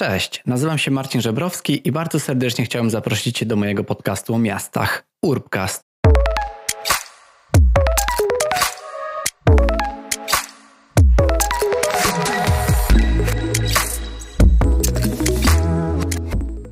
Cześć, 0.00 0.42
nazywam 0.46 0.78
się 0.78 0.90
Marcin 0.90 1.20
Żebrowski 1.20 1.88
i 1.88 1.92
bardzo 1.92 2.20
serdecznie 2.20 2.64
chciałem 2.64 2.90
zaprosić 2.90 3.38
Cię 3.38 3.46
do 3.46 3.56
mojego 3.56 3.84
podcastu 3.84 4.34
o 4.34 4.38
miastach 4.38 5.04
Urbcast. 5.22 5.82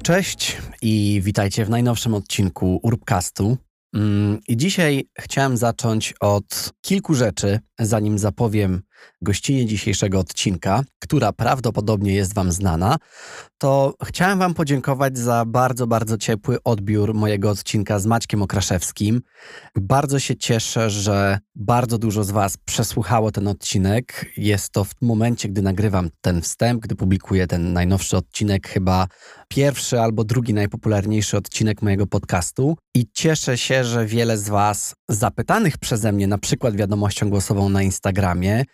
Cześć 0.02 0.56
i 0.82 1.20
witajcie 1.24 1.64
w 1.64 1.70
najnowszym 1.70 2.14
odcinku 2.14 2.80
Urbcastu. 2.82 3.56
Mm, 3.94 4.40
I 4.48 4.56
dzisiaj 4.56 5.08
chciałem 5.18 5.56
zacząć 5.56 6.14
od 6.20 6.72
kilku 6.80 7.14
rzeczy, 7.14 7.60
zanim 7.78 8.18
zapowiem 8.18 8.82
gościnie 9.22 9.66
dzisiejszego 9.66 10.18
odcinka, 10.18 10.82
która 10.98 11.32
prawdopodobnie 11.32 12.14
jest 12.14 12.34
Wam 12.34 12.52
znana, 12.52 12.96
to 13.58 13.94
chciałem 14.04 14.38
Wam 14.38 14.54
podziękować 14.54 15.18
za 15.18 15.44
bardzo, 15.44 15.86
bardzo 15.86 16.18
ciepły 16.18 16.62
odbiór 16.64 17.14
mojego 17.14 17.50
odcinka 17.50 17.98
z 17.98 18.06
Maćkiem 18.06 18.42
Okraszewskim. 18.42 19.20
Bardzo 19.76 20.18
się 20.18 20.36
cieszę, 20.36 20.90
że 20.90 21.38
bardzo 21.54 21.98
dużo 21.98 22.24
z 22.24 22.30
Was 22.30 22.56
przesłuchało 22.56 23.32
ten 23.32 23.48
odcinek. 23.48 24.26
Jest 24.36 24.70
to 24.70 24.84
w 24.84 24.94
momencie, 25.02 25.48
gdy 25.48 25.62
nagrywam 25.62 26.10
ten 26.20 26.42
wstęp, 26.42 26.82
gdy 26.82 26.94
publikuję 26.94 27.46
ten 27.46 27.72
najnowszy 27.72 28.16
odcinek, 28.16 28.68
chyba 28.68 29.06
pierwszy 29.48 30.00
albo 30.00 30.24
drugi 30.24 30.54
najpopularniejszy 30.54 31.36
odcinek 31.36 31.82
mojego 31.82 32.06
podcastu. 32.06 32.76
I 32.94 33.06
cieszę 33.12 33.58
się, 33.58 33.84
że 33.84 34.06
wiele 34.06 34.38
z 34.38 34.48
Was 34.48 34.94
zapytanych 35.08 35.78
przeze 35.78 36.12
mnie, 36.12 36.26
na 36.26 36.38
przykład 36.38 36.76
wiadomością 36.76 37.30
głosową 37.30 37.68
na 37.68 37.82
Instagramie, 37.82 38.64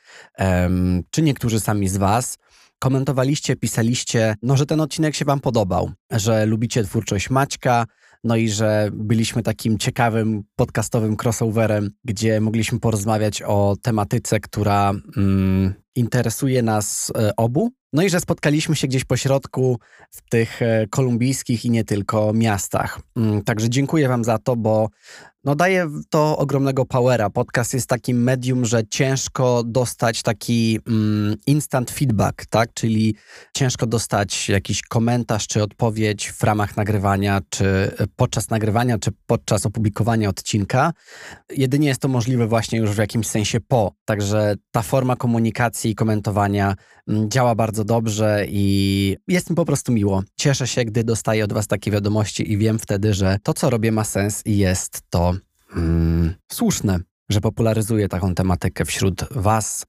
czy 1.11 1.23
niektórzy 1.23 1.61
sami 1.61 1.89
z 1.89 1.97
Was, 1.97 2.39
komentowaliście, 2.79 3.57
pisaliście, 3.57 4.35
no, 4.43 4.57
że 4.57 4.67
ten 4.67 4.81
odcinek 4.81 5.15
się 5.15 5.25
Wam 5.25 5.41
podobał, 5.41 5.91
że 6.11 6.47
lubicie 6.47 6.85
twórczość 6.85 7.31
Maćka, 7.31 7.87
no 8.25 8.37
i 8.37 8.49
że 8.49 8.91
byliśmy 8.93 9.43
takim 9.43 9.79
ciekawym 9.79 10.43
podcastowym 10.57 11.17
crossoverem, 11.23 11.91
gdzie 12.05 12.41
mogliśmy 12.41 12.81
porozmawiać 12.81 13.43
o 13.43 13.77
tematyce, 13.83 14.41
która 14.41 14.93
mm, 15.17 15.75
interesuje 15.95 16.63
nas 16.63 17.13
e, 17.19 17.37
obu. 17.37 17.71
No 17.93 18.03
i 18.03 18.11
że 18.11 18.21
spotkaliśmy 18.21 18.77
się 18.77 18.89
gdzieś 18.89 19.05
po 19.05 19.17
środku 19.17 19.79
w 20.11 20.29
tych 20.31 20.63
e, 20.63 20.87
kolumbijskich 20.91 21.65
i 21.65 21.71
nie 21.71 21.85
tylko 21.85 22.33
miastach. 22.33 23.01
Mm, 23.17 23.43
także 23.43 23.71
dziękuję 23.71 24.09
Wam 24.09 24.25
za 24.25 24.39
to, 24.39 24.57
bo 24.57 24.89
no 25.45 25.55
daje 25.55 25.91
to 26.11 26.39
ogromnego 26.39 26.85
powera. 26.85 27.31
Podcast 27.31 27.75
jest 27.75 27.87
takim 27.89 28.23
medium, 28.23 28.65
że 28.65 28.87
ciężko 28.87 29.63
dostać 29.67 30.23
taki 30.23 30.79
mm, 30.89 31.37
instant 31.47 31.91
feedback, 31.91 32.47
tak? 32.47 32.75
Czyli 32.75 33.15
ciężko 33.57 33.87
dostać 33.87 34.49
jakiś 34.49 34.83
komentarz 34.83 35.47
czy 35.47 35.63
odpowiedź 35.63 36.33
w 36.33 36.43
ramach 36.43 36.77
nagrywania, 36.77 37.41
czy 37.51 37.97
podczas 38.17 38.51
nagrywania, 38.51 38.99
czy 38.99 39.11
podczas 39.27 39.67
opublikowania 39.67 40.29
odcinka. 40.29 40.93
Jedynie 41.51 41.89
jest 41.89 42.01
to 42.01 42.09
możliwe 42.09 42.47
właśnie 42.47 42.79
już 42.79 42.91
w 42.91 42.99
jakimś 42.99 43.27
sensie 43.27 43.61
po. 43.61 43.93
Także 44.05 44.55
ta 44.71 44.83
forma 44.83 45.17
komunikacji 45.17 45.84
i 45.91 45.95
komentowania 45.95 46.75
mm, 47.09 47.31
działa 47.31 47.55
bardzo 47.55 47.85
dobrze 47.85 48.45
i 48.49 49.17
jest 49.29 49.51
mi 49.51 49.57
po 49.57 49.65
prostu 49.65 49.93
miło. 49.93 50.23
Cieszę 50.37 50.67
się, 50.67 50.85
gdy 50.85 51.05
dostaję 51.05 51.45
od 51.45 51.53
Was 51.53 51.67
takie 51.67 51.91
wiadomości 51.91 52.53
i 52.53 52.59
wiem 52.59 52.79
wtedy, 52.79 53.15
że 53.15 53.39
to, 53.43 53.55
co 53.55 53.71
robię, 53.71 53.93
ma 53.93 54.05
sens 54.05 54.43
i 54.47 54.59
jest 54.59 55.03
to 55.11 55.35
mm, 55.77 56.35
słuszne, 56.53 56.99
że 57.29 57.41
popularyzuję 57.41 58.09
taką 58.09 58.35
tematykę 58.35 58.85
wśród 58.85 59.25
Was, 59.31 59.87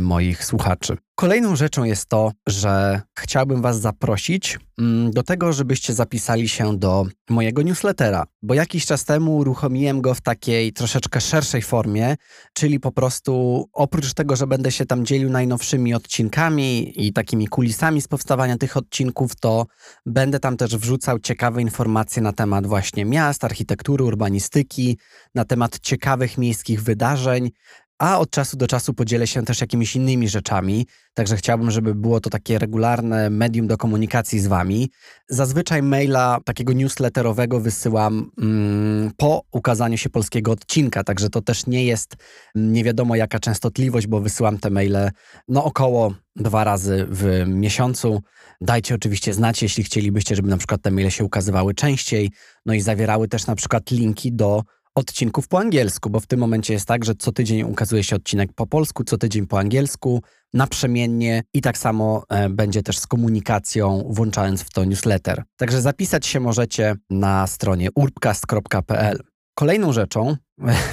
moich 0.00 0.44
słuchaczy. 0.44 0.96
Kolejną 1.14 1.56
rzeczą 1.56 1.84
jest 1.84 2.06
to, 2.06 2.32
że 2.48 3.00
chciałbym 3.18 3.62
Was 3.62 3.80
zaprosić 3.80 4.58
mm, 4.78 5.10
do 5.10 5.22
tego, 5.22 5.52
żebyście 5.52 5.94
zapisali 5.94 6.48
się 6.48 6.78
do 6.78 7.06
mojego 7.30 7.62
newslettera, 7.62 8.26
bo 8.42 8.54
jakiś 8.54 8.86
czas 8.86 9.04
temu 9.04 9.36
uruchomiłem 9.36 10.00
go 10.00 10.14
w 10.14 10.20
takiej 10.20 10.72
troszeczkę 10.72 11.20
szerszej 11.20 11.62
formie, 11.62 12.16
czyli 12.54 12.80
po 12.80 12.92
prostu 12.92 13.64
oprócz 13.72 14.14
tego, 14.14 14.36
że 14.36 14.46
będę 14.46 14.72
się 14.72 14.86
tam 14.86 15.06
dzielił 15.06 15.30
najnowszymi 15.30 15.94
odcinkami 15.94 16.92
i 17.06 17.12
takimi 17.12 17.48
kulisami 17.48 18.00
z 18.00 18.08
powstawania 18.08 18.58
tych 18.58 18.76
odcinków, 18.76 19.36
to 19.36 19.66
będę 20.06 20.40
tam 20.40 20.56
też 20.56 20.76
wrzucał 20.76 21.18
ciekawe 21.18 21.62
informacje 21.62 22.22
na 22.22 22.32
temat 22.32 22.66
właśnie 22.66 23.04
miast, 23.04 23.44
architektury, 23.44 24.04
urbanistyki, 24.04 24.98
na 25.34 25.44
temat 25.44 25.78
ciekawych 25.80 26.38
miejskich 26.38 26.82
wydarzeń, 26.82 27.50
a 27.98 28.18
od 28.18 28.30
czasu 28.30 28.56
do 28.56 28.66
czasu 28.66 28.94
podzielę 28.94 29.26
się 29.26 29.44
też 29.44 29.60
jakimiś 29.60 29.96
innymi 29.96 30.28
rzeczami, 30.28 30.86
także 31.14 31.36
chciałbym, 31.36 31.70
żeby 31.70 31.94
było 31.94 32.20
to 32.20 32.30
takie 32.30 32.58
regularne 32.58 33.30
medium 33.30 33.66
do 33.66 33.76
komunikacji 33.76 34.40
z 34.40 34.46
Wami. 34.46 34.90
Zazwyczaj 35.28 35.82
maila 35.82 36.38
takiego 36.44 36.72
newsletterowego 36.72 37.60
wysyłam 37.60 38.30
mm, 38.38 39.10
po 39.16 39.42
ukazaniu 39.52 39.98
się 39.98 40.10
polskiego 40.10 40.52
odcinka, 40.52 41.04
także 41.04 41.30
to 41.30 41.42
też 41.42 41.66
nie 41.66 41.84
jest 41.84 42.16
nie 42.54 42.84
wiadomo 42.84 43.16
jaka 43.16 43.40
częstotliwość, 43.40 44.06
bo 44.06 44.20
wysyłam 44.20 44.58
te 44.58 44.70
maile 44.70 45.10
no 45.48 45.64
około 45.64 46.14
dwa 46.36 46.64
razy 46.64 47.06
w 47.10 47.44
miesiącu. 47.46 48.22
Dajcie 48.60 48.94
oczywiście 48.94 49.34
znać, 49.34 49.62
jeśli 49.62 49.84
chcielibyście, 49.84 50.36
żeby 50.36 50.48
na 50.48 50.56
przykład 50.56 50.82
te 50.82 50.90
maile 50.90 51.10
się 51.10 51.24
ukazywały 51.24 51.74
częściej, 51.74 52.30
no 52.66 52.74
i 52.74 52.80
zawierały 52.80 53.28
też 53.28 53.46
na 53.46 53.54
przykład 53.54 53.90
linki 53.90 54.32
do 54.32 54.62
odcinków 54.98 55.48
po 55.48 55.58
angielsku, 55.58 56.10
bo 56.10 56.20
w 56.20 56.26
tym 56.26 56.40
momencie 56.40 56.74
jest 56.74 56.86
tak, 56.86 57.04
że 57.04 57.14
co 57.14 57.32
tydzień 57.32 57.62
ukazuje 57.62 58.04
się 58.04 58.16
odcinek 58.16 58.52
po 58.52 58.66
polsku, 58.66 59.04
co 59.04 59.18
tydzień 59.18 59.46
po 59.46 59.58
angielsku, 59.58 60.22
naprzemiennie 60.54 61.42
i 61.54 61.60
tak 61.60 61.78
samo 61.78 62.24
e, 62.28 62.48
będzie 62.48 62.82
też 62.82 62.98
z 62.98 63.06
komunikacją, 63.06 64.04
włączając 64.10 64.62
w 64.62 64.70
to 64.70 64.84
newsletter. 64.84 65.42
Także 65.56 65.82
zapisać 65.82 66.26
się 66.26 66.40
możecie 66.40 66.94
na 67.10 67.46
stronie 67.46 67.88
urbcast.pl. 67.94 69.22
Kolejną 69.54 69.92
rzeczą, 69.92 70.36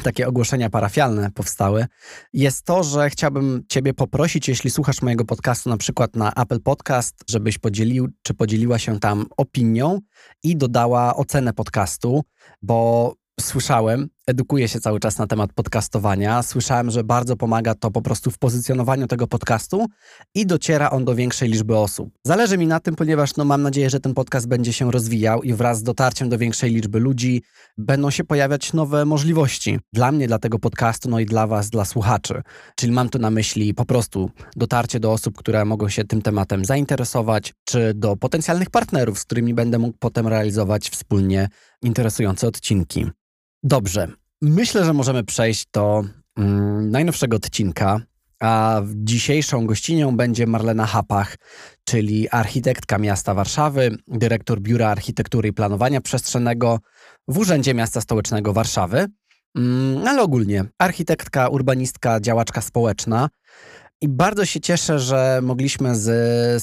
takie 0.03 0.27
ogłoszenia 0.27 0.69
parafialne 0.69 1.31
powstały, 1.31 1.85
jest 2.33 2.63
to, 2.66 2.83
że 2.83 3.09
chciałbym 3.09 3.63
Ciebie 3.69 3.93
poprosić, 3.93 4.47
jeśli 4.47 4.72
słuchasz 4.72 5.01
mojego 5.01 5.25
podcastu 5.25 5.69
na 5.69 5.77
przykład 5.77 6.16
na 6.16 6.33
Apple 6.33 6.61
Podcast, 6.61 7.16
żebyś 7.29 7.57
podzielił 7.57 8.07
czy 8.22 8.33
podzieliła 8.33 8.79
się 8.79 8.99
tam 8.99 9.25
opinią 9.37 9.99
i 10.43 10.57
dodała 10.57 11.16
ocenę 11.16 11.53
podcastu, 11.53 12.23
bo 12.61 13.13
słyszałem, 13.56 14.09
edukuję 14.28 14.68
się 14.68 14.79
cały 14.79 15.00
czas 15.00 15.18
na 15.18 15.28
temat 15.28 15.53
podcastowania. 15.53 16.44
Słyszałem, 16.44 16.91
że 16.91 17.03
bardzo 17.03 17.35
pomaga 17.38 17.75
to 17.75 17.91
po 17.91 18.01
prostu 18.01 18.31
w 18.31 18.38
pozycjonowaniu 18.38 19.07
tego 19.07 19.28
podcastu 19.28 19.85
i 20.35 20.46
dociera 20.46 20.90
on 20.90 21.06
do 21.06 21.16
większej 21.16 21.50
liczby 21.50 21.78
osób. 21.78 22.09
Zależy 22.23 22.57
mi 22.57 22.68
na 22.68 22.79
tym, 22.79 22.96
ponieważ 22.96 23.35
no, 23.35 23.46
mam 23.46 23.62
nadzieję, 23.62 23.90
że 23.90 24.00
ten 24.00 24.13
podcast 24.13 24.47
będzie 24.47 24.73
się 24.73 24.91
rozwijał 24.91 25.44
i 25.44 25.53
wraz 25.53 25.78
z 25.78 25.84
dotarciem 25.84 26.29
do 26.29 26.38
większej 26.38 26.72
liczby 26.72 27.00
ludzi 27.00 27.44
będą 27.78 28.09
się 28.09 28.23
pojawiać 28.23 28.73
nowe 28.73 29.06
możliwości 29.06 29.79
dla 29.94 30.12
mnie, 30.12 30.28
dla 30.28 30.40
tego 30.40 30.59
podcastu, 30.59 31.09
no 31.09 31.19
i 31.19 31.25
dla 31.25 31.47
Was, 31.47 31.69
dla 31.69 31.85
słuchaczy. 31.85 32.41
Czyli 32.75 32.91
mam 32.91 33.09
tu 33.09 33.19
na 33.19 33.31
myśli 33.31 33.73
po 33.73 33.85
prostu 33.85 34.31
dotarcie 34.56 35.00
do 35.00 35.12
osób, 35.12 35.38
które 35.38 35.66
mogą 35.66 35.90
się 35.90 36.03
tym 36.03 36.22
tematem 36.22 36.66
zainteresować, 36.66 37.53
czy 37.66 37.94
do 37.94 38.16
potencjalnych 38.16 38.69
partnerów, 38.69 39.19
z 39.19 39.23
którymi 39.23 39.53
będę 39.53 39.79
mógł 39.79 39.97
potem 40.00 40.28
realizować 40.28 40.90
wspólnie 40.90 41.50
interesujące 41.81 42.47
odcinki. 42.47 43.06
Dobrze, 43.68 44.08
myślę, 44.42 44.86
że 44.86 44.94
możemy 44.94 45.24
przejść 45.24 45.68
do 45.74 46.03
mm, 46.38 46.92
najnowszego 46.92 47.38
odcinka, 47.38 48.02
a 48.40 48.81
dzisiejszą 48.96 49.66
gościnią 49.66 50.18
będzie 50.18 50.48
Marlena 50.48 50.86
Hapach, 50.86 51.38
czyli 51.86 52.30
architektka 52.30 52.98
miasta 52.98 53.34
Warszawy, 53.34 53.98
dyrektor 54.08 54.62
Biura 54.62 54.90
Architektury 54.90 55.50
i 55.50 55.53
Planowania 55.53 56.02
Przestrzennego 56.02 56.80
w 57.28 57.38
Urzędzie 57.38 57.74
Miasta 57.74 58.02
Stołecznego 58.02 58.53
Warszawy, 58.53 59.06
mm, 59.56 60.08
ale 60.08 60.22
ogólnie 60.22 60.66
architektka, 60.78 61.47
urbanistka, 61.47 62.20
działaczka 62.20 62.62
społeczna. 62.62 63.30
I 64.01 64.07
bardzo 64.07 64.45
się 64.45 64.59
cieszę, 64.59 65.00
że 65.00 65.39
mogliśmy 65.44 65.95
z, 65.95 66.03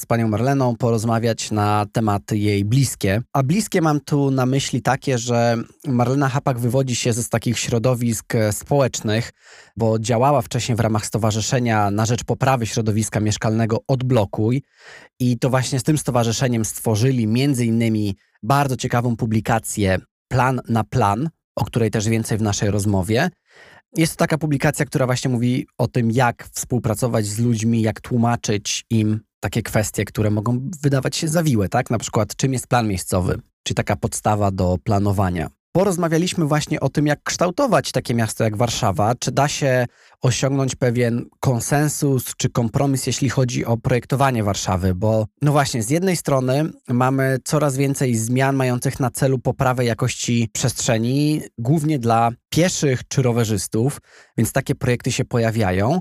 z 0.01 0.07
panią 0.07 0.29
Marleną 0.29 0.77
porozmawiać 0.77 1.51
na 1.51 1.87
tematy 1.93 2.39
jej 2.39 2.65
bliskie. 2.65 3.23
A 3.33 3.43
bliskie 3.43 3.81
mam 3.81 4.01
tu 4.01 4.31
na 4.31 4.47
myśli 4.47 4.83
takie, 4.83 5.19
że 5.19 5.57
Marlena 5.87 6.29
Hapak 6.29 6.59
wywodzi 6.59 6.97
się 6.97 7.13
z 7.13 7.29
takich 7.29 7.59
środowisk 7.59 8.33
społecznych, 8.51 9.33
bo 9.77 9.99
działała 9.99 10.43
wcześniej 10.43 10.77
w 10.77 10.81
ramach 10.81 11.07
Stowarzyszenia 11.07 11.91
na 11.91 12.07
rzecz 12.07 12.25
poprawy 12.25 12.67
środowiska 12.67 13.21
mieszkalnego 13.21 13.79
Odblokuj. 13.89 14.63
I 15.21 15.39
to 15.39 15.51
właśnie 15.51 15.79
z 15.79 15.83
tym 15.83 15.99
stowarzyszeniem 15.99 16.65
stworzyli 16.65 17.27
między 17.27 17.67
innymi 17.67 18.17
bardzo 18.43 18.77
ciekawą 18.77 19.17
publikację 19.17 19.99
Plan 20.29 20.61
na 20.69 20.85
Plan, 20.85 21.31
o 21.57 21.65
której 21.65 21.91
też 21.91 22.09
więcej 22.09 22.39
w 22.39 22.43
naszej 22.43 22.71
rozmowie. 22.71 23.31
Jest 23.97 24.13
to 24.13 24.19
taka 24.19 24.39
publikacja, 24.39 24.85
która 24.85 25.07
właśnie 25.07 25.31
mówi 25.31 25.67
o 25.79 25.89
tym, 25.89 26.11
jak 26.11 26.49
współpracować 26.53 27.27
z 27.27 27.39
ludźmi, 27.39 27.83
jak 27.83 28.01
tłumaczyć 28.01 28.85
im 28.91 29.21
takie 29.41 29.63
kwestie, 29.63 30.05
które 30.05 30.31
mogą 30.31 30.71
wydawać 30.83 31.17
się 31.17 31.29
zawiłe, 31.29 31.69
tak? 31.69 31.91
Na 31.91 31.99
przykład, 31.99 32.37
czym 32.37 32.53
jest 32.53 32.67
plan 32.67 32.89
miejscowy, 32.89 33.41
czy 33.63 33.75
taka 33.75 33.97
podstawa 33.97 34.51
do 34.51 34.79
planowania. 34.85 35.51
Porozmawialiśmy 35.73 36.45
właśnie 36.45 36.81
o 36.81 36.89
tym, 36.89 37.07
jak 37.07 37.23
kształtować 37.23 37.93
takie 37.93 38.15
miasto 38.15 38.45
jak 38.45 38.57
Warszawa, 38.57 39.15
czy 39.15 39.33
da 39.33 39.49
się 39.49 39.87
osiągnąć 40.23 40.75
pewien 40.75 41.25
konsensus 41.41 42.25
czy 42.37 42.51
kompromis, 42.51 43.07
jeśli 43.07 43.29
chodzi 43.29 43.65
o 43.65 43.77
projektowanie 43.77 44.45
Warszawy, 44.45 44.95
bo 44.95 45.27
no 45.43 45.53
właśnie, 45.53 45.83
z 45.83 45.91
jednej 45.91 46.17
strony 46.17 46.71
mamy 46.89 47.39
coraz 47.45 47.77
więcej 47.77 48.17
zmian 48.17 48.57
mających 48.57 49.01
na 49.01 49.11
celu 49.11 49.39
poprawę 49.39 49.85
jakości 49.85 50.49
przestrzeni, 50.53 51.43
głównie 51.59 51.99
dla 51.99 52.31
pieszych 52.49 53.09
czy 53.09 53.23
rowerzystów, 53.23 54.01
więc 54.37 54.53
takie 54.53 54.75
projekty 54.75 55.13
się 55.13 55.25
pojawiają. 55.25 56.01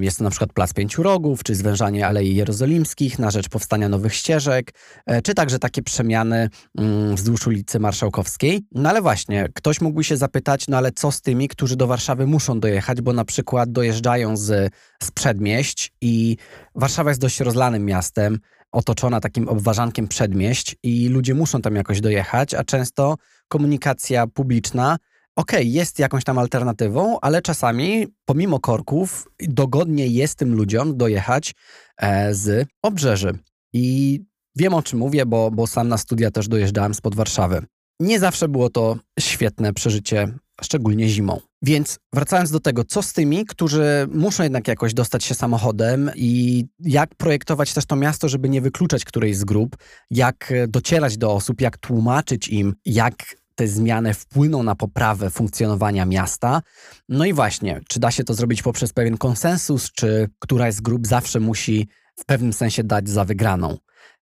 Jest 0.00 0.18
to 0.18 0.24
na 0.24 0.30
przykład 0.30 0.52
Plac 0.52 0.72
Pięciu 0.72 1.02
Rogów, 1.02 1.42
czy 1.42 1.54
zwężanie 1.54 2.06
Alei 2.06 2.34
Jerozolimskich 2.34 3.18
na 3.18 3.30
rzecz 3.30 3.48
powstania 3.48 3.88
nowych 3.88 4.14
ścieżek, 4.14 4.74
e, 5.06 5.22
czy 5.22 5.34
także 5.34 5.58
takie 5.58 5.82
przemiany 5.82 6.48
mm, 6.78 7.16
wzdłuż 7.16 7.46
ulicy 7.46 7.78
Marszałkowskiej. 7.78 8.66
No 8.72 8.90
ale 8.90 9.02
właśnie, 9.02 9.48
ktoś 9.54 9.80
mógłby 9.80 10.04
się 10.04 10.16
zapytać, 10.16 10.68
no 10.68 10.76
ale 10.76 10.92
co 10.92 11.12
z 11.12 11.20
tymi, 11.20 11.48
którzy 11.48 11.76
do 11.76 11.86
Warszawy 11.86 12.26
muszą 12.26 12.60
dojechać, 12.60 13.00
bo 13.00 13.12
na 13.12 13.24
przykład 13.24 13.45
dojeżdżają 13.66 14.36
z, 14.36 14.72
z 15.02 15.10
przedmieść 15.10 15.92
i 16.00 16.36
Warszawa 16.74 17.10
jest 17.10 17.20
dość 17.20 17.40
rozlanym 17.40 17.84
miastem, 17.84 18.38
otoczona 18.72 19.20
takim 19.20 19.48
obwarzankiem 19.48 20.08
przedmieść 20.08 20.76
i 20.82 21.08
ludzie 21.08 21.34
muszą 21.34 21.62
tam 21.62 21.76
jakoś 21.76 22.00
dojechać, 22.00 22.54
a 22.54 22.64
często 22.64 23.16
komunikacja 23.48 24.26
publiczna 24.26 24.96
okej, 25.36 25.60
okay, 25.60 25.72
jest 25.72 25.98
jakąś 25.98 26.24
tam 26.24 26.38
alternatywą, 26.38 27.20
ale 27.20 27.42
czasami 27.42 28.06
pomimo 28.24 28.60
korków 28.60 29.28
dogodnie 29.40 30.06
jest 30.06 30.38
tym 30.38 30.54
ludziom 30.54 30.96
dojechać 30.96 31.54
e, 31.96 32.34
z 32.34 32.68
obrzeży. 32.82 33.38
I 33.72 34.20
wiem 34.56 34.74
o 34.74 34.82
czym 34.82 34.98
mówię, 34.98 35.26
bo, 35.26 35.50
bo 35.50 35.66
sam 35.66 35.88
na 35.88 35.98
studia 35.98 36.30
też 36.30 36.48
dojeżdżałem 36.48 36.94
spod 36.94 37.14
Warszawy. 37.14 37.66
Nie 38.00 38.18
zawsze 38.18 38.48
było 38.48 38.70
to 38.70 38.96
świetne 39.20 39.72
przeżycie, 39.72 40.38
szczególnie 40.62 41.08
zimą. 41.08 41.40
Więc 41.62 41.98
wracając 42.12 42.50
do 42.50 42.60
tego, 42.60 42.84
co 42.84 43.02
z 43.02 43.12
tymi, 43.12 43.44
którzy 43.46 44.08
muszą 44.12 44.42
jednak 44.42 44.68
jakoś 44.68 44.94
dostać 44.94 45.24
się 45.24 45.34
samochodem 45.34 46.10
i 46.14 46.64
jak 46.80 47.14
projektować 47.14 47.72
też 47.74 47.86
to 47.86 47.96
miasto, 47.96 48.28
żeby 48.28 48.48
nie 48.48 48.60
wykluczać 48.60 49.04
którejś 49.04 49.36
z 49.36 49.44
grup, 49.44 49.76
jak 50.10 50.52
docierać 50.68 51.18
do 51.18 51.32
osób, 51.32 51.60
jak 51.60 51.78
tłumaczyć 51.78 52.48
im, 52.48 52.74
jak 52.84 53.36
te 53.54 53.68
zmiany 53.68 54.14
wpłyną 54.14 54.62
na 54.62 54.74
poprawę 54.74 55.30
funkcjonowania 55.30 56.06
miasta. 56.06 56.62
No 57.08 57.24
i 57.24 57.32
właśnie, 57.32 57.80
czy 57.88 58.00
da 58.00 58.10
się 58.10 58.24
to 58.24 58.34
zrobić 58.34 58.62
poprzez 58.62 58.92
pewien 58.92 59.18
konsensus, 59.18 59.92
czy 59.92 60.28
któraś 60.38 60.74
z 60.74 60.80
grup 60.80 61.06
zawsze 61.06 61.40
musi 61.40 61.88
w 62.18 62.24
pewnym 62.24 62.52
sensie 62.52 62.84
dać 62.84 63.08
za 63.08 63.24
wygraną. 63.24 63.76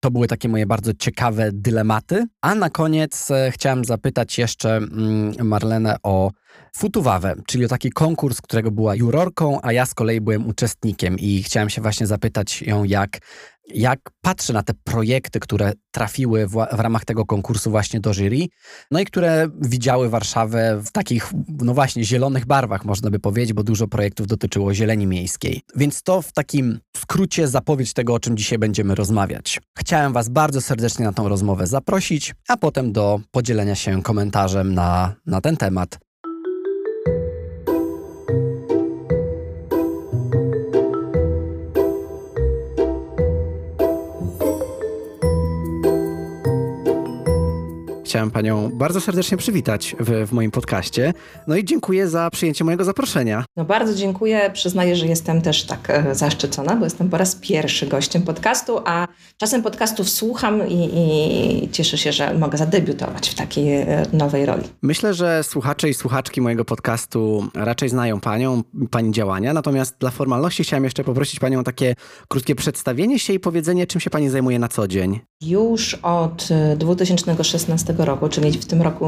To 0.03 0.11
były 0.11 0.27
takie 0.27 0.49
moje 0.49 0.65
bardzo 0.65 0.93
ciekawe 0.93 1.49
dylematy. 1.53 2.25
A 2.41 2.55
na 2.55 2.69
koniec 2.69 3.31
e, 3.31 3.51
chciałem 3.51 3.85
zapytać 3.85 4.37
jeszcze 4.37 4.77
mm, 4.77 5.33
Marlenę 5.47 5.95
o 6.03 6.31
Futuwawę, 6.75 7.35
czyli 7.47 7.65
o 7.65 7.67
taki 7.67 7.89
konkurs, 7.89 8.41
którego 8.41 8.71
była 8.71 8.95
jurorką, 8.95 9.59
a 9.61 9.73
ja 9.73 9.85
z 9.85 9.93
kolei 9.93 10.21
byłem 10.21 10.47
uczestnikiem 10.47 11.19
i 11.19 11.43
chciałem 11.43 11.69
się 11.69 11.81
właśnie 11.81 12.07
zapytać 12.07 12.61
ją, 12.61 12.83
jak 12.83 13.19
jak 13.67 13.99
patrzę 14.21 14.53
na 14.53 14.63
te 14.63 14.73
projekty, 14.83 15.39
które 15.39 15.73
trafiły 15.91 16.47
w, 16.47 16.51
w, 16.51 16.79
ramach 16.79 17.05
tego 17.05 17.25
konkursu 17.25 17.71
właśnie 17.71 17.99
do 17.99 18.13
jury, 18.13 18.47
no 18.91 18.99
i 18.99 19.05
które 19.05 19.47
widziały 19.61 20.09
Warszawę 20.09 20.81
w 20.85 20.91
takich, 20.91 21.31
no 21.47 21.73
właśnie, 21.73 22.03
zielonych 22.03 22.45
barwach, 22.45 22.85
można 22.85 23.09
by 23.09 23.19
powiedzieć, 23.19 23.53
bo 23.53 23.63
dużo 23.63 23.87
projektów 23.87 24.27
dotyczyło 24.27 24.73
zieleni 24.73 25.07
miejskiej. 25.07 25.61
Więc 25.75 26.03
to 26.03 26.21
w 26.21 26.31
takim 26.31 26.79
skrócie 26.97 27.47
zapowiedź 27.47 27.93
tego, 27.93 28.13
o 28.13 28.19
czym 28.19 28.37
dzisiaj 28.37 28.57
będziemy 28.57 28.95
rozmawiać. 28.95 29.61
Chciałem 29.77 30.13
Was 30.13 30.29
bardzo 30.29 30.61
serdecznie 30.61 31.05
na 31.05 31.13
tą 31.13 31.29
rozmowę 31.29 31.67
zaprosić, 31.67 32.35
a 32.47 32.57
potem 32.57 32.91
do 32.91 33.19
podzielenia 33.31 33.75
się 33.75 34.03
komentarzem 34.03 34.73
na, 34.73 35.15
na 35.25 35.41
ten 35.41 35.57
temat. 35.57 35.99
Chciałem 48.13 48.31
Panią 48.31 48.71
bardzo 48.73 49.01
serdecznie 49.01 49.37
przywitać 49.37 49.95
w, 49.99 50.27
w, 50.27 50.31
moim 50.33 50.51
podcaście. 50.51 51.13
No 51.47 51.55
i 51.55 51.65
dziękuję 51.65 52.07
za 52.07 52.29
przyjęcie 52.29 52.63
mojego 52.63 52.83
zaproszenia. 52.83 53.45
No 53.57 53.65
bardzo 53.65 53.95
dziękuję. 53.95 54.51
Przyznaję, 54.53 54.95
że 54.95 55.07
jestem 55.07 55.41
też 55.41 55.63
tak 55.63 55.89
e, 55.89 56.15
zaszczycona, 56.15 56.75
bo 56.75 56.83
jestem 56.85 57.09
po 57.09 57.17
raz 57.17 57.35
pierwszy 57.35 57.87
gościem 57.87 58.21
podcastu, 58.21 58.79
a 58.85 59.07
czasem 59.37 59.63
podcastów 59.63 60.09
słucham 60.09 60.67
i, 60.67 60.89
i 60.93 61.69
cieszę 61.71 61.97
się, 61.97 62.11
że 62.11 62.33
mogę 62.33 62.57
zadebiutować 62.57 63.29
w 63.29 63.35
takiej 63.35 63.73
e, 63.73 64.05
nowej 64.13 64.45
roli. 64.45 64.63
Myślę, 64.81 65.13
że 65.13 65.43
słuchacze 65.43 65.89
i 65.89 65.93
słuchaczki 65.93 66.41
mojego 66.41 66.65
podcastu 66.65 67.47
raczej 67.53 67.89
znają 67.89 68.19
Panią, 68.19 68.63
Pani 68.91 69.11
działania, 69.11 69.53
natomiast 69.53 69.97
dla 69.99 70.11
formalności 70.11 70.63
chciałem 70.63 70.83
jeszcze 70.83 71.03
poprosić 71.03 71.39
Panią 71.39 71.59
o 71.59 71.63
takie 71.63 71.95
krótkie 72.27 72.55
przedstawienie 72.55 73.19
się 73.19 73.33
i 73.33 73.39
powiedzenie, 73.39 73.87
czym 73.87 74.01
się 74.01 74.09
Pani 74.09 74.29
zajmuje 74.29 74.59
na 74.59 74.67
co 74.67 74.87
dzień. 74.87 75.19
Już 75.41 75.93
od 75.93 76.49
2016 76.77 77.93
e, 77.99 78.02
roku, 78.03 78.29
czyli 78.29 78.51
w 78.51 78.65
tym 78.65 78.81
roku 78.81 79.05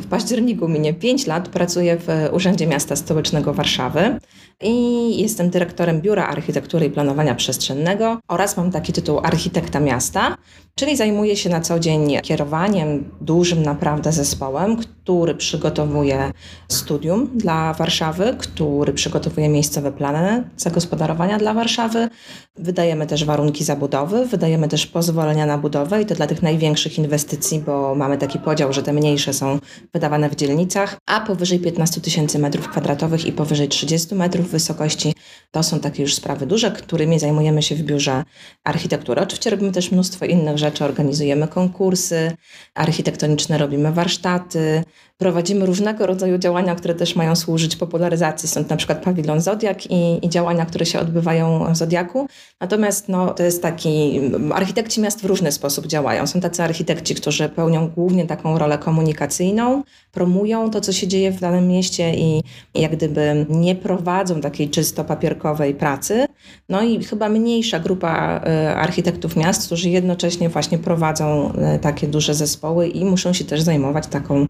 w 0.00 0.06
październiku 0.06 0.68
minie 0.68 0.94
5 0.94 1.26
lat, 1.26 1.48
pracuję 1.48 1.96
w 1.96 2.08
Urzędzie 2.32 2.66
Miasta 2.66 2.96
Stołecznego 2.96 3.54
Warszawy 3.54 4.18
i 4.62 5.22
jestem 5.22 5.50
dyrektorem 5.50 6.00
Biura 6.00 6.26
Architektury 6.26 6.86
i 6.86 6.90
Planowania 6.90 7.34
Przestrzennego 7.34 8.18
oraz 8.28 8.56
mam 8.56 8.70
taki 8.70 8.92
tytuł 8.92 9.18
architekta 9.18 9.80
miasta, 9.80 10.36
czyli 10.74 10.96
zajmuję 10.96 11.36
się 11.36 11.50
na 11.50 11.60
co 11.60 11.78
dzień 11.78 12.16
kierowaniem 12.22 13.10
dużym 13.20 13.62
naprawdę 13.62 14.12
zespołem, 14.12 14.76
który 15.08 15.34
przygotowuje 15.34 16.32
studium 16.68 17.30
dla 17.34 17.74
Warszawy, 17.74 18.36
który 18.38 18.92
przygotowuje 18.92 19.48
miejscowe 19.48 19.92
plany 19.92 20.44
zagospodarowania 20.56 21.38
dla 21.38 21.54
Warszawy. 21.54 22.08
Wydajemy 22.56 23.06
też 23.06 23.24
warunki 23.24 23.64
zabudowy, 23.64 24.26
wydajemy 24.26 24.68
też 24.68 24.86
pozwolenia 24.86 25.46
na 25.46 25.58
budowę 25.58 26.02
i 26.02 26.06
to 26.06 26.14
dla 26.14 26.26
tych 26.26 26.42
największych 26.42 26.98
inwestycji, 26.98 27.60
bo 27.60 27.94
mamy 27.94 28.18
taki 28.18 28.38
podział, 28.38 28.72
że 28.72 28.82
te 28.82 28.92
mniejsze 28.92 29.32
są 29.32 29.58
wydawane 29.94 30.30
w 30.30 30.36
dzielnicach, 30.36 30.96
a 31.06 31.20
powyżej 31.20 31.58
15 31.58 32.00
tysięcy 32.00 32.38
metrów 32.38 32.68
kwadratowych 32.68 33.26
i 33.26 33.32
powyżej 33.32 33.68
30 33.68 34.14
metrów 34.14 34.50
wysokości 34.50 35.14
to 35.50 35.62
są 35.62 35.80
takie 35.80 36.02
już 36.02 36.14
sprawy 36.14 36.46
duże, 36.46 36.70
którymi 36.70 37.18
zajmujemy 37.18 37.62
się 37.62 37.74
w 37.74 37.82
biurze 37.82 38.24
architektury. 38.64 39.20
Oczywiście 39.20 39.50
robimy 39.50 39.72
też 39.72 39.92
mnóstwo 39.92 40.24
innych 40.24 40.58
rzeczy, 40.58 40.84
organizujemy 40.84 41.48
konkursy 41.48 42.32
architektoniczne, 42.74 43.58
robimy 43.58 43.92
warsztaty, 43.92 44.84
prowadzimy 45.18 45.66
różnego 45.66 46.06
rodzaju 46.06 46.38
działania, 46.38 46.74
które 46.74 46.94
też 46.94 47.16
mają 47.16 47.36
służyć 47.36 47.76
popularyzacji. 47.76 48.48
Są 48.48 48.64
na 48.70 48.76
przykład 48.76 49.02
pawilon 49.02 49.40
Zodiak 49.40 49.86
i, 49.90 50.26
i, 50.26 50.28
działania, 50.28 50.66
które 50.66 50.86
się 50.86 51.00
odbywają 51.00 51.72
w 51.72 51.76
Zodiaku. 51.76 52.28
Natomiast 52.60 53.08
no, 53.08 53.34
to 53.34 53.42
jest 53.42 53.62
taki, 53.62 54.20
architekci 54.54 55.00
miast 55.00 55.20
w 55.20 55.24
różny 55.24 55.52
sposób 55.52 55.86
działają. 55.86 56.26
Są 56.26 56.40
tacy 56.40 56.62
architekci, 56.62 57.14
którzy 57.14 57.48
pełnią 57.48 57.88
głównie 57.88 58.26
taką 58.26 58.58
rolę 58.58 58.78
komunikacyjną, 58.78 59.82
promują 60.12 60.70
to, 60.70 60.80
co 60.80 60.92
się 60.92 61.08
dzieje 61.08 61.32
w 61.32 61.40
danym 61.40 61.68
mieście 61.68 62.14
i, 62.14 62.42
jak 62.74 62.92
gdyby 62.92 63.46
nie 63.48 63.74
prowadzą 63.74 64.40
takiej 64.40 64.70
czysto 64.70 65.04
papierkowej 65.04 65.74
pracy. 65.74 66.26
No 66.68 66.82
i 66.82 67.04
chyba 67.04 67.28
mniejsza 67.28 67.78
grupa 67.80 68.40
y, 68.66 68.68
architektów 68.76 69.36
miast, 69.36 69.66
którzy 69.66 69.90
jednocześnie 69.90 70.48
właśnie 70.48 70.78
prowadzą 70.78 71.52
y, 71.76 71.78
takie 71.78 72.06
duże 72.06 72.34
zespoły 72.34 72.88
i 72.88 73.04
muszą 73.04 73.32
się 73.32 73.44
też 73.44 73.60
zajmować 73.60 74.06
taką 74.06 74.46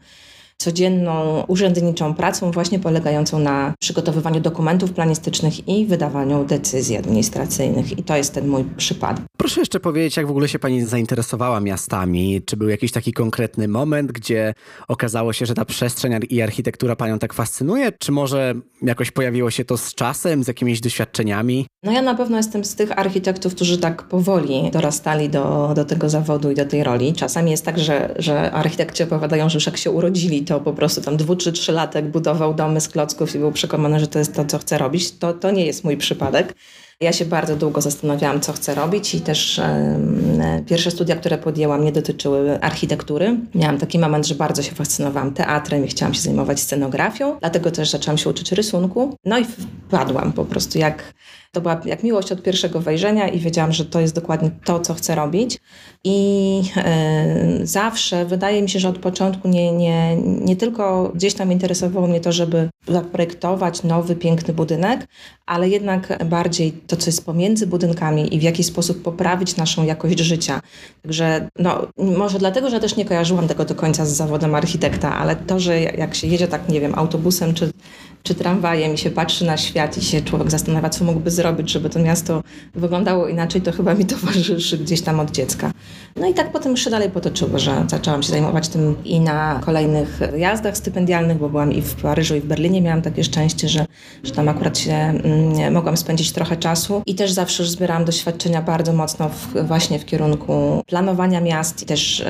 codzienną 0.59 1.45
urzędniczą 1.49 2.15
pracą, 2.15 2.51
właśnie 2.51 2.79
polegającą 2.79 3.39
na 3.39 3.75
przygotowywaniu 3.81 4.41
dokumentów 4.41 4.93
planistycznych 4.93 5.69
i 5.69 5.87
wydawaniu 5.87 6.45
decyzji 6.45 6.97
administracyjnych. 6.97 7.99
I 7.99 8.03
to 8.03 8.17
jest 8.17 8.35
ten 8.35 8.49
mój 8.49 8.65
przypadek. 8.65 9.25
Proszę 9.37 9.61
jeszcze 9.61 9.81
powiedzieć, 9.81 10.17
jak 10.17 10.27
w 10.27 10.31
ogóle 10.31 10.49
się 10.49 10.59
Pani 10.59 10.85
zainteresowała 10.85 11.61
miastami? 11.61 12.43
Czy 12.47 12.57
był 12.57 12.69
jakiś 12.69 12.93
taki 12.93 13.13
konkretny 13.13 13.69
moment, 13.69 14.13
gdzie 14.13 14.55
okazało 14.89 15.33
się, 15.33 15.47
że 15.47 15.55
ta 15.55 15.65
przestrzeń 15.65 16.13
i 16.31 16.43
architektura 16.43 16.97
Panią 16.97 17.19
tak 17.19 17.35
fascynuje? 17.35 17.93
Czy 17.93 18.13
może 18.13 18.55
jakoś 18.83 19.11
pojawiło 19.11 19.51
się 19.51 19.65
to 19.65 19.77
z 19.77 19.95
czasem, 19.95 20.45
z 20.45 20.49
jakimiś 20.49 20.81
doświadczeniami? 20.81 21.67
No 21.83 21.93
ja 21.93 22.03
na 22.03 22.15
pewno 22.15 22.37
jestem 22.37 22.65
z 22.65 22.75
tych 22.75 22.99
architektów, 22.99 23.55
którzy 23.55 23.79
tak 23.79 24.03
powoli 24.03 24.71
dorastali 24.73 25.29
do, 25.29 25.73
do 25.75 25.85
tego 25.85 26.11
zawodu 26.11 26.51
i 26.51 26.55
do 26.55 26.65
tej 26.65 26.85
roli. 26.85 27.13
Czasami 27.13 27.51
jest 27.51 27.65
tak, 27.65 27.79
że, 27.79 28.15
że 28.19 28.53
architekci 28.53 29.03
opowiadają, 29.03 29.49
że 29.49 29.57
już 29.57 29.67
jak 29.67 29.77
się 29.77 29.91
urodzili, 29.91 30.45
to 30.49 30.61
po 30.61 30.73
prostu 30.73 31.01
tam 31.01 31.17
dwu 31.17 31.37
czy 31.37 31.53
trzylatek 31.53 32.11
budował 32.11 32.55
domy 32.55 32.81
z 32.81 32.89
klocków 32.89 33.35
i 33.35 33.39
był 33.39 33.53
przekonany, 33.53 34.01
że 34.01 34.07
to 34.07 34.19
jest 34.19 34.35
to, 34.35 34.45
co 34.45 34.59
chce 34.59 34.79
robić. 34.79 35.19
To, 35.19 35.33
to 35.33 35.51
nie 35.51 35.67
jest 35.67 35.85
mój 35.85 35.97
przypadek. 35.97 36.55
Ja 37.01 37.13
się 37.13 37.25
bardzo 37.25 37.57
długo 37.57 37.81
zastanawiałam, 37.81 38.41
co 38.41 38.53
chcę 38.53 38.75
robić 38.75 39.15
i 39.15 39.21
też 39.21 39.59
e, 39.59 40.63
pierwsze 40.67 40.91
studia, 40.91 41.17
które 41.17 41.39
podjęłam, 41.39 41.85
nie 41.85 41.93
dotyczyły 41.93 42.61
architektury. 42.61 43.37
Miałam 43.55 43.79
taki 43.79 43.99
moment, 43.99 44.27
że 44.27 44.35
bardzo 44.35 44.63
się 44.63 44.75
fascynowałam 44.75 45.35
teatrem 45.35 45.85
i 45.85 45.89
chciałam 45.89 46.15
się 46.15 46.21
zajmować 46.21 46.61
scenografią, 46.61 47.39
dlatego 47.41 47.71
też 47.71 47.91
zaczęłam 47.91 48.19
się 48.19 48.31
uczyć 48.31 48.53
rysunku. 48.53 49.17
No 49.25 49.39
i 49.39 49.45
wpadłam 49.45 50.33
po 50.33 50.45
prostu 50.45 50.79
jak 50.79 51.15
to 51.59 51.63
była 51.63 51.81
jak 51.85 52.03
miłość 52.03 52.33
od 52.33 52.43
pierwszego 52.43 52.81
wejrzenia 52.81 53.29
i 53.29 53.39
wiedziałam, 53.39 53.73
że 53.73 53.85
to 53.85 54.01
jest 54.01 54.15
dokładnie 54.15 54.51
to, 54.65 54.81
co 54.81 54.95
chcę 54.95 55.15
robić. 55.15 55.59
I 56.05 56.63
y, 57.61 57.67
zawsze 57.67 58.25
wydaje 58.25 58.63
mi 58.63 58.69
się, 58.69 58.79
że 58.79 58.89
od 58.89 58.99
początku 58.99 59.49
nie, 59.49 59.73
nie, 59.73 60.17
nie 60.17 60.57
tylko 60.57 61.13
gdzieś 61.15 61.35
tam 61.35 61.53
interesowało 61.53 62.07
mnie 62.07 62.21
to, 62.21 62.33
żeby 62.33 62.69
zaprojektować 62.89 63.83
nowy, 63.83 64.17
piękny 64.17 64.55
budynek, 64.55 65.07
ale 65.47 65.69
jednak 65.69 66.25
bardziej 66.25 66.73
to, 66.73 66.97
co 66.97 67.07
jest 67.07 67.27
pomiędzy 67.27 67.67
budynkami 67.67 68.35
i 68.35 68.39
w 68.39 68.43
jaki 68.43 68.65
sposób 68.65 69.03
poprawić 69.03 69.57
naszą 69.57 69.85
jakość 69.85 70.19
życia. 70.19 70.61
Także 71.03 71.49
no, 71.59 71.87
może 71.97 72.39
dlatego, 72.39 72.71
że 72.71 72.81
też 72.81 72.97
nie 72.97 73.05
kojarzyłam 73.05 73.49
tego 73.49 73.65
do 73.65 73.75
końca 73.75 74.07
z 74.07 74.11
zawodem 74.11 74.55
architekta, 74.55 75.19
ale 75.19 75.37
to, 75.37 75.61
że 75.61 75.81
jak 75.81 76.15
się 76.15 76.27
jedzie 76.27 76.49
tak, 76.49 76.69
nie 76.69 76.81
wiem, 76.81 76.95
autobusem 76.95 77.55
czy 77.55 77.71
czy 78.23 78.35
tramwajem 78.35 78.95
i 78.95 78.99
się 78.99 79.11
patrzy 79.11 79.45
na 79.45 79.57
świat 79.57 79.99
i 79.99 80.05
się 80.05 80.23
człowiek 80.23 80.51
zastanawia, 80.51 80.91
co 80.91 81.05
mógłby 81.05 81.31
zrobić, 81.31 81.71
żeby 81.71 81.91
to 81.91 81.99
miasto 81.99 82.43
wyglądało 82.75 83.29
inaczej, 83.29 83.63
to 83.63 83.73
chyba 83.73 83.95
mi 83.95 84.07
towarzyszy 84.07 84.79
gdzieś 84.79 85.01
tam 85.01 85.21
od 85.21 85.31
dziecka. 85.31 85.71
No 86.17 86.27
i 86.27 86.35
tak 86.35 86.53
potem 86.53 86.77
się 86.77 86.91
dalej 86.91 87.11
potoczyło, 87.11 87.59
że 87.59 87.85
zaczęłam 87.89 88.23
się 88.23 88.29
zajmować 88.29 88.69
tym 88.69 88.97
i 89.05 89.21
na 89.21 89.61
kolejnych 89.65 90.21
jazdach 90.37 90.77
stypendialnych, 90.77 91.39
bo 91.39 91.49
byłam 91.49 91.73
i 91.73 91.83
w 91.83 91.95
Paryżu, 91.95 92.35
i 92.37 92.41
w 92.41 92.47
Berlinie. 92.47 92.83
Miałam 92.83 93.03
takie 93.03 93.25
szczęście, 93.25 93.69
że, 93.69 93.87
że 94.23 94.33
tam 94.33 94.49
akurat 94.49 94.79
się 94.79 94.93
mm, 94.93 95.73
mogłam 95.73 95.97
spędzić 95.97 96.33
trochę 96.33 96.57
czasu 96.57 97.03
i 97.07 97.15
też 97.15 97.33
zawsze 97.33 97.63
już 97.63 97.71
zbierałam 97.71 98.05
doświadczenia 98.05 98.63
bardzo 98.63 98.93
mocno 98.93 99.29
w, 99.29 99.67
właśnie 99.67 99.99
w 99.99 100.05
kierunku 100.05 100.83
planowania 100.87 101.41
miast 101.41 101.83
i 101.83 101.87
też 101.87 102.21
y, 102.21 102.25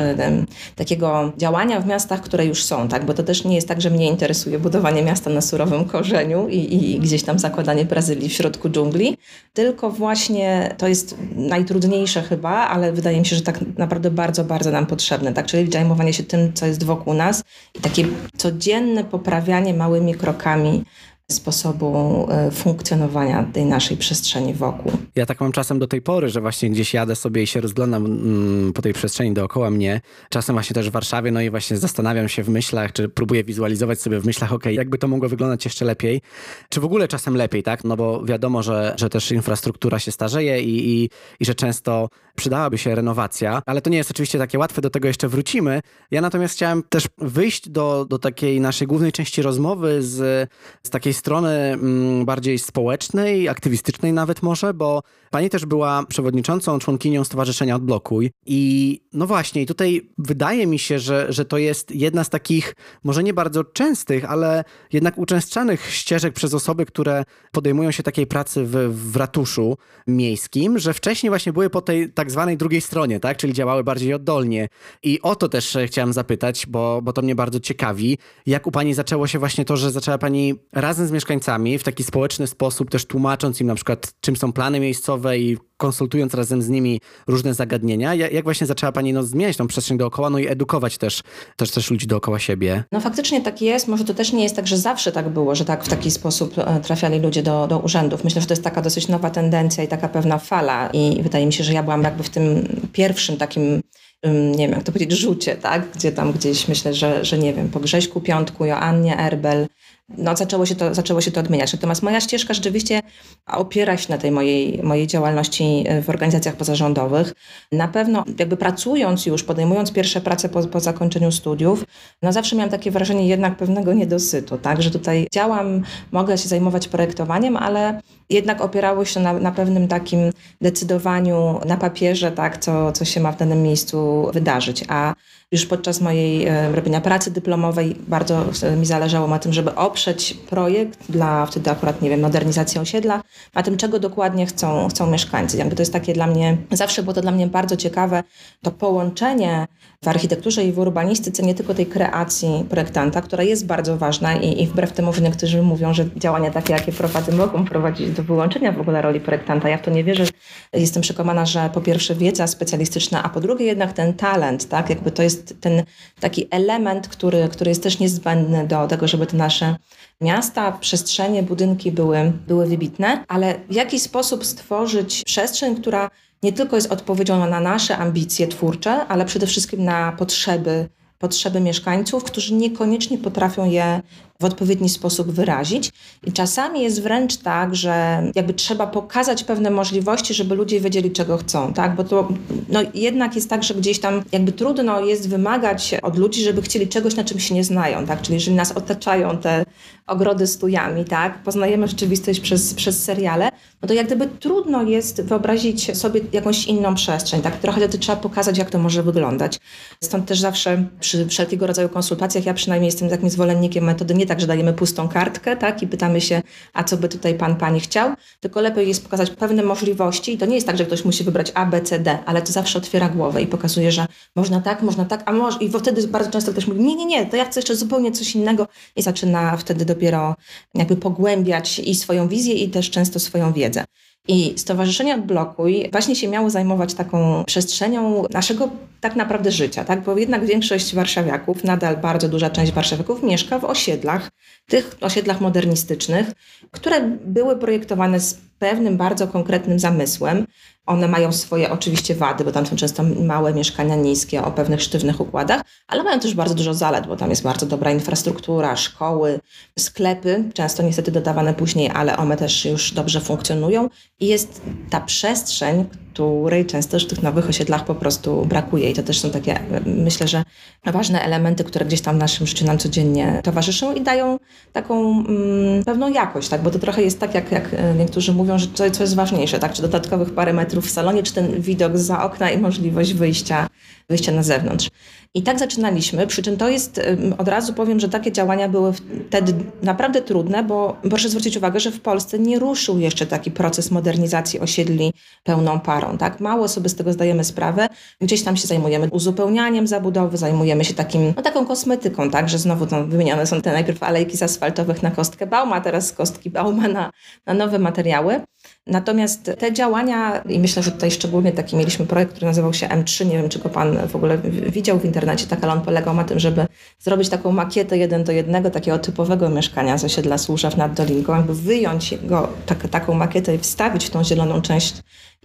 takiego 0.76 1.32
działania 1.37 1.80
w 1.80 1.87
miastach, 1.87 2.20
które 2.20 2.47
już 2.47 2.64
są, 2.64 2.88
tak? 2.88 3.06
Bo 3.06 3.14
to 3.14 3.23
też 3.23 3.44
nie 3.44 3.54
jest 3.54 3.68
tak, 3.68 3.80
że 3.80 3.90
mnie 3.90 4.08
interesuje 4.08 4.58
budowanie 4.58 5.02
miasta 5.02 5.30
na 5.30 5.40
surowym 5.40 5.85
korzeniu 5.85 6.49
i, 6.49 6.94
i 6.94 7.00
gdzieś 7.00 7.23
tam 7.23 7.38
zakładanie 7.38 7.85
Brazylii 7.85 8.28
w 8.28 8.32
środku 8.32 8.70
dżungli, 8.70 9.16
tylko 9.52 9.90
właśnie 9.90 10.75
to 10.78 10.88
jest 10.88 11.16
najtrudniejsze 11.37 12.23
chyba, 12.23 12.50
ale 12.50 12.92
wydaje 12.92 13.18
mi 13.18 13.26
się, 13.26 13.37
że 13.37 13.42
tak 13.42 13.58
naprawdę 13.78 14.10
bardzo, 14.10 14.44
bardzo 14.44 14.70
nam 14.70 14.87
potrzebne, 14.87 15.32
tak? 15.32 15.46
Czyli 15.46 15.72
zajmowanie 15.72 16.12
się 16.12 16.22
tym, 16.22 16.52
co 16.52 16.66
jest 16.66 16.84
wokół 16.84 17.14
nas 17.14 17.44
i 17.75 17.80
takie 17.80 18.04
codzienne 18.37 19.04
poprawianie 19.04 19.75
małymi 19.75 20.14
krokami 20.14 20.84
sposobu 21.32 22.26
e, 22.30 22.50
funkcjonowania 22.50 23.44
tej 23.52 23.64
naszej 23.64 23.97
przestrzeni 23.97 24.54
wokół. 24.54 24.92
Ja 25.14 25.26
tak 25.26 25.40
mam 25.40 25.52
czasem 25.52 25.78
do 25.78 25.87
tej 25.87 26.02
pory, 26.02 26.28
że 26.28 26.40
właśnie 26.40 26.70
gdzieś 26.70 26.94
jadę 26.94 27.16
sobie 27.16 27.42
i 27.42 27.47
się 27.47 27.61
rozglądam 27.61 28.06
mm, 28.06 28.73
po 28.73 28.82
tej 28.82 28.92
przestrzeni 28.92 29.35
dookoła 29.35 29.70
mnie. 29.70 30.00
Czasem 30.30 30.56
właśnie 30.56 30.75
też 30.75 30.88
w 30.88 30.92
Warszawie, 30.92 31.30
no 31.30 31.40
i 31.40 31.50
właśnie 31.50 31.76
zastanawiam 31.76 32.28
się 32.28 32.42
w 32.42 32.49
myślach, 32.49 32.92
czy 32.92 33.08
próbuję 33.08 33.44
wizualizować 33.44 34.00
sobie 34.00 34.20
w 34.20 34.26
myślach, 34.26 34.52
ok, 34.52 34.64
jakby 34.64 34.99
to 34.99 35.08
mogło 35.08 35.28
wyglądać 35.28 35.64
jeszcze 35.64 35.85
lepiej, 35.85 36.20
czy 36.68 36.80
w 36.80 36.85
ogóle 36.85 37.08
czasem 37.08 37.37
lepiej, 37.37 37.62
tak? 37.62 37.85
No 37.85 37.97
bo 37.97 38.25
wiadomo, 38.25 38.62
że, 38.62 38.94
że 38.97 39.08
też 39.08 39.32
infrastruktura 39.32 39.99
się 39.99 40.12
starzeje 40.12 40.62
i, 40.62 40.90
i, 40.90 41.11
i 41.40 41.44
że 41.44 41.54
często 41.54 42.08
przydałaby 42.37 42.78
się 42.78 42.94
renowacja, 42.94 43.62
ale 43.66 43.80
to 43.80 43.90
nie 43.90 43.97
jest 43.97 44.11
oczywiście 44.11 44.38
takie 44.38 44.58
łatwe, 44.58 44.82
do 44.82 44.90
tego 44.90 45.08
jeszcze 45.08 45.28
wrócimy. 45.28 45.80
Ja 46.11 46.20
natomiast 46.20 46.54
chciałem 46.54 46.82
też 46.88 47.06
wyjść 47.18 47.68
do, 47.68 48.06
do 48.08 48.18
takiej 48.18 48.61
naszej 48.61 48.87
głównej 48.87 49.12
części 49.12 49.42
rozmowy 49.42 50.02
z, 50.02 50.49
z 50.82 50.90
takiej 50.90 51.14
strony 51.18 51.48
mm, 51.48 52.25
bardziej 52.25 52.58
społecznej, 52.58 53.48
aktywistycznej 53.48 54.12
nawet 54.12 54.42
może, 54.42 54.75
bo 54.75 55.02
pani 55.30 55.50
też 55.50 55.66
była 55.66 56.04
przewodniczącą, 56.08 56.78
członkinią 56.78 57.25
Stowarzyszenia 57.25 57.76
Odblokuj 57.76 58.30
i 58.46 59.00
no 59.12 59.26
właśnie, 59.26 59.66
tutaj 59.66 60.10
wydaje 60.18 60.66
mi 60.66 60.78
się, 60.78 60.98
że, 60.98 61.26
że 61.32 61.44
to 61.44 61.58
jest 61.58 61.90
jedna 61.94 62.25
z 62.25 62.30
takich, 62.30 62.75
może 63.04 63.22
nie 63.22 63.34
bardzo 63.34 63.64
częstych, 63.64 64.25
ale 64.25 64.64
jednak 64.92 65.18
uczęszczanych 65.18 65.90
ścieżek 65.90 66.34
przez 66.34 66.54
osoby, 66.54 66.87
które 66.87 67.25
podejmują 67.52 67.90
się 67.90 68.02
takiej 68.02 68.26
pracy 68.26 68.64
w, 68.64 68.72
w 69.12 69.16
ratuszu 69.16 69.76
miejskim, 70.06 70.78
że 70.78 70.94
wcześniej 70.94 71.30
właśnie 71.30 71.52
były 71.52 71.70
po 71.70 71.80
tej 71.80 72.12
tak 72.12 72.30
zwanej 72.30 72.56
drugiej 72.56 72.80
stronie, 72.80 73.20
tak, 73.20 73.37
czyli 73.37 73.52
działały 73.52 73.84
bardziej 73.84 74.14
oddolnie. 74.14 74.68
I 75.02 75.22
o 75.22 75.37
to 75.37 75.48
też 75.48 75.78
chciałem 75.87 76.12
zapytać, 76.12 76.66
bo, 76.66 77.02
bo 77.02 77.12
to 77.12 77.22
mnie 77.22 77.34
bardzo 77.34 77.60
ciekawi. 77.60 78.18
Jak 78.46 78.66
u 78.66 78.70
pani 78.70 78.94
zaczęło 78.94 79.26
się 79.26 79.38
właśnie 79.38 79.64
to, 79.64 79.76
że 79.76 79.90
zaczęła 79.90 80.18
pani 80.18 80.54
razem 80.72 81.08
z 81.09 81.12
mieszkańcami 81.12 81.79
w 81.79 81.85
taki 81.85 82.05
społeczny 82.05 82.47
sposób, 82.47 82.91
też 82.91 83.07
tłumacząc 83.07 83.61
im 83.61 83.67
na 83.67 83.75
przykład, 83.75 84.12
czym 84.21 84.37
są 84.37 84.53
plany 84.53 84.81
miejscowe 84.81 85.38
i 85.38 85.57
konsultując 85.77 86.35
razem 86.35 86.62
z 86.62 86.69
nimi 86.69 87.00
różne 87.27 87.55
zagadnienia, 87.55 88.15
jak 88.15 88.45
właśnie 88.45 88.67
zaczęła 88.67 88.93
Pani 88.93 89.12
no, 89.12 89.23
zmieniać 89.23 89.57
tą 89.57 89.67
przestrzeń 89.67 89.99
dookoła, 89.99 90.31
no 90.31 90.38
i 90.38 90.47
edukować 90.47 90.99
też, 90.99 91.23
też, 91.57 91.71
też 91.71 91.91
ludzi 91.91 92.07
dookoła 92.07 92.38
siebie? 92.38 92.85
No 92.93 93.00
faktycznie 93.00 93.41
tak 93.41 93.62
jest. 93.62 93.88
Może 93.88 94.05
to 94.05 94.15
też 94.15 94.33
nie 94.33 94.43
jest 94.43 94.57
tak, 94.57 94.67
że 94.67 94.79
zawsze 94.79 95.12
tak 95.12 95.29
było, 95.29 95.55
że 95.55 95.65
tak 95.65 95.85
w 95.85 95.88
taki 95.88 96.11
sposób 96.11 96.59
e, 96.59 96.81
trafiali 96.81 97.21
ludzie 97.21 97.43
do, 97.43 97.67
do 97.67 97.79
urzędów. 97.79 98.25
Myślę, 98.25 98.41
że 98.41 98.47
to 98.47 98.53
jest 98.53 98.65
taka 98.65 98.83
dosyć 98.83 99.09
nowa 99.09 99.31
tendencja 99.31 99.85
i 99.85 99.88
taka 99.88 100.09
pewna 100.09 100.38
fala 100.38 100.91
i 100.93 101.23
wydaje 101.23 101.47
mi 101.47 101.53
się, 101.53 101.65
że 101.65 101.73
ja 101.73 101.83
byłam 101.83 102.03
jakby 102.03 102.23
w 102.23 102.31
tym 102.31 102.69
pierwszym 102.93 103.37
takim 103.37 103.81
nie 104.25 104.69
wiem, 104.69 104.71
jak 104.71 104.83
to 104.83 104.93
powiedzieć, 104.93 105.19
rzucie, 105.19 105.57
tak? 105.57 105.91
Gdzie 105.95 106.12
tam 106.12 106.33
gdzieś 106.33 106.69
myślę, 106.69 106.95
że, 106.95 107.25
że 107.25 107.38
nie 107.38 107.55
wiem, 107.55 107.69
po 107.69 107.81
Grześku 107.81 108.21
Piątku, 108.21 108.65
Joannie 108.65 109.19
Erbel, 109.19 109.67
no, 110.09 110.37
zaczęło, 110.37 110.67
się 110.67 110.75
to, 110.75 110.95
zaczęło 110.95 111.21
się 111.21 111.31
to 111.31 111.41
odmieniać. 111.41 111.73
Natomiast 111.73 112.03
moja 112.03 112.21
ścieżka 112.21 112.55
rzeczywiście 112.55 113.03
opiera 113.47 113.97
się 113.97 114.12
na 114.12 114.19
tej 114.19 114.31
mojej, 114.31 114.83
mojej 114.83 115.07
działalności 115.07 115.85
e, 115.87 116.03
w 116.03 116.11
organizacjach 116.11 116.57
pozarządowych. 116.57 117.35
Na 117.73 117.88
pewno 117.88 118.25
jakby 118.38 118.57
pracując 118.57 119.27
już, 119.27 119.43
podejmując 119.43 119.93
pierwsze 119.93 120.21
prace 120.21 120.49
po, 120.49 120.67
po 120.67 120.81
zakończeniu 120.81 121.33
studiów, 121.33 121.85
no 122.23 122.33
zawsze 122.33 122.57
miałam 122.57 122.71
takie 122.71 122.91
wrażenie 122.91 123.29
jednak 123.29 123.57
pewnego 123.57 123.93
niedosytu, 123.93 124.59
tak, 124.59 124.83
że 124.83 124.91
tutaj 124.91 125.27
działam, 125.33 125.83
mogę 126.12 126.38
się 126.38 126.49
zajmować 126.49 126.88
projektowaniem, 126.88 127.57
ale 127.57 128.00
jednak 128.31 128.61
opierało 128.61 129.05
się 129.05 129.21
na, 129.21 129.33
na 129.33 129.53
pewnym 129.53 129.88
takim 129.88 130.33
decydowaniu 130.61 131.61
na 131.67 131.77
papierze, 131.77 132.33
tak, 132.33 132.59
co, 132.59 132.93
co 132.93 133.05
się 133.05 133.21
ma 133.21 133.33
w 133.33 133.38
danym 133.38 133.62
miejscu 133.62 134.31
wydarzyć. 134.33 134.85
A 134.88 135.15
już 135.52 135.67
podczas 135.67 136.00
mojej 136.00 136.47
e, 136.47 136.73
robienia 136.73 137.00
pracy 137.00 137.31
dyplomowej 137.31 137.97
bardzo 138.09 138.45
mi 138.76 138.87
zależało 138.87 139.28
na 139.28 139.38
tym, 139.38 139.52
żeby 139.52 139.75
oprzeć 139.75 140.35
projekt 140.35 140.99
dla 141.09 141.47
wtedy 141.47 141.71
akurat, 141.71 142.02
nie 142.02 142.11
wiem, 142.11 142.21
modernizacji 142.21 142.81
osiedla, 142.81 143.23
na 143.55 143.62
tym, 143.62 143.76
czego 143.76 143.99
dokładnie 143.99 144.47
chcą, 144.47 144.88
chcą 144.88 145.11
mieszkańcy. 145.11 145.57
Jakby 145.57 145.76
to 145.76 145.83
jest 145.83 145.93
takie 145.93 146.12
dla 146.12 146.26
mnie, 146.26 146.57
zawsze 146.71 147.02
było 147.02 147.14
to 147.14 147.21
dla 147.21 147.33
mnie 147.33 147.47
bardzo 147.47 147.76
ciekawe, 147.76 148.23
to 148.62 148.71
połączenie 148.71 149.67
w 150.05 150.09
architekturze 150.09 150.64
i 150.64 150.73
w 150.73 150.78
urbanistyce 150.78 151.43
nie 151.43 151.55
tylko 151.55 151.75
tej 151.75 151.87
kreacji 151.87 152.67
projektanta, 152.69 153.23
która 153.23 153.43
jest 153.43 153.67
bardzo 153.67 153.97
ważna 153.97 154.37
i, 154.37 154.62
i 154.62 154.67
wbrew 154.67 154.93
temu, 154.93 155.12
niektórzy 155.23 155.62
mówią, 155.62 155.95
że 155.95 156.05
działania 156.17 156.50
takie, 156.50 156.73
jakie 156.73 156.93
prowadzę, 156.93 157.33
mogą 157.33 157.64
prowadzić 157.64 158.11
do 158.11 158.23
wyłączenia 158.23 158.73
w 158.73 158.81
ogóle 158.81 159.02
roli 159.02 159.21
projektanta. 159.21 159.69
Ja 159.69 159.78
w 159.78 159.83
to 159.83 159.90
nie 159.90 160.05
wierzę. 160.05 160.25
Jestem 160.73 161.02
przekonana, 161.02 161.47
że 161.47 161.71
po 161.75 161.81
pierwsze 161.81 162.14
wiedza 162.14 162.47
specjalistyczna, 162.47 163.23
a 163.23 163.28
po 163.28 163.40
drugie 163.40 163.67
jednak 163.67 163.93
ten 163.93 164.14
talent, 164.14 164.69
tak? 164.69 164.90
Jakby 164.90 165.11
to 165.11 165.23
jest 165.23 165.38
ten 165.61 165.83
taki 166.21 166.47
element, 166.50 167.09
który, 167.09 167.49
który 167.49 167.68
jest 167.68 167.83
też 167.83 167.99
niezbędny 167.99 168.66
do 168.66 168.87
tego, 168.87 169.09
żeby 169.09 169.26
te 169.26 169.37
nasze 169.37 169.76
miasta, 170.21 170.73
przestrzenie, 170.73 171.42
budynki 171.42 171.92
były, 171.92 172.33
były 172.47 172.66
wybitne, 172.66 173.25
ale 173.28 173.54
w 173.71 173.75
jaki 173.75 174.00
sposób 174.00 174.47
stworzyć 174.47 175.23
przestrzeń, 175.25 175.76
która 175.76 176.11
nie 176.42 176.52
tylko 176.52 176.76
jest 176.76 176.92
odpowiedzią 176.92 177.47
na 177.50 177.61
nasze 177.61 177.97
ambicje 177.97 178.49
twórcze, 178.49 179.07
ale 179.07 179.25
przede 179.25 179.47
wszystkim 179.47 179.85
na 179.85 180.12
potrzeby 180.12 180.88
potrzeby 181.18 181.61
mieszkańców, 181.61 182.25
którzy 182.25 182.54
niekoniecznie 182.54 183.18
potrafią 183.18 183.71
je 183.71 184.00
w 184.42 184.45
odpowiedni 184.45 184.88
sposób 184.88 185.30
wyrazić. 185.30 185.90
I 186.26 186.33
czasami 186.33 186.83
jest 186.83 187.02
wręcz 187.02 187.37
tak, 187.37 187.75
że 187.75 188.23
jakby 188.35 188.54
trzeba 188.54 188.87
pokazać 188.87 189.45
pewne 189.45 189.71
możliwości, 189.71 190.35
żeby 190.35 190.54
ludzie 190.54 190.80
wiedzieli, 190.80 191.12
czego 191.12 191.37
chcą, 191.37 191.73
tak? 191.73 191.97
Bo 191.97 192.04
to 192.04 192.28
no, 192.68 192.80
jednak 192.95 193.35
jest 193.35 193.50
tak, 193.50 193.62
że 193.62 193.75
gdzieś 193.75 194.00
tam 194.00 194.23
jakby 194.33 194.52
trudno 194.52 195.00
jest 195.00 195.28
wymagać 195.28 195.95
od 196.02 196.18
ludzi, 196.18 196.45
żeby 196.45 196.62
chcieli 196.62 196.88
czegoś, 196.88 197.16
na 197.16 197.25
czym 197.25 197.40
się 197.40 197.54
nie 197.54 197.64
znają, 197.64 198.07
tak? 198.07 198.23
Czyli 198.23 198.35
jeżeli 198.35 198.57
nas 198.57 198.73
otaczają 198.73 199.38
te 199.38 199.64
ogrody 200.07 200.47
stujami, 200.47 201.04
tak? 201.04 201.42
Poznajemy 201.42 201.88
rzeczywistość 201.88 202.40
przez, 202.40 202.75
przez 202.75 203.04
seriale, 203.04 203.50
no 203.83 203.88
to 203.88 203.95
jak 203.95 204.07
gdyby 204.07 204.26
trudno 204.26 204.83
jest 204.83 205.23
wyobrazić 205.23 205.99
sobie 205.99 206.21
jakąś 206.33 206.66
inną 206.66 206.95
przestrzeń, 206.95 207.42
tak? 207.42 207.57
Trochę 207.57 207.88
to 207.88 207.99
trzeba 207.99 208.16
pokazać, 208.16 208.59
jak 208.59 208.71
to 208.71 208.78
może 208.78 209.02
wyglądać. 209.02 209.59
Stąd 210.00 210.26
też 210.26 210.40
zawsze 210.40 210.85
przy 211.00 211.26
wszelkiego 211.26 211.66
rodzaju 211.66 211.88
konsultacjach, 211.88 212.47
ja 212.47 212.54
przynajmniej 212.54 212.88
jestem 212.88 213.09
takim 213.09 213.30
zwolennikiem 213.30 213.85
metody 213.85 214.14
nie 214.14 214.26
tak, 214.28 214.40
że 214.40 214.47
dajemy 214.47 214.73
pustą 214.73 215.08
kartkę, 215.08 215.56
tak? 215.56 215.82
I 215.82 215.87
pytamy 215.87 216.20
się, 216.20 216.42
a 216.73 216.85
co 216.85 216.97
by 216.97 217.08
tutaj 217.08 217.35
pan, 217.35 217.56
pani 217.56 217.80
chciał? 217.80 218.14
Tylko 218.40 218.61
lepiej 218.61 218.88
jest 218.88 219.04
pokazać 219.04 219.30
pewne 219.30 219.62
możliwości 219.62 220.35
i 220.35 220.38
to 220.38 220.47
nie 220.47 220.54
jest 220.54 220.66
tak, 220.66 220.78
że 220.78 220.87
ktoś 220.87 221.04
musi 221.04 221.25
wybrać 221.25 221.52
A, 221.54 221.66
B, 221.66 221.80
C, 221.80 221.99
D, 221.99 222.18
ale 222.26 222.42
to 222.42 222.52
zawsze 222.52 222.78
otwiera 222.78 223.08
głowę 223.08 223.42
i 223.42 223.47
pokazuje, 223.47 223.92
że 223.92 224.06
można 224.37 224.61
tak, 224.61 224.82
można 224.82 225.04
tak, 225.04 225.23
a 225.26 225.32
może... 225.32 225.58
I 225.58 225.70
wtedy 225.70 226.08
bardzo 226.08 226.30
często 226.30 226.52
ktoś 226.52 226.66
mówi, 226.66 226.80
nie, 226.80 226.97
nie, 226.97 227.06
nie, 227.06 227.26
to 227.26 227.37
ja 227.37 227.44
chcę 227.44 227.61
jeszcze 227.61 227.76
zupełnie 227.76 228.12
coś 228.12 228.35
innego 228.35 228.68
i 228.97 229.02
zaczyna 229.02 229.56
wtedy 229.56 229.85
dopiero 229.85 230.37
jakby 230.75 230.97
pogłębiać 230.97 231.78
i 231.78 231.94
swoją 231.94 232.28
wizję 232.28 232.54
i 232.54 232.70
też 232.70 232.90
często 232.90 233.20
swoją 233.20 233.52
wiedzę. 233.52 233.85
I 234.28 234.54
Stowarzyszenie 234.56 235.14
Odblokuj 235.14 235.88
właśnie 235.92 236.16
się 236.16 236.28
miało 236.28 236.50
zajmować 236.50 236.94
taką 236.94 237.44
przestrzenią 237.44 238.25
naszego 238.30 238.68
tak 239.00 239.16
naprawdę 239.16 239.50
życia, 239.50 239.85
tak? 239.85 240.02
bo 240.02 240.18
jednak 240.18 240.47
większość 240.47 240.94
warszawiaków, 240.94 241.64
nadal 241.64 241.97
bardzo 241.97 242.28
duża 242.28 242.50
część 242.50 242.73
warszawiaków 242.73 243.23
mieszka 243.23 243.58
w 243.58 243.64
osiedlach, 243.64 244.30
tych 244.66 244.97
osiedlach 245.00 245.40
modernistycznych, 245.40 246.32
które 246.70 247.00
były 247.25 247.56
projektowane 247.56 248.20
z 248.20 248.38
pewnym 248.58 248.97
bardzo 248.97 249.28
konkretnym 249.28 249.78
zamysłem. 249.78 250.47
One 250.88 251.09
mają 251.09 251.33
swoje 251.33 251.71
oczywiście 251.71 252.14
wady, 252.14 252.45
bo 252.45 252.52
tam 252.52 252.66
są 252.66 252.76
często 252.76 253.02
małe 253.02 253.54
mieszkania 253.54 253.97
niskie 253.97 254.45
o 254.45 254.50
pewnych 254.50 254.83
sztywnych 254.83 255.21
układach, 255.21 255.62
ale 255.88 256.02
mają 256.02 256.21
też 256.21 256.35
bardzo 256.35 256.54
dużo 256.54 256.75
zalet, 256.75 257.07
bo 257.07 257.16
tam 257.16 257.30
jest 257.30 257.42
bardzo 257.42 257.66
dobra 257.66 257.92
infrastruktura, 257.92 258.76
szkoły, 258.76 259.40
sklepy, 259.78 260.45
często 260.54 260.83
niestety 260.83 261.12
dodawane 261.12 261.54
później, 261.54 261.90
ale 261.95 262.16
one 262.16 262.37
też 262.37 262.64
już 262.64 262.92
dobrze 262.92 263.21
funkcjonują 263.21 263.88
i 264.21 264.26
jest 264.26 264.62
ta 264.90 265.00
przestrzeń, 265.00 265.85
której 266.18 266.66
często 266.66 266.97
już 266.97 267.04
w 267.04 267.09
tych 267.09 267.23
nowych 267.23 267.49
osiedlach 267.49 267.85
po 267.85 267.95
prostu 267.95 268.47
brakuje. 268.47 268.90
I 268.90 268.95
to 268.95 269.02
też 269.02 269.21
są 269.21 269.30
takie, 269.30 269.61
myślę, 269.87 270.28
że 270.28 270.42
ważne 270.85 271.23
elementy, 271.23 271.64
które 271.64 271.87
gdzieś 271.87 272.00
tam 272.00 272.16
w 272.16 272.18
naszym 272.18 272.47
życiu 272.47 272.64
nam 272.64 272.78
codziennie 272.78 273.40
towarzyszą 273.45 273.95
i 273.95 274.00
dają 274.00 274.38
taką 274.73 275.11
mm, 275.11 275.85
pewną 275.85 276.09
jakość, 276.12 276.49
tak? 276.49 276.62
bo 276.62 276.71
to 276.71 276.78
trochę 276.78 277.02
jest 277.02 277.21
tak, 277.21 277.35
jak, 277.35 277.52
jak 277.52 277.76
niektórzy 277.99 278.33
mówią, 278.33 278.59
że 278.59 278.66
co, 278.75 278.90
co 278.90 279.02
jest 279.02 279.14
ważniejsze, 279.14 279.59
tak? 279.59 279.73
czy 279.73 279.83
dodatkowych 279.83 280.35
parę 280.35 280.52
metrów 280.52 280.77
w 280.80 280.90
salonie, 280.90 281.23
czy 281.23 281.35
ten 281.35 281.61
widok 281.61 281.97
za 281.97 282.23
okna 282.23 282.50
i 282.50 282.58
możliwość 282.58 283.14
wyjścia, 283.14 283.68
wyjścia 284.08 284.32
na 284.32 284.42
zewnątrz. 284.42 284.90
I 285.35 285.42
tak 285.42 285.58
zaczynaliśmy, 285.58 286.26
przy 286.26 286.42
czym 286.42 286.56
to 286.56 286.68
jest, 286.68 287.00
od 287.38 287.49
razu 287.49 287.75
powiem, 287.75 288.00
że 288.00 288.08
takie 288.08 288.32
działania 288.32 288.68
były 288.68 288.92
wtedy 289.28 289.54
naprawdę 289.82 290.23
trudne, 290.23 290.62
bo 290.62 290.97
proszę 291.11 291.28
zwrócić 291.28 291.56
uwagę, 291.56 291.80
że 291.80 291.90
w 291.90 292.00
Polsce 292.00 292.38
nie 292.38 292.58
ruszył 292.58 292.99
jeszcze 292.99 293.26
taki 293.26 293.50
proces 293.50 293.90
modernizacji 293.90 294.61
osiedli 294.61 295.12
pełną 295.44 295.80
parą. 295.80 296.18
Tak? 296.18 296.40
Mało 296.40 296.68
sobie 296.68 296.88
z 296.88 296.94
tego 296.94 297.12
zdajemy 297.12 297.44
sprawę. 297.44 297.88
Gdzieś 298.20 298.42
tam 298.42 298.56
się 298.56 298.66
zajmujemy 298.66 299.08
uzupełnianiem 299.11 299.87
zabudowy, 299.87 300.37
zajmujemy 300.37 300.85
się 300.85 300.94
takim, 300.94 301.32
no, 301.37 301.42
taką 301.42 301.66
kosmetyką, 301.66 302.30
tak? 302.30 302.49
że 302.49 302.58
znowu 302.58 302.87
tam 302.87 303.11
wymienione 303.11 303.47
są 303.47 303.62
te 303.62 303.73
najpierw 303.73 304.02
alejki 304.02 304.37
z 304.37 304.42
asfaltowych 304.42 305.02
na 305.02 305.11
kostkę 305.11 305.47
Bauma, 305.47 305.80
teraz 305.80 306.06
z 306.06 306.12
kostki 306.12 306.50
Bauma 306.50 306.88
na, 306.88 307.11
na 307.47 307.54
nowe 307.54 307.78
materiały. 307.78 308.40
Natomiast 308.88 309.50
te 309.59 309.73
działania, 309.73 310.42
i 310.49 310.59
myślę, 310.59 310.83
że 310.83 310.92
tutaj 310.92 311.11
szczególnie 311.11 311.52
taki 311.52 311.76
mieliśmy 311.76 312.07
projekt, 312.07 312.33
który 312.33 312.47
nazywał 312.47 312.75
się 312.75 312.87
M3, 312.87 313.26
nie 313.26 313.37
wiem, 313.37 313.49
czy 313.49 313.59
go 313.59 313.68
Pan 313.68 314.09
w 314.09 314.16
ogóle 314.16 314.38
widział 314.68 314.99
w 314.99 315.04
internecie, 315.04 315.47
tak, 315.47 315.64
ale 315.64 315.73
on 315.73 315.80
polegał 315.80 316.14
na 316.14 316.25
tym, 316.25 316.38
żeby 316.38 316.66
zrobić 316.99 317.28
taką 317.28 317.52
makietę 317.52 317.99
jeden 317.99 318.25
do 318.25 318.33
jednego, 318.33 318.71
takiego 318.71 318.99
typowego 318.99 319.50
mieszkania 319.50 319.99
z 319.99 320.04
osiedla 320.04 320.38
Służew 320.38 320.76
nad 320.76 320.95
Dolinką, 320.95 321.37
jakby 321.37 321.54
wyjąć 321.54 322.14
go, 322.23 322.49
tak, 322.66 322.88
taką 322.88 323.14
makietę 323.14 323.54
i 323.54 323.59
wstawić 323.59 324.04
w 324.04 324.11
tą 324.11 324.25
zieloną 324.25 324.62
część 324.62 324.95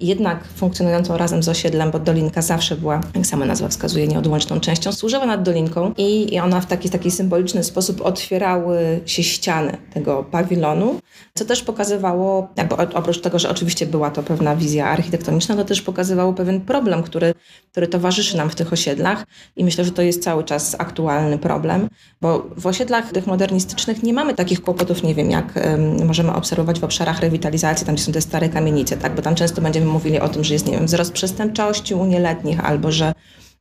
jednak 0.02 0.44
funkcjonującą 0.56 1.18
razem 1.18 1.44
z 1.44 1.50
osiedlem, 1.50 1.92
bo 1.92 2.00
Dolinka 2.00 2.42
zawsze 2.42 2.76
była, 2.76 3.02
jak 3.16 3.26
sama 3.26 3.46
nazwa 3.46 3.68
wskazuje, 3.68 4.08
nieodłączną 4.08 4.60
częścią, 4.60 4.92
służyła 4.92 5.26
nad 5.26 5.44
Dolinką 5.44 5.94
i 5.98 6.40
ona 6.40 6.62
w 6.62 6.66
taki, 6.66 6.90
taki 6.90 7.12
symboliczny 7.12 7.64
sposób 7.64 8.02
otwierały 8.02 9.02
się 9.06 9.24
ściany 9.24 9.78
tego 9.94 10.24
pawilonu, 10.24 11.00
co 11.34 11.46
też 11.46 11.62
pokazywało, 11.64 12.48
jakby 12.56 12.76
oprócz 12.76 13.22
tego, 13.22 13.40
że 13.40 13.50
oczywiście 13.50 13.86
była 13.86 14.12
to 14.12 14.24
pewna 14.24 14.56
wizja 14.56 14.88
architektoniczna, 14.88 15.56
to 15.56 15.66
też 15.66 15.82
pokazywało 15.82 16.34
pewien 16.34 16.62
problem, 16.62 17.04
który, 17.04 17.34
który 17.72 17.88
towarzyszy 17.88 18.38
nam 18.38 18.50
w 18.50 18.56
tych 18.56 18.74
osiedlach 18.74 19.26
i 19.56 19.64
myślę, 19.64 19.86
że 19.86 19.92
to 19.92 20.02
jest 20.02 20.24
cały 20.24 20.44
czas 20.44 20.76
aktualny 20.80 21.38
problem, 21.38 21.90
bo 22.22 22.48
w 22.58 22.68
osiedlach 22.68 23.12
tych 23.12 23.28
modernistycznych 23.28 24.04
nie 24.04 24.14
mamy 24.14 24.34
takich 24.34 24.62
kłopotów, 24.62 25.04
nie 25.04 25.16
wiem, 25.16 25.32
jak 25.32 25.56
um, 25.56 26.06
możemy 26.08 26.34
obserwować 26.34 26.80
w 26.80 26.84
obszarach 26.84 27.20
rewitalizacji, 27.20 27.86
tam 27.86 27.96
gdzie 27.96 28.04
są 28.04 28.12
te 28.12 28.22
stare 28.22 28.50
kamienice, 28.50 28.98
tak, 28.98 29.16
bo 29.16 29.22
tam 29.22 29.36
często 29.36 29.62
będziemy 29.62 29.83
będziemy 29.84 29.94
mówili 29.94 30.20
o 30.20 30.30
tym, 30.30 30.44
że 30.44 30.54
jest, 30.54 30.68
nie 30.68 30.74
wiem, 30.74 30.86
wzrost 30.86 31.12
przestępczości 31.12 31.96
u 31.96 32.06
nieletnich 32.06 32.66
albo 32.66 32.92
że 32.92 33.14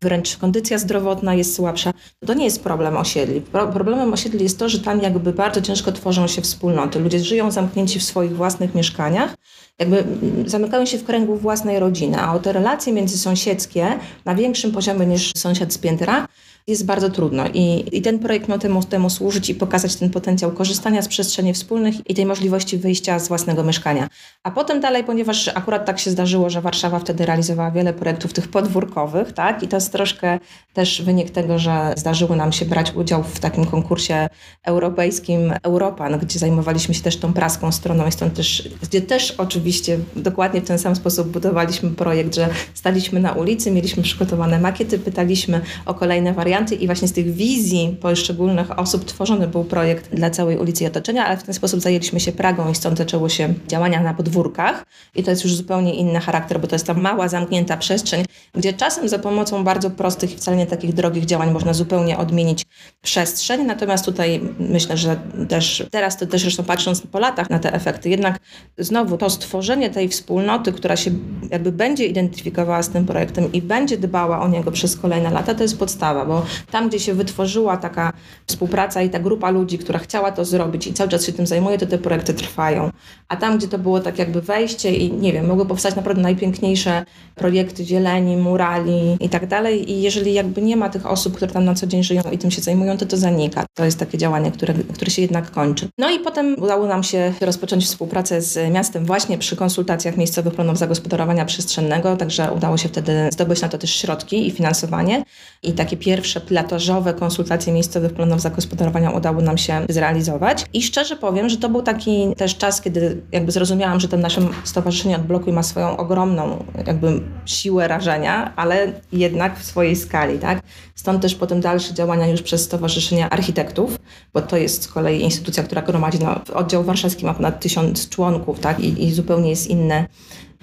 wręcz 0.02 0.36
kondycja 0.36 0.78
zdrowotna 0.78 1.34
jest 1.34 1.54
słabsza, 1.54 1.92
to 2.26 2.34
nie 2.34 2.44
jest 2.44 2.62
problem 2.62 2.96
osiedli. 2.96 3.40
Problemem 3.72 4.12
osiedli 4.12 4.42
jest 4.42 4.58
to, 4.58 4.68
że 4.68 4.80
tam 4.80 5.00
jakby 5.00 5.32
bardzo 5.32 5.62
ciężko 5.62 5.92
tworzą 5.92 6.26
się 6.26 6.42
wspólnoty. 6.42 7.00
Ludzie 7.00 7.18
żyją 7.18 7.50
zamknięci 7.50 7.98
w 7.98 8.02
swoich 8.02 8.36
własnych 8.36 8.74
mieszkaniach, 8.74 9.34
jakby 9.78 10.04
zamykają 10.46 10.86
się 10.86 10.98
w 10.98 11.04
kręgu 11.04 11.36
własnej 11.36 11.78
rodziny, 11.78 12.20
a 12.20 12.34
o 12.34 12.38
te 12.38 12.52
relacje 12.52 12.92
międzysąsiedzkie 12.92 13.98
na 14.24 14.34
większym 14.34 14.72
poziomie 14.72 15.06
niż 15.06 15.32
sąsiad 15.36 15.72
z 15.72 15.78
piętra 15.78 16.28
jest 16.66 16.86
bardzo 16.86 17.10
trudno. 17.10 17.44
I, 17.54 17.84
i 17.92 18.02
ten 18.02 18.18
projekt 18.18 18.48
miał 18.48 18.58
temu, 18.58 18.82
temu 18.82 19.10
służyć 19.10 19.50
i 19.50 19.54
pokazać 19.54 19.96
ten 19.96 20.10
potencjał 20.10 20.52
korzystania 20.52 21.02
z 21.02 21.08
przestrzeni 21.08 21.54
wspólnych 21.54 22.10
i 22.10 22.14
tej 22.14 22.26
możliwości 22.26 22.78
wyjścia 22.78 23.18
z 23.18 23.28
własnego 23.28 23.64
mieszkania. 23.64 24.08
A 24.42 24.50
potem 24.50 24.80
dalej, 24.80 25.04
ponieważ 25.04 25.48
akurat 25.48 25.86
tak 25.86 25.98
się 25.98 26.10
zdarzyło, 26.10 26.50
że 26.50 26.60
Warszawa 26.60 26.98
wtedy 26.98 27.26
realizowała 27.26 27.70
wiele 27.70 27.92
projektów 27.92 28.32
tych 28.32 28.48
podwórkowych, 28.48 29.32
tak? 29.32 29.62
I 29.62 29.68
to 29.68 29.76
jest 29.76 29.92
troszkę 29.92 30.38
też 30.72 31.02
wynik 31.02 31.30
tego, 31.30 31.58
że 31.58 31.94
zdarzyło 31.96 32.36
nam 32.36 32.52
się 32.52 32.64
brać 32.64 32.92
udział 32.94 33.22
w 33.22 33.40
takim 33.40 33.64
konkursie 33.64 34.28
europejskim 34.64 35.52
Europan, 35.62 36.18
gdzie 36.18 36.38
zajmowaliśmy 36.38 36.94
się 36.94 37.02
też 37.02 37.16
tą 37.16 37.32
praską 37.32 37.72
stroną 37.72 38.06
i 38.06 38.12
stąd 38.12 38.34
też, 38.34 38.68
gdzie 38.82 39.00
też 39.00 39.30
oczywiście 39.38 39.98
dokładnie 40.16 40.60
w 40.60 40.66
ten 40.66 40.78
sam 40.78 40.96
sposób 40.96 41.28
budowaliśmy 41.28 41.90
projekt, 41.90 42.34
że 42.34 42.48
staliśmy 42.74 43.20
na 43.20 43.32
ulicy, 43.32 43.70
mieliśmy 43.70 44.02
przygotowane 44.02 44.60
makiety, 44.60 44.98
pytaliśmy 44.98 45.60
o 45.86 45.94
kolejne 45.94 46.32
warianty, 46.32 46.51
warianty 46.52 46.74
i 46.74 46.86
właśnie 46.86 47.08
z 47.08 47.12
tych 47.12 47.34
wizji 47.34 47.96
poszczególnych 48.00 48.78
osób 48.78 49.04
tworzony 49.04 49.48
był 49.48 49.64
projekt 49.64 50.14
dla 50.14 50.30
całej 50.30 50.58
ulicy 50.58 50.84
i 50.84 50.86
otoczenia, 50.86 51.26
ale 51.26 51.36
w 51.36 51.42
ten 51.42 51.54
sposób 51.54 51.80
zajęliśmy 51.80 52.20
się 52.20 52.32
Pragą 52.32 52.70
i 52.70 52.74
stąd 52.74 52.98
zaczęło 52.98 53.28
się 53.28 53.54
działania 53.68 54.02
na 54.02 54.14
podwórkach. 54.14 54.84
I 55.14 55.22
to 55.22 55.30
jest 55.30 55.44
już 55.44 55.54
zupełnie 55.54 55.94
inny 55.94 56.20
charakter, 56.20 56.60
bo 56.60 56.66
to 56.66 56.74
jest 56.74 56.86
ta 56.86 56.94
mała, 56.94 57.28
zamknięta 57.28 57.76
przestrzeń, 57.76 58.24
gdzie 58.54 58.72
czasem 58.72 59.08
za 59.08 59.18
pomocą 59.18 59.64
bardzo 59.64 59.90
prostych 59.90 60.32
i 60.32 60.36
wcale 60.36 60.56
nie 60.56 60.66
takich 60.66 60.92
drogich 60.92 61.24
działań 61.24 61.52
można 61.52 61.72
zupełnie 61.74 62.18
odmienić 62.18 62.66
przestrzeń, 63.02 63.66
natomiast 63.66 64.04
tutaj 64.04 64.40
myślę, 64.58 64.96
że 64.96 65.16
też 65.48 65.86
teraz 65.90 66.16
to 66.16 66.26
też 66.26 66.42
zresztą 66.42 66.64
patrząc 66.64 67.00
po 67.00 67.18
latach 67.18 67.50
na 67.50 67.58
te 67.58 67.72
efekty, 67.72 68.08
jednak 68.08 68.38
znowu 68.78 69.18
to 69.18 69.30
stworzenie 69.30 69.90
tej 69.90 70.08
wspólnoty, 70.08 70.72
która 70.72 70.96
się 70.96 71.10
jakby 71.50 71.72
będzie 71.72 72.06
identyfikowała 72.06 72.82
z 72.82 72.88
tym 72.88 73.06
projektem 73.06 73.52
i 73.52 73.62
będzie 73.62 73.98
dbała 73.98 74.40
o 74.40 74.48
niego 74.48 74.72
przez 74.72 74.96
kolejne 74.96 75.30
lata, 75.30 75.54
to 75.54 75.62
jest 75.62 75.78
podstawa, 75.78 76.24
bo 76.26 76.41
tam, 76.70 76.88
gdzie 76.88 77.00
się 77.00 77.14
wytworzyła 77.14 77.76
taka 77.76 78.12
współpraca 78.46 79.02
i 79.02 79.10
ta 79.10 79.18
grupa 79.18 79.50
ludzi, 79.50 79.78
która 79.78 79.98
chciała 79.98 80.32
to 80.32 80.44
zrobić 80.44 80.86
i 80.86 80.94
cały 80.94 81.10
czas 81.10 81.26
się 81.26 81.32
tym 81.32 81.46
zajmuje, 81.46 81.78
to 81.78 81.86
te 81.86 81.98
projekty 81.98 82.34
trwają. 82.34 82.90
A 83.28 83.36
tam, 83.36 83.58
gdzie 83.58 83.68
to 83.68 83.78
było 83.78 84.00
tak 84.00 84.18
jakby 84.18 84.42
wejście 84.42 84.94
i 84.94 85.12
nie 85.12 85.32
wiem, 85.32 85.46
mogły 85.46 85.66
powstać 85.66 85.96
naprawdę 85.96 86.22
najpiękniejsze 86.22 87.04
projekty 87.34 87.84
zieleni, 87.84 88.36
murali 88.36 89.16
i 89.20 89.28
tak 89.28 89.46
dalej 89.46 89.90
i 89.90 90.02
jeżeli 90.02 90.34
jakby 90.34 90.62
nie 90.62 90.76
ma 90.76 90.88
tych 90.88 91.06
osób, 91.06 91.36
które 91.36 91.52
tam 91.52 91.64
na 91.64 91.74
co 91.74 91.86
dzień 91.86 92.04
żyją 92.04 92.22
i 92.32 92.38
tym 92.38 92.50
się 92.50 92.62
zajmują, 92.62 92.96
to 92.98 93.06
to 93.06 93.16
zanika. 93.16 93.66
To 93.74 93.84
jest 93.84 93.98
takie 93.98 94.18
działanie, 94.18 94.52
które, 94.52 94.74
które 94.74 95.10
się 95.10 95.22
jednak 95.22 95.50
kończy. 95.50 95.88
No 95.98 96.10
i 96.10 96.18
potem 96.18 96.56
udało 96.62 96.86
nam 96.86 97.02
się 97.02 97.32
rozpocząć 97.40 97.84
współpracę 97.84 98.42
z 98.42 98.72
miastem 98.72 99.04
właśnie 99.06 99.38
przy 99.38 99.56
konsultacjach 99.56 100.16
miejscowych 100.16 100.54
planów 100.54 100.78
zagospodarowania 100.78 101.44
przestrzennego, 101.44 102.16
także 102.16 102.52
udało 102.52 102.76
się 102.76 102.88
wtedy 102.88 103.28
zdobyć 103.32 103.60
na 103.60 103.68
to 103.68 103.78
też 103.78 103.96
środki 103.96 104.46
i 104.46 104.50
finansowanie 104.50 105.24
i 105.62 105.72
takie 105.72 105.96
pierwsze 105.96 106.31
pierwsze 106.32 106.48
pilotażowe 106.48 107.14
konsultacje 107.14 107.72
miejscowych 107.72 108.12
planów 108.12 108.40
zagospodarowania 108.40 109.10
udało 109.10 109.40
nam 109.40 109.58
się 109.58 109.86
zrealizować. 109.88 110.64
I 110.72 110.82
szczerze 110.82 111.16
powiem, 111.16 111.48
że 111.48 111.56
to 111.56 111.68
był 111.68 111.82
taki 111.82 112.34
też 112.36 112.56
czas, 112.56 112.80
kiedy 112.80 113.22
jakby 113.32 113.52
zrozumiałam, 113.52 114.00
że 114.00 114.08
ten 114.08 114.20
nasze 114.20 114.40
stowarzyszenie 114.64 115.16
Odblokuj 115.16 115.52
ma 115.52 115.62
swoją 115.62 115.96
ogromną 115.96 116.64
jakby 116.86 117.20
siłę 117.46 117.88
rażenia, 117.88 118.52
ale 118.56 118.92
jednak 119.12 119.58
w 119.58 119.64
swojej 119.64 119.96
skali, 119.96 120.38
tak? 120.38 120.60
Stąd 120.94 121.22
też 121.22 121.34
potem 121.34 121.60
dalsze 121.60 121.94
działania 121.94 122.26
już 122.26 122.42
przez 122.42 122.64
Stowarzyszenie 122.64 123.28
Architektów, 123.28 123.98
bo 124.34 124.42
to 124.42 124.56
jest 124.56 124.82
z 124.82 124.88
kolei 124.88 125.20
instytucja, 125.20 125.62
która 125.62 125.82
gromadzi, 125.82 126.18
no, 126.18 126.40
oddział 126.54 126.84
warszawski 126.84 127.26
ma 127.26 127.34
ponad 127.34 127.60
tysiąc 127.60 128.08
członków, 128.08 128.60
tak? 128.60 128.80
I, 128.80 129.04
i 129.04 129.12
zupełnie 129.12 129.50
jest 129.50 129.66
inne 129.66 130.06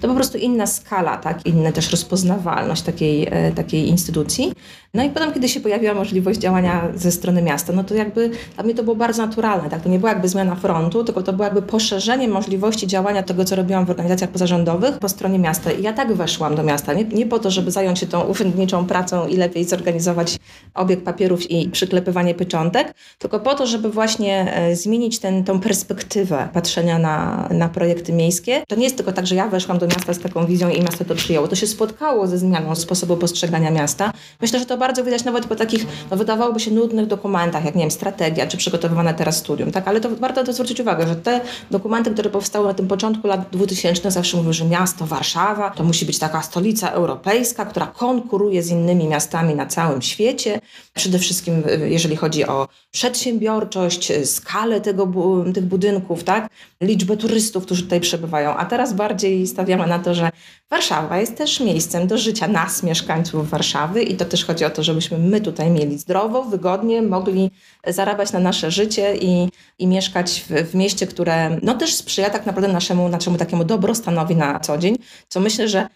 to 0.00 0.08
po 0.08 0.14
prostu 0.14 0.38
inna 0.38 0.66
skala, 0.66 1.16
tak, 1.16 1.46
inna 1.46 1.72
też 1.72 1.90
rozpoznawalność 1.90 2.82
takiej, 2.82 3.28
e, 3.30 3.52
takiej 3.52 3.88
instytucji. 3.88 4.52
No 4.94 5.04
i 5.04 5.10
potem, 5.10 5.32
kiedy 5.32 5.48
się 5.48 5.60
pojawiła 5.60 5.94
możliwość 5.94 6.40
działania 6.40 6.88
ze 6.94 7.12
strony 7.12 7.42
miasta, 7.42 7.72
no 7.72 7.84
to 7.84 7.94
jakby 7.94 8.30
dla 8.54 8.64
mnie 8.64 8.74
to 8.74 8.82
było 8.82 8.96
bardzo 8.96 9.26
naturalne, 9.26 9.70
tak, 9.70 9.82
to 9.82 9.88
nie 9.88 9.98
była 9.98 10.10
jakby 10.10 10.28
zmiana 10.28 10.56
frontu, 10.56 11.04
tylko 11.04 11.22
to 11.22 11.32
było 11.32 11.44
jakby 11.44 11.62
poszerzenie 11.62 12.28
możliwości 12.28 12.86
działania 12.86 13.22
tego, 13.22 13.44
co 13.44 13.56
robiłam 13.56 13.86
w 13.86 13.90
organizacjach 13.90 14.30
pozarządowych 14.30 14.98
po 14.98 15.08
stronie 15.08 15.38
miasta. 15.38 15.72
I 15.72 15.82
ja 15.82 15.92
tak 15.92 16.12
weszłam 16.12 16.54
do 16.54 16.62
miasta, 16.62 16.94
nie, 16.94 17.04
nie 17.04 17.26
po 17.26 17.38
to, 17.38 17.50
żeby 17.50 17.70
zająć 17.70 17.98
się 17.98 18.06
tą 18.06 18.20
urzędniczą 18.20 18.86
pracą 18.86 19.26
i 19.26 19.36
lepiej 19.36 19.64
zorganizować 19.64 20.36
obieg 20.74 21.04
papierów 21.04 21.50
i 21.50 21.68
przyklepywanie 21.68 22.34
pieczątek, 22.34 22.94
tylko 23.18 23.40
po 23.40 23.54
to, 23.54 23.66
żeby 23.66 23.90
właśnie 23.90 24.54
e, 24.54 24.76
zmienić 24.76 25.20
tą 25.46 25.60
perspektywę 25.60 26.48
patrzenia 26.52 26.98
na, 26.98 27.48
na 27.50 27.68
projekty 27.68 28.12
miejskie. 28.12 28.62
To 28.68 28.76
nie 28.76 28.84
jest 28.84 28.96
tylko 28.96 29.12
tak, 29.12 29.26
że 29.26 29.34
ja 29.34 29.48
weszłam 29.48 29.78
do 29.78 29.86
miasta 29.96 30.14
z 30.14 30.18
taką 30.18 30.46
wizją 30.46 30.70
i 30.70 30.82
miasto 30.82 31.04
to 31.04 31.14
przyjęło. 31.14 31.48
To 31.48 31.56
się 31.56 31.66
spotkało 31.66 32.26
ze 32.26 32.38
zmianą 32.38 32.74
sposobu 32.74 33.16
postrzegania 33.16 33.70
miasta. 33.70 34.12
Myślę, 34.40 34.58
że 34.58 34.66
to 34.66 34.76
bardzo 34.78 35.04
widać 35.04 35.24
nawet 35.24 35.46
po 35.46 35.56
takich, 35.56 35.86
no 36.10 36.16
wydawałoby 36.16 36.60
się 36.60 36.70
nudnych 36.70 37.06
dokumentach, 37.06 37.64
jak 37.64 37.74
nie 37.74 37.82
wiem, 37.82 37.90
strategia, 37.90 38.46
czy 38.46 38.56
przygotowywane 38.56 39.14
teraz 39.14 39.36
studium, 39.36 39.70
tak? 39.70 39.88
Ale 39.88 40.00
to 40.00 40.08
warto 40.16 40.44
to 40.44 40.52
zwrócić 40.52 40.80
uwagę, 40.80 41.08
że 41.08 41.16
te 41.16 41.40
dokumenty, 41.70 42.10
które 42.10 42.30
powstały 42.30 42.66
na 42.66 42.74
tym 42.74 42.88
początku 42.88 43.26
lat 43.26 43.50
2000 43.52 44.10
zawsze 44.10 44.36
mówiły, 44.36 44.52
że 44.52 44.64
miasto 44.64 45.06
Warszawa 45.06 45.70
to 45.70 45.84
musi 45.84 46.06
być 46.06 46.18
taka 46.18 46.42
stolica 46.42 46.90
europejska, 46.90 47.64
która 47.64 47.86
konkuruje 47.86 48.62
z 48.62 48.70
innymi 48.70 49.08
miastami 49.08 49.54
na 49.54 49.66
całym 49.66 50.02
świecie. 50.02 50.60
Przede 50.94 51.18
wszystkim 51.18 51.62
jeżeli 51.84 52.16
chodzi 52.16 52.44
o 52.46 52.68
przedsiębiorczość, 52.90 54.12
skalę 54.24 54.80
tego, 54.80 55.12
tych 55.54 55.64
budynków, 55.64 56.24
tak? 56.24 56.48
Liczbę 56.80 57.16
turystów, 57.16 57.64
którzy 57.64 57.82
tutaj 57.82 58.00
przebywają. 58.00 58.56
A 58.56 58.64
teraz 58.64 58.92
bardziej 58.92 59.46
stawiamy 59.46 59.86
na 59.86 59.98
to, 59.98 60.14
że 60.14 60.30
Warszawa 60.70 61.18
jest 61.18 61.36
też 61.36 61.60
miejscem 61.60 62.06
do 62.06 62.18
życia 62.18 62.48
nas, 62.48 62.82
mieszkańców 62.82 63.50
Warszawy 63.50 64.02
i 64.02 64.16
to 64.16 64.24
też 64.24 64.44
chodzi 64.44 64.64
o 64.64 64.70
to, 64.70 64.82
żebyśmy 64.82 65.18
my 65.18 65.40
tutaj 65.40 65.70
mieli 65.70 65.98
zdrowo, 65.98 66.42
wygodnie, 66.42 67.02
mogli 67.02 67.50
zarabiać 67.86 68.32
na 68.32 68.38
nasze 68.38 68.70
życie 68.70 69.16
i, 69.16 69.48
i 69.78 69.86
mieszkać 69.86 70.44
w, 70.48 70.70
w 70.70 70.74
mieście, 70.74 71.06
które 71.06 71.58
no 71.62 71.74
też 71.74 71.94
sprzyja 71.94 72.30
tak 72.30 72.46
naprawdę 72.46 72.72
naszemu, 72.72 73.08
naszemu 73.08 73.36
takiemu 73.36 73.64
dobrostanowi 73.64 74.36
na 74.36 74.60
co 74.60 74.78
dzień, 74.78 74.96
co 75.28 75.40
myślę, 75.40 75.68
że 75.68 75.88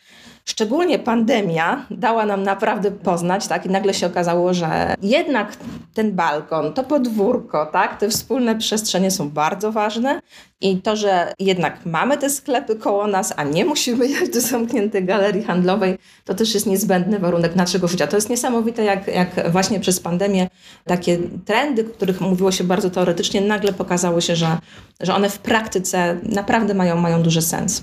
Szczególnie 0.46 0.98
pandemia 0.98 1.86
dała 1.90 2.26
nam 2.26 2.42
naprawdę 2.42 2.90
poznać, 2.90 3.46
tak? 3.46 3.66
I 3.66 3.68
nagle 3.68 3.94
się 3.94 4.06
okazało, 4.06 4.54
że 4.54 4.94
jednak 5.02 5.56
ten 5.94 6.12
balkon, 6.12 6.72
to 6.72 6.84
podwórko, 6.84 7.66
tak? 7.66 8.00
Te 8.00 8.08
wspólne 8.08 8.56
przestrzenie 8.56 9.10
są 9.10 9.30
bardzo 9.30 9.72
ważne 9.72 10.20
i 10.60 10.76
to, 10.76 10.96
że 10.96 11.32
jednak 11.38 11.86
mamy 11.86 12.18
te 12.18 12.30
sklepy 12.30 12.76
koło 12.76 13.06
nas, 13.06 13.34
a 13.36 13.44
nie 13.44 13.64
musimy 13.64 14.08
jechać 14.08 14.28
do 14.28 14.40
zamkniętej 14.40 15.04
galerii 15.04 15.42
handlowej, 15.42 15.98
to 16.24 16.34
też 16.34 16.54
jest 16.54 16.66
niezbędny 16.66 17.18
warunek 17.18 17.56
naszego 17.56 17.88
życia. 17.88 18.06
To 18.06 18.16
jest 18.16 18.30
niesamowite, 18.30 18.84
jak, 18.84 19.06
jak 19.06 19.52
właśnie 19.52 19.80
przez 19.80 20.00
pandemię 20.00 20.48
takie 20.84 21.18
trendy, 21.44 21.86
o 21.86 21.90
których 21.94 22.20
mówiło 22.20 22.52
się 22.52 22.64
bardzo 22.64 22.90
teoretycznie, 22.90 23.40
nagle 23.40 23.72
pokazało 23.72 24.20
się, 24.20 24.36
że, 24.36 24.58
że 25.00 25.14
one 25.14 25.30
w 25.30 25.38
praktyce 25.38 26.16
naprawdę 26.22 26.74
mają, 26.74 26.96
mają 26.96 27.22
duży 27.22 27.42
sens. 27.42 27.82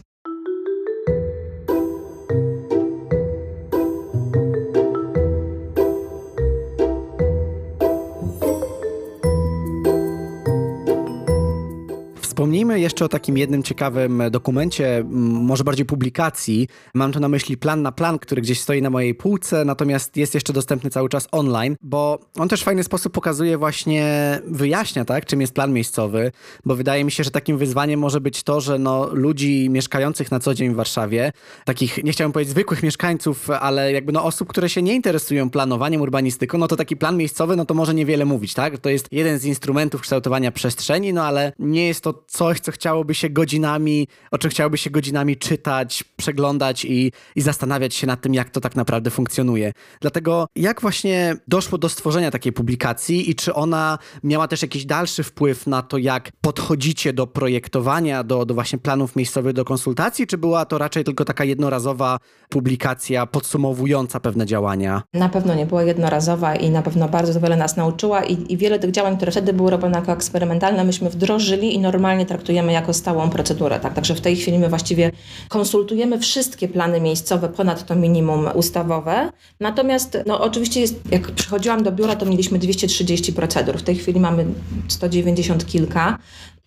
Wspomnijmy 12.42 12.80
jeszcze 12.80 13.06
o 13.06 13.10
takim 13.10 13.38
jednym 13.38 13.64
ciekawym 13.64 14.24
dokumencie, 14.32 15.04
może 15.10 15.64
bardziej 15.64 15.86
publikacji. 15.86 16.68
Mam 16.94 17.12
tu 17.12 17.20
na 17.20 17.30
myśli 17.30 17.58
plan 17.58 17.82
na 17.82 17.92
plan, 17.92 18.20
który 18.20 18.42
gdzieś 18.42 18.60
stoi 18.60 18.82
na 18.82 18.90
mojej 18.90 19.16
półce, 19.16 19.66
natomiast 19.66 20.18
jest 20.18 20.34
jeszcze 20.34 20.54
dostępny 20.54 20.90
cały 20.90 21.10
czas 21.10 21.28
online, 21.32 21.76
bo 21.82 22.20
on 22.40 22.50
też 22.50 22.62
w 22.62 22.64
fajny 22.64 22.84
sposób 22.84 23.14
pokazuje 23.14 23.58
właśnie, 23.58 24.40
wyjaśnia, 24.46 25.06
tak, 25.06 25.26
czym 25.26 25.42
jest 25.42 25.54
plan 25.54 25.74
miejscowy, 25.74 26.32
bo 26.66 26.76
wydaje 26.76 27.04
mi 27.04 27.12
się, 27.12 27.24
że 27.24 27.32
takim 27.32 27.58
wyzwaniem 27.58 28.00
może 28.00 28.22
być 28.22 28.44
to, 28.44 28.62
że 28.62 28.80
no, 28.80 29.10
ludzi 29.14 29.70
mieszkających 29.70 30.32
na 30.32 30.40
co 30.40 30.54
dzień 30.54 30.74
w 30.74 30.76
Warszawie, 30.76 31.32
takich, 31.66 32.04
nie 32.04 32.12
chciałbym 32.12 32.34
powiedzieć 32.34 32.52
zwykłych 32.52 32.84
mieszkańców, 32.84 33.50
ale 33.50 33.92
jakby 33.92 34.12
no 34.12 34.24
osób, 34.24 34.50
które 34.50 34.70
się 34.70 34.82
nie 34.82 34.96
interesują 34.96 35.50
planowaniem, 35.50 36.02
urbanistyką, 36.02 36.58
no 36.58 36.68
to 36.68 36.76
taki 36.76 36.98
plan 36.98 37.18
miejscowy, 37.18 37.56
no 37.56 37.66
to 37.66 37.74
może 37.74 37.94
niewiele 37.94 38.26
mówić, 38.26 38.54
tak? 38.54 38.78
To 38.78 38.90
jest 38.90 39.08
jeden 39.12 39.40
z 39.40 39.46
instrumentów 39.46 40.02
kształtowania 40.02 40.52
przestrzeni, 40.52 41.14
no 41.14 41.24
ale 41.24 41.54
nie 41.60 41.88
jest 41.88 42.02
to 42.02 42.14
coś, 42.32 42.60
co 42.60 42.72
chciałoby 42.72 43.16
się 43.16 43.30
godzinami, 43.30 44.08
o 44.32 44.38
czym 44.38 44.52
chciałoby 44.52 44.78
się 44.78 44.90
godzinami 44.90 45.38
czytać, 45.38 46.04
przeglądać 46.18 46.86
i, 46.86 47.12
i 47.36 47.42
zastanawiać 47.42 47.96
się 47.96 48.08
nad 48.08 48.22
tym, 48.22 48.34
jak 48.34 48.50
to 48.50 48.62
tak 48.62 48.76
naprawdę 48.76 49.10
funkcjonuje. 49.10 49.72
Dlatego 50.02 50.48
jak 50.56 50.82
właśnie 50.82 51.36
doszło 51.48 51.78
do 51.78 51.90
stworzenia 51.90 52.32
takiej 52.32 52.54
publikacji 52.54 53.30
i 53.30 53.36
czy 53.36 53.54
ona 53.54 53.98
miała 54.24 54.48
też 54.48 54.62
jakiś 54.62 54.86
dalszy 54.86 55.24
wpływ 55.24 55.68
na 55.68 55.82
to, 55.82 55.98
jak 55.98 56.32
podchodzicie 56.42 57.14
do 57.14 57.28
projektowania, 57.28 58.24
do, 58.24 58.46
do 58.46 58.54
właśnie 58.54 58.80
planów 58.80 59.16
miejscowych, 59.16 59.54
do 59.54 59.66
konsultacji, 59.66 60.28
czy 60.28 60.38
była 60.38 60.66
to 60.66 60.78
raczej 60.78 61.04
tylko 61.04 61.26
taka 61.26 61.44
jednorazowa 61.44 62.18
publikacja 62.50 63.26
podsumowująca 63.26 64.20
pewne 64.20 64.46
działania? 64.46 65.04
Na 65.14 65.30
pewno 65.30 65.56
nie 65.56 65.66
była 65.66 65.84
jednorazowa 65.84 66.56
i 66.56 66.70
na 66.70 66.82
pewno 66.82 67.10
bardzo 67.10 67.40
wiele 67.40 67.58
nas 67.58 67.78
nauczyła 67.78 68.24
i, 68.24 68.54
i 68.54 68.58
wiele 68.58 68.80
tych 68.80 68.92
działań, 68.92 69.18
które 69.18 69.32
wtedy 69.32 69.54
były 69.54 69.72
robione 69.72 70.00
jako 70.00 70.12
eksperymentalne, 70.12 70.84
myśmy 70.84 71.10
wdrożyli 71.10 71.76
i 71.76 71.80
normalnie 71.80 72.21
traktujemy 72.26 72.72
jako 72.72 72.94
stałą 72.94 73.30
procedurę. 73.30 73.80
Tak? 73.80 73.94
Także 73.94 74.16
w 74.16 74.22
tej 74.22 74.36
chwili 74.36 74.60
my 74.60 74.70
właściwie 74.70 75.12
konsultujemy 75.50 76.20
wszystkie 76.20 76.68
plany 76.68 77.02
miejscowe 77.02 77.50
ponad 77.50 77.86
to 77.86 77.96
minimum 77.96 78.50
ustawowe. 78.54 79.32
Natomiast 79.60 80.18
no, 80.26 80.42
oczywiście 80.42 80.82
jest, 80.82 81.12
jak 81.12 81.32
przychodziłam 81.32 81.84
do 81.84 81.92
biura, 81.92 82.16
to 82.16 82.26
mieliśmy 82.26 82.60
230 82.60 83.34
procedur. 83.34 83.78
W 83.78 83.84
tej 83.84 83.96
chwili 83.96 84.20
mamy 84.20 84.46
190 84.88 85.66
kilka. 85.66 86.18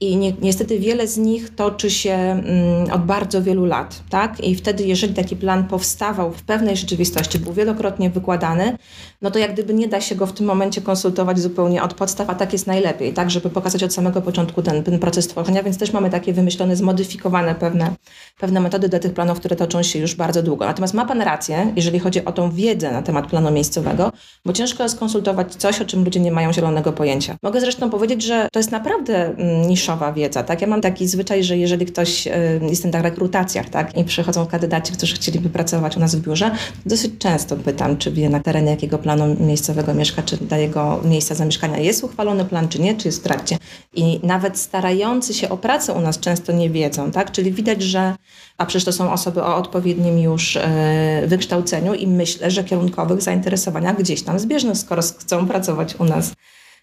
I 0.00 0.16
ni 0.16 0.36
niestety 0.42 0.78
wiele 0.78 1.06
z 1.06 1.18
nich 1.18 1.54
toczy 1.54 1.90
się 1.90 2.12
mm, 2.12 2.92
od 2.92 3.04
bardzo 3.04 3.42
wielu 3.42 3.64
lat, 3.64 4.02
tak? 4.10 4.40
I 4.40 4.54
wtedy, 4.54 4.84
jeżeli 4.84 5.14
taki 5.14 5.36
plan 5.36 5.68
powstawał 5.68 6.32
w 6.32 6.42
pewnej 6.42 6.76
rzeczywistości, 6.76 7.38
był 7.38 7.52
wielokrotnie 7.52 8.10
wykładany, 8.10 8.78
no 9.22 9.30
to 9.30 9.38
jak 9.38 9.52
gdyby 9.52 9.74
nie 9.74 9.88
da 9.88 10.00
się 10.00 10.14
go 10.14 10.26
w 10.26 10.32
tym 10.32 10.46
momencie 10.46 10.80
konsultować 10.80 11.38
zupełnie 11.38 11.82
od 11.82 11.94
podstaw, 11.94 12.30
a 12.30 12.34
tak 12.34 12.52
jest 12.52 12.66
najlepiej, 12.66 13.12
tak? 13.12 13.30
Żeby 13.30 13.50
pokazać 13.50 13.82
od 13.82 13.94
samego 13.94 14.22
początku 14.22 14.62
ten, 14.62 14.82
ten 14.82 14.98
proces 14.98 15.28
tworzenia, 15.28 15.62
więc 15.62 15.78
też 15.78 15.92
mamy 15.92 16.10
takie 16.10 16.32
wymyślone, 16.32 16.76
zmodyfikowane 16.76 17.54
pewne, 17.54 17.94
pewne 18.38 18.60
metody 18.60 18.88
do 18.88 18.98
tych 18.98 19.14
planów, 19.14 19.38
które 19.38 19.56
toczą 19.56 19.82
się 19.82 19.98
już 19.98 20.14
bardzo 20.14 20.42
długo. 20.42 20.66
Natomiast 20.66 20.94
ma 20.94 21.04
Pan 21.04 21.22
rację, 21.22 21.72
jeżeli 21.76 21.98
chodzi 21.98 22.24
o 22.24 22.32
tą 22.32 22.50
wiedzę 22.50 22.92
na 22.92 23.02
temat 23.02 23.26
planu 23.26 23.50
miejscowego, 23.50 24.12
bo 24.44 24.52
ciężko 24.52 24.82
jest 24.82 24.98
konsultować 24.98 25.54
coś, 25.54 25.80
o 25.80 25.84
czym 25.84 26.04
ludzie 26.04 26.20
nie 26.20 26.32
mają 26.32 26.52
zielonego 26.52 26.92
pojęcia. 26.92 27.36
Mogę 27.42 27.60
zresztą 27.60 27.90
powiedzieć, 27.90 28.22
że 28.22 28.48
to 28.52 28.58
jest 28.58 28.70
naprawdę 28.70 29.26
mm, 29.26 29.68
niż 29.68 29.83
niszowa 29.84 30.12
wiedza, 30.12 30.42
tak? 30.42 30.60
Ja 30.60 30.66
mam 30.66 30.80
taki 30.80 31.08
zwyczaj, 31.08 31.44
że 31.44 31.56
jeżeli 31.56 31.86
ktoś, 31.86 32.26
e, 32.26 32.60
jestem 32.70 32.90
na 32.90 33.02
rekrutacjach, 33.02 33.68
tak? 33.68 33.96
I 33.96 34.04
przychodzą 34.04 34.46
kandydaci, 34.46 34.92
którzy 34.92 35.14
chcieliby 35.14 35.50
pracować 35.50 35.96
u 35.96 36.00
nas 36.00 36.14
w 36.14 36.20
biurze, 36.20 36.50
dosyć 36.86 37.12
często 37.18 37.56
pytam, 37.56 37.96
czy 37.96 38.10
wie 38.12 38.28
na 38.28 38.40
terenie 38.40 38.70
jakiego 38.70 38.98
planu 38.98 39.36
miejscowego 39.40 39.94
mieszka, 39.94 40.22
czy 40.22 40.36
dla 40.36 40.58
jego 40.58 41.00
miejsca 41.04 41.34
zamieszkania 41.34 41.78
jest 41.78 42.04
uchwalony 42.04 42.44
plan, 42.44 42.68
czy 42.68 42.80
nie, 42.80 42.94
czy 42.94 43.08
jest 43.08 43.20
w 43.20 43.22
trakcie. 43.22 43.58
I 43.94 44.20
nawet 44.22 44.58
starający 44.58 45.34
się 45.34 45.48
o 45.48 45.56
pracę 45.56 45.92
u 45.92 46.00
nas 46.00 46.20
często 46.20 46.52
nie 46.52 46.70
wiedzą, 46.70 47.10
tak? 47.10 47.32
Czyli 47.32 47.52
widać, 47.52 47.82
że, 47.82 48.14
a 48.58 48.66
przecież 48.66 48.84
to 48.84 48.92
są 48.92 49.12
osoby 49.12 49.42
o 49.42 49.56
odpowiednim 49.56 50.18
już 50.18 50.56
e, 50.56 51.24
wykształceniu 51.26 51.94
i 51.94 52.06
myślę, 52.06 52.50
że 52.50 52.64
kierunkowych 52.64 53.22
zainteresowaniach 53.22 53.98
gdzieś 53.98 54.22
tam 54.22 54.38
zbieżnych, 54.38 54.76
skoro 54.76 55.02
chcą 55.02 55.48
pracować 55.48 55.94
u 55.98 56.04
nas, 56.04 56.32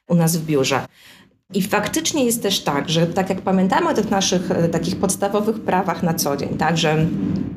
u 0.08 0.16
nas 0.16 0.38
w 0.38 0.46
biurze. 0.46 0.86
I 1.54 1.62
faktycznie 1.62 2.26
jest 2.26 2.44
też 2.44 2.60
tak, 2.60 2.90
że 2.90 3.08
tak 3.08 3.30
jak 3.30 3.42
pamiętamy 3.42 3.90
o 3.90 3.94
tych 3.94 4.10
naszych 4.10 4.52
e, 4.52 4.70
takich 4.70 4.96
podstawowych 4.96 5.60
prawach 5.60 6.04
na 6.04 6.14
co 6.14 6.38
dzień, 6.38 6.50
tak, 6.50 6.78
że, 6.78 7.06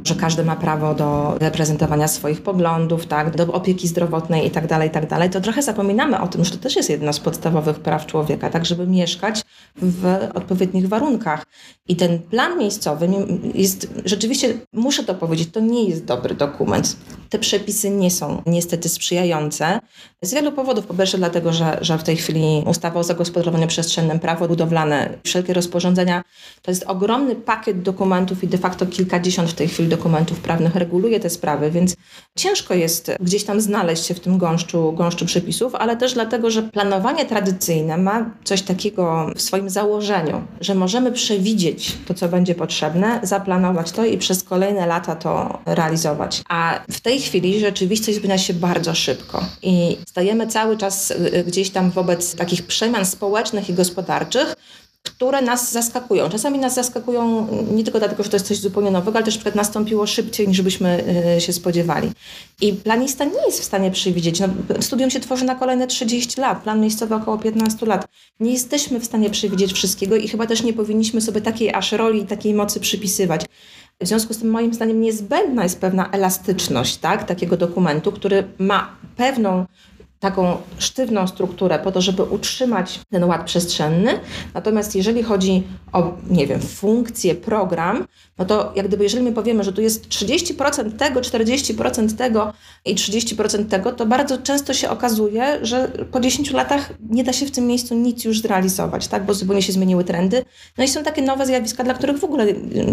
że 0.05 0.15
każdy 0.15 0.45
ma 0.45 0.57
prawo 0.57 0.95
do 0.95 1.39
reprezentowania 1.39 2.09
swoich 2.09 2.43
poglądów, 2.43 3.07
tak, 3.07 3.37
do 3.37 3.53
opieki 3.53 3.89
zdrowotnej 3.89 4.47
i 4.47 4.51
tak 4.51 4.67
dalej, 4.67 4.89
i 4.89 4.93
tak 4.93 5.33
to 5.33 5.41
trochę 5.41 5.63
zapominamy 5.63 6.21
o 6.21 6.29
tym, 6.29 6.45
że 6.45 6.51
to 6.51 6.57
też 6.57 6.77
jest 6.77 6.91
jedno 6.91 7.13
z 7.13 7.21
podstawowych 7.21 7.81
praw 7.81 8.07
człowieka, 8.07 8.51
tak, 8.51 8.67
żeby 8.67 8.87
mieszkać 8.87 9.43
w 9.77 10.29
odpowiednich 10.35 10.89
warunkach. 10.89 11.47
I 11.89 11.97
ten 11.97 12.19
plan 12.19 12.59
miejscowy 12.59 13.09
jest, 13.55 13.89
rzeczywiście, 14.05 14.55
muszę 14.73 15.05
to 15.05 15.15
powiedzieć, 15.15 15.51
to 15.53 15.61
nie 15.61 15.85
jest 15.85 16.05
dobry 16.05 16.35
dokument. 16.35 16.97
Te 17.31 17.39
przepisy 17.39 17.91
nie 17.91 18.11
są 18.11 18.43
niestety 18.47 18.89
sprzyjające 18.89 19.81
z 20.23 20.35
wielu 20.35 20.53
powodów. 20.53 20.87
Po 20.87 20.95
pierwsze 20.95 21.19
dlatego, 21.19 21.53
że, 21.53 21.79
że 21.81 21.99
w 21.99 22.03
tej 22.03 22.17
chwili 22.17 22.65
ustawa 22.67 23.01
o 23.01 23.05
zagospodarowaniu 23.05 23.67
przestrzennym, 23.67 24.21
prawo 24.21 24.49
budowlane, 24.49 25.19
wszelkie 25.25 25.55
rozporządzenia, 25.55 26.23
to 26.63 26.71
jest 26.71 26.85
ogromny 26.87 27.35
pakiet 27.35 27.83
dokumentów 27.83 28.45
i 28.45 28.49
de 28.49 28.59
facto 28.59 28.87
kilkadziesiąt 28.87 29.51
w 29.51 29.55
tej 29.55 29.69
chwili 29.69 29.89
dokumentów 29.97 30.41
prawnych 30.41 30.75
reguluje 30.77 31.21
te 31.21 31.31
sprawy, 31.31 31.71
więc 31.71 31.97
ciężko 32.39 32.75
jest 32.75 33.11
gdzieś 33.21 33.45
tam 33.45 33.61
znaleźć 33.61 34.07
się 34.07 34.15
w 34.15 34.21
tym 34.21 34.39
gąszczu, 34.39 34.93
gąszczu 34.93 35.27
przepisów, 35.27 35.75
ale 35.75 35.97
też 35.97 36.15
dlatego, 36.15 36.51
że 36.51 36.63
planowanie 36.63 37.27
tradycyjne 37.27 37.99
ma 37.99 38.31
coś 38.45 38.63
takiego 38.63 39.31
w 39.37 39.43
swoim 39.43 39.71
założeniu, 39.71 40.43
że 40.61 40.75
możemy 40.75 41.13
przewidzieć 41.13 41.99
to, 42.07 42.15
co 42.15 42.29
będzie 42.29 42.55
potrzebne, 42.55 43.21
zaplanować 43.23 43.93
to 43.93 44.05
i 44.05 44.19
przez 44.19 44.43
kolejne 44.43 44.87
lata 44.87 45.17
to 45.17 45.59
realizować. 45.67 46.43
A 46.49 46.81
w 46.91 47.01
tej 47.01 47.21
chwili 47.21 47.61
rzeczywistość 47.61 48.19
zmienia 48.19 48.39
się 48.39 48.55
bardzo 48.55 48.95
szybko 48.95 49.45
i 49.63 49.97
stajemy 50.09 50.47
cały 50.47 50.77
czas 50.77 51.11
y, 51.11 51.45
gdzieś 51.47 51.71
tam 51.71 51.91
wobec 51.91 52.35
takich 52.35 52.67
przemian 52.67 53.07
społecznych 53.07 53.71
i 53.71 53.75
gospodarczych, 53.75 54.55
które 55.05 55.43
nas 55.43 55.73
zaskakują. 55.73 56.29
Czasami 56.29 56.59
nas 56.59 56.75
zaskakują 56.75 57.49
nie 57.73 57.85
tylko 57.85 57.99
dlatego, 57.99 58.23
że 58.23 58.31
to 58.31 58.37
jest 58.37 58.47
coś 58.47 58.57
zupełnie 58.57 58.91
nowego, 58.91 59.17
ale 59.17 59.25
też 59.25 59.35
przykład 59.35 59.55
nastąpiło 59.55 60.07
szybciej 60.07 60.49
niż 60.49 60.63
byśmy 60.63 61.05
y, 61.37 61.41
się 61.41 61.53
spodziewali. 61.53 62.11
I 62.61 62.73
planista 62.73 63.25
nie 63.25 63.47
jest 63.47 63.61
w 63.61 63.65
stanie 63.65 63.91
przewidzieć. 63.91 64.41
No, 64.41 64.49
studium 64.81 65.11
się 65.11 65.21
tworzy 65.21 65.45
na 65.45 65.55
kolejne 65.55 65.87
30 65.87 66.41
lat, 66.41 66.63
plan 66.63 66.81
miejscowy 66.81 67.15
około 67.15 67.39
15 67.39 67.87
lat. 67.87 68.07
Nie 68.41 68.53
jesteśmy 68.53 69.01
w 69.01 69.05
stanie 69.05 69.31
przewidzieć 69.31 69.73
wszystkiego 69.73 70.17
i 70.17 70.29
chyba 70.29 70.47
też 70.47 70.63
nie 70.63 70.73
powinniśmy 70.73 71.21
sobie 71.21 71.41
takiej 71.41 71.75
aż 71.75 71.93
roli 71.93 72.23
i 72.23 72.27
takiej 72.27 72.55
mocy 72.55 72.81
przypisywać. 72.81 73.45
W 74.01 74.07
związku 74.09 74.35
z 74.35 74.39
tym 74.39 74.51
moim 74.51 74.75
zdaniem 74.75 75.01
niezbędna 75.01 75.63
jest 75.63 75.81
pewna 75.81 76.11
elastyczność 76.11 76.97
tak, 76.97 77.25
takiego 77.25 77.57
dokumentu, 77.57 78.13
który 78.13 78.45
ma 78.59 78.97
pewną 79.17 79.67
taką 80.25 80.57
sztywną 80.79 81.27
strukturę 81.27 81.79
po 81.79 81.93
to, 81.93 82.01
żeby 82.01 82.23
utrzymać 82.23 83.01
ten 83.11 83.25
ład 83.25 83.45
przestrzenny. 83.45 84.21
Natomiast 84.55 84.97
jeżeli 84.97 85.23
chodzi 85.23 85.63
o, 85.93 86.13
nie 86.31 86.47
wiem, 86.47 86.61
funkcję, 86.61 87.35
program, 87.35 88.07
no 88.39 88.45
to 88.45 88.73
jak 88.77 88.89
gdyby 88.89 89.05
jeżeli 89.05 89.25
my 89.25 89.33
powiemy, 89.33 89.65
że 89.65 89.73
tu 89.73 89.81
jest 89.81 90.09
30% 90.09 90.97
tego, 90.97 91.21
40% 91.21 92.17
tego 92.17 92.53
i 92.85 92.95
30% 92.95 93.67
tego, 93.67 93.93
to 93.93 94.07
bardzo 94.07 94.39
często 94.39 94.75
się 94.75 94.91
okazuje, 94.91 95.59
że 95.63 95.89
po 96.11 96.21
10 96.21 96.51
latach 96.51 96.93
nie 97.11 97.25
da 97.25 97.33
się 97.33 97.47
w 97.47 97.51
tym 97.51 97.67
miejscu 97.67 97.95
nic 97.95 98.25
już 98.25 98.41
zrealizować, 98.41 99.09
tak? 99.09 99.25
bo 99.25 99.35
zupełnie 99.35 99.63
się 99.63 99.73
zmieniły 99.73 100.05
trendy. 100.05 100.45
No 100.79 100.85
i 100.85 100.89
są 100.89 101.03
takie 101.03 101.23
nowe 101.23 101.47
zjawiska, 101.47 101.85
dla 101.85 101.95
których 101.95 102.19
w 102.19 102.25
ogóle 102.25 102.47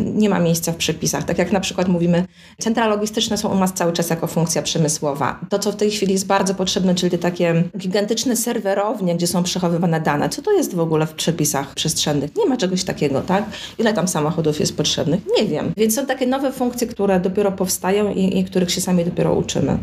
nie 0.04 0.30
ma 0.30 0.39
miejsca 0.39 0.72
w 0.72 0.76
przepisach. 0.76 1.24
Tak 1.24 1.38
jak 1.38 1.52
na 1.52 1.60
przykład 1.60 1.88
mówimy, 1.88 2.26
centra 2.60 2.88
logistyczne 2.88 3.38
są 3.38 3.50
u 3.50 3.56
nas 3.56 3.74
cały 3.74 3.94
czas 3.94 4.10
jako 4.10 4.28
funkcja 4.28 4.62
przemysłowa. 4.62 5.39
To, 5.50 5.60
co 5.60 5.72
w 5.72 5.76
tej 5.76 5.91
chwili 5.91 6.13
jest 6.13 6.28
bardzo 6.28 6.56
potrzebne, 6.56 6.96
czyli 6.96 7.12
takie 7.21 7.63
gigantyczne 7.77 8.36
serwerownie, 8.36 9.15
gdzie 9.15 9.27
są 9.27 9.43
przechowywane 9.43 10.01
dane. 10.01 10.29
Co 10.29 10.41
to 10.41 10.51
jest 10.51 10.75
w 10.75 10.79
ogóle 10.79 11.05
w 11.05 11.13
przepisach 11.13 11.73
przestrzennych? 11.73 12.36
Nie 12.36 12.45
ma 12.45 12.57
czegoś 12.57 12.84
takiego, 12.84 13.21
tak? 13.21 13.45
Ile 13.79 13.93
tam 13.93 14.07
samochodów 14.07 14.60
jest 14.60 14.77
potrzebnych? 14.77 15.21
Nie 15.39 15.47
wiem. 15.47 15.73
Więc 15.77 15.95
są 15.95 16.05
takie 16.05 16.27
nowe 16.27 16.51
funkcje, 16.51 16.88
które 16.88 17.19
dopiero 17.19 17.51
powstają 17.51 18.13
i, 18.13 18.39
i 18.39 18.43
których 18.43 18.71
się 18.71 18.81
sami 18.81 19.05
dopiero 19.05 19.34
uczymy. 19.34 19.77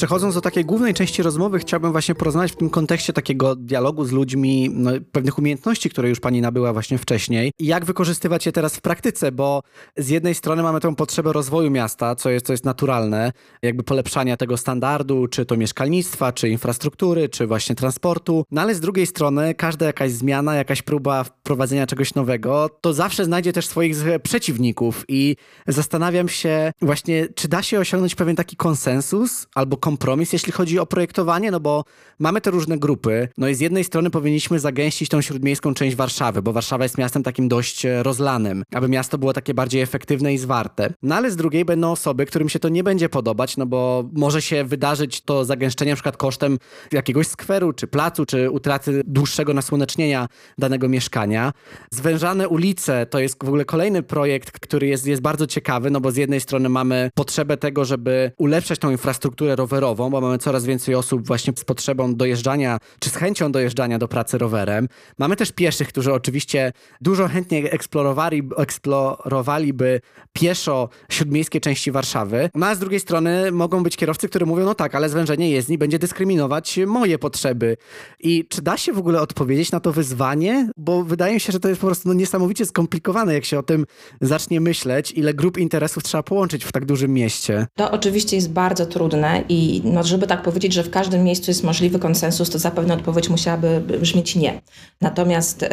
Przechodząc 0.00 0.34
do 0.34 0.40
takiej 0.40 0.64
głównej 0.64 0.94
części 0.94 1.22
rozmowy, 1.22 1.58
chciałbym 1.58 1.92
właśnie 1.92 2.14
porozmawiać 2.14 2.52
w 2.52 2.56
tym 2.56 2.70
kontekście 2.70 3.12
takiego 3.12 3.56
dialogu 3.56 4.04
z 4.04 4.12
ludźmi, 4.12 4.70
no, 4.74 4.90
pewnych 5.12 5.38
umiejętności, 5.38 5.90
które 5.90 6.08
już 6.08 6.20
pani 6.20 6.40
nabyła 6.40 6.72
właśnie 6.72 6.98
wcześniej. 6.98 7.52
I 7.58 7.66
jak 7.66 7.84
wykorzystywać 7.84 8.46
je 8.46 8.52
teraz 8.52 8.76
w 8.76 8.80
praktyce, 8.80 9.32
bo 9.32 9.62
z 9.96 10.08
jednej 10.08 10.34
strony 10.34 10.62
mamy 10.62 10.80
tą 10.80 10.94
potrzebę 10.94 11.32
rozwoju 11.32 11.70
miasta, 11.70 12.14
co 12.14 12.30
jest, 12.30 12.46
co 12.46 12.52
jest 12.52 12.64
naturalne, 12.64 13.32
jakby 13.62 13.82
polepszania 13.82 14.36
tego 14.36 14.56
standardu, 14.56 15.26
czy 15.28 15.46
to 15.46 15.56
mieszkalnictwa, 15.56 16.32
czy 16.32 16.48
infrastruktury, 16.48 17.28
czy 17.28 17.46
właśnie 17.46 17.76
transportu, 17.76 18.44
no 18.50 18.60
ale 18.60 18.74
z 18.74 18.80
drugiej 18.80 19.06
strony 19.06 19.54
każda 19.54 19.86
jakaś 19.86 20.12
zmiana, 20.12 20.54
jakaś 20.54 20.82
próba 20.82 21.24
wprowadzenia 21.24 21.86
czegoś 21.86 22.14
nowego, 22.14 22.70
to 22.80 22.92
zawsze 22.92 23.24
znajdzie 23.24 23.52
też 23.52 23.66
swoich 23.66 23.96
przeciwników. 24.22 25.04
I 25.08 25.36
zastanawiam 25.66 26.28
się 26.28 26.72
właśnie, 26.82 27.28
czy 27.34 27.48
da 27.48 27.62
się 27.62 27.80
osiągnąć 27.80 28.14
pewien 28.14 28.36
taki 28.36 28.56
konsensus 28.56 29.46
albo 29.54 29.76
kompromis, 29.90 30.32
jeśli 30.32 30.52
chodzi 30.52 30.78
o 30.78 30.86
projektowanie, 30.86 31.50
no 31.50 31.60
bo 31.60 31.84
mamy 32.18 32.40
te 32.40 32.50
różne 32.50 32.78
grupy. 32.78 33.28
No 33.38 33.48
i 33.48 33.54
z 33.54 33.60
jednej 33.60 33.84
strony 33.84 34.10
powinniśmy 34.10 34.58
zagęścić 34.58 35.08
tą 35.08 35.20
śródmiejską 35.20 35.74
część 35.74 35.96
Warszawy, 35.96 36.42
bo 36.42 36.52
Warszawa 36.52 36.84
jest 36.84 36.98
miastem 36.98 37.22
takim 37.22 37.48
dość 37.48 37.86
e, 37.86 38.02
rozlanym, 38.02 38.62
aby 38.74 38.88
miasto 38.88 39.18
było 39.18 39.32
takie 39.32 39.54
bardziej 39.54 39.82
efektywne 39.82 40.34
i 40.34 40.38
zwarte. 40.38 40.92
No 41.02 41.14
ale 41.14 41.30
z 41.30 41.36
drugiej 41.36 41.64
będą 41.64 41.92
osoby, 41.92 42.26
którym 42.26 42.48
się 42.48 42.58
to 42.58 42.68
nie 42.68 42.84
będzie 42.84 43.08
podobać, 43.08 43.56
no 43.56 43.66
bo 43.66 44.04
może 44.12 44.42
się 44.42 44.64
wydarzyć 44.64 45.20
to 45.20 45.44
zagęszczenie 45.44 45.92
na 45.92 45.96
przykład 45.96 46.16
kosztem 46.16 46.58
jakiegoś 46.92 47.26
skweru, 47.26 47.72
czy 47.72 47.86
placu, 47.86 48.26
czy 48.26 48.50
utraty 48.50 49.02
dłuższego 49.06 49.54
nasłonecznienia 49.54 50.28
danego 50.58 50.88
mieszkania. 50.88 51.52
Zwężane 51.92 52.48
ulice 52.48 53.06
to 53.06 53.18
jest 53.18 53.38
w 53.44 53.48
ogóle 53.48 53.64
kolejny 53.64 54.02
projekt, 54.02 54.50
który 54.50 54.86
jest, 54.86 55.06
jest 55.06 55.22
bardzo 55.22 55.46
ciekawy, 55.46 55.90
no 55.90 56.00
bo 56.00 56.10
z 56.10 56.16
jednej 56.16 56.40
strony 56.40 56.68
mamy 56.68 57.10
potrzebę 57.14 57.56
tego, 57.56 57.84
żeby 57.84 58.32
ulepszać 58.38 58.78
tą 58.78 58.90
infrastrukturę 58.90 59.56
rowerową, 59.56 59.79
rowerową, 59.80 60.10
bo 60.10 60.20
mamy 60.20 60.38
coraz 60.38 60.64
więcej 60.64 60.94
osób 60.94 61.26
właśnie 61.26 61.52
z 61.56 61.64
potrzebą 61.64 62.14
dojeżdżania, 62.14 62.78
czy 63.00 63.10
z 63.10 63.14
chęcią 63.14 63.52
dojeżdżania 63.52 63.98
do 63.98 64.08
pracy 64.08 64.38
rowerem. 64.38 64.88
Mamy 65.18 65.36
też 65.36 65.52
pieszych, 65.52 65.88
którzy 65.88 66.12
oczywiście 66.12 66.72
dużo 67.00 67.28
chętniej 67.28 67.66
eksplorowali, 67.70 68.42
eksplorowaliby 68.56 70.00
pieszo 70.32 70.88
śródmiejskie 71.10 71.60
części 71.60 71.92
Warszawy. 71.92 72.50
No 72.54 72.66
a 72.66 72.74
z 72.74 72.78
drugiej 72.78 73.00
strony 73.00 73.52
mogą 73.52 73.82
być 73.82 73.96
kierowcy, 73.96 74.28
którzy 74.28 74.46
mówią, 74.46 74.64
no 74.64 74.74
tak, 74.74 74.94
ale 74.94 75.08
zwężenie 75.08 75.50
jezdni 75.50 75.78
będzie 75.78 75.98
dyskryminować 75.98 76.78
moje 76.86 77.18
potrzeby. 77.18 77.76
I 78.20 78.44
czy 78.48 78.62
da 78.62 78.76
się 78.76 78.92
w 78.92 78.98
ogóle 78.98 79.20
odpowiedzieć 79.20 79.72
na 79.72 79.80
to 79.80 79.92
wyzwanie? 79.92 80.70
Bo 80.76 81.04
wydaje 81.04 81.34
mi 81.34 81.40
się, 81.40 81.52
że 81.52 81.60
to 81.60 81.68
jest 81.68 81.80
po 81.80 81.86
prostu 81.86 82.08
no, 82.08 82.14
niesamowicie 82.14 82.66
skomplikowane, 82.66 83.34
jak 83.34 83.44
się 83.44 83.58
o 83.58 83.62
tym 83.62 83.86
zacznie 84.20 84.60
myśleć, 84.60 85.12
ile 85.12 85.34
grup 85.34 85.58
interesów 85.58 86.02
trzeba 86.02 86.22
połączyć 86.22 86.64
w 86.64 86.72
tak 86.72 86.84
dużym 86.84 87.12
mieście. 87.12 87.66
To 87.74 87.90
oczywiście 87.90 88.36
jest 88.36 88.52
bardzo 88.52 88.86
trudne 88.86 89.44
i 89.48 89.69
i 89.70 89.82
no, 89.84 90.02
żeby 90.02 90.26
tak 90.26 90.42
powiedzieć, 90.42 90.72
że 90.72 90.82
w 90.82 90.90
każdym 90.90 91.24
miejscu 91.24 91.50
jest 91.50 91.64
możliwy 91.64 91.98
konsensus, 91.98 92.50
to 92.50 92.58
zapewne 92.58 92.94
odpowiedź 92.94 93.28
musiałaby 93.28 93.80
brzmieć 94.00 94.36
nie. 94.36 94.60
Natomiast 95.00 95.64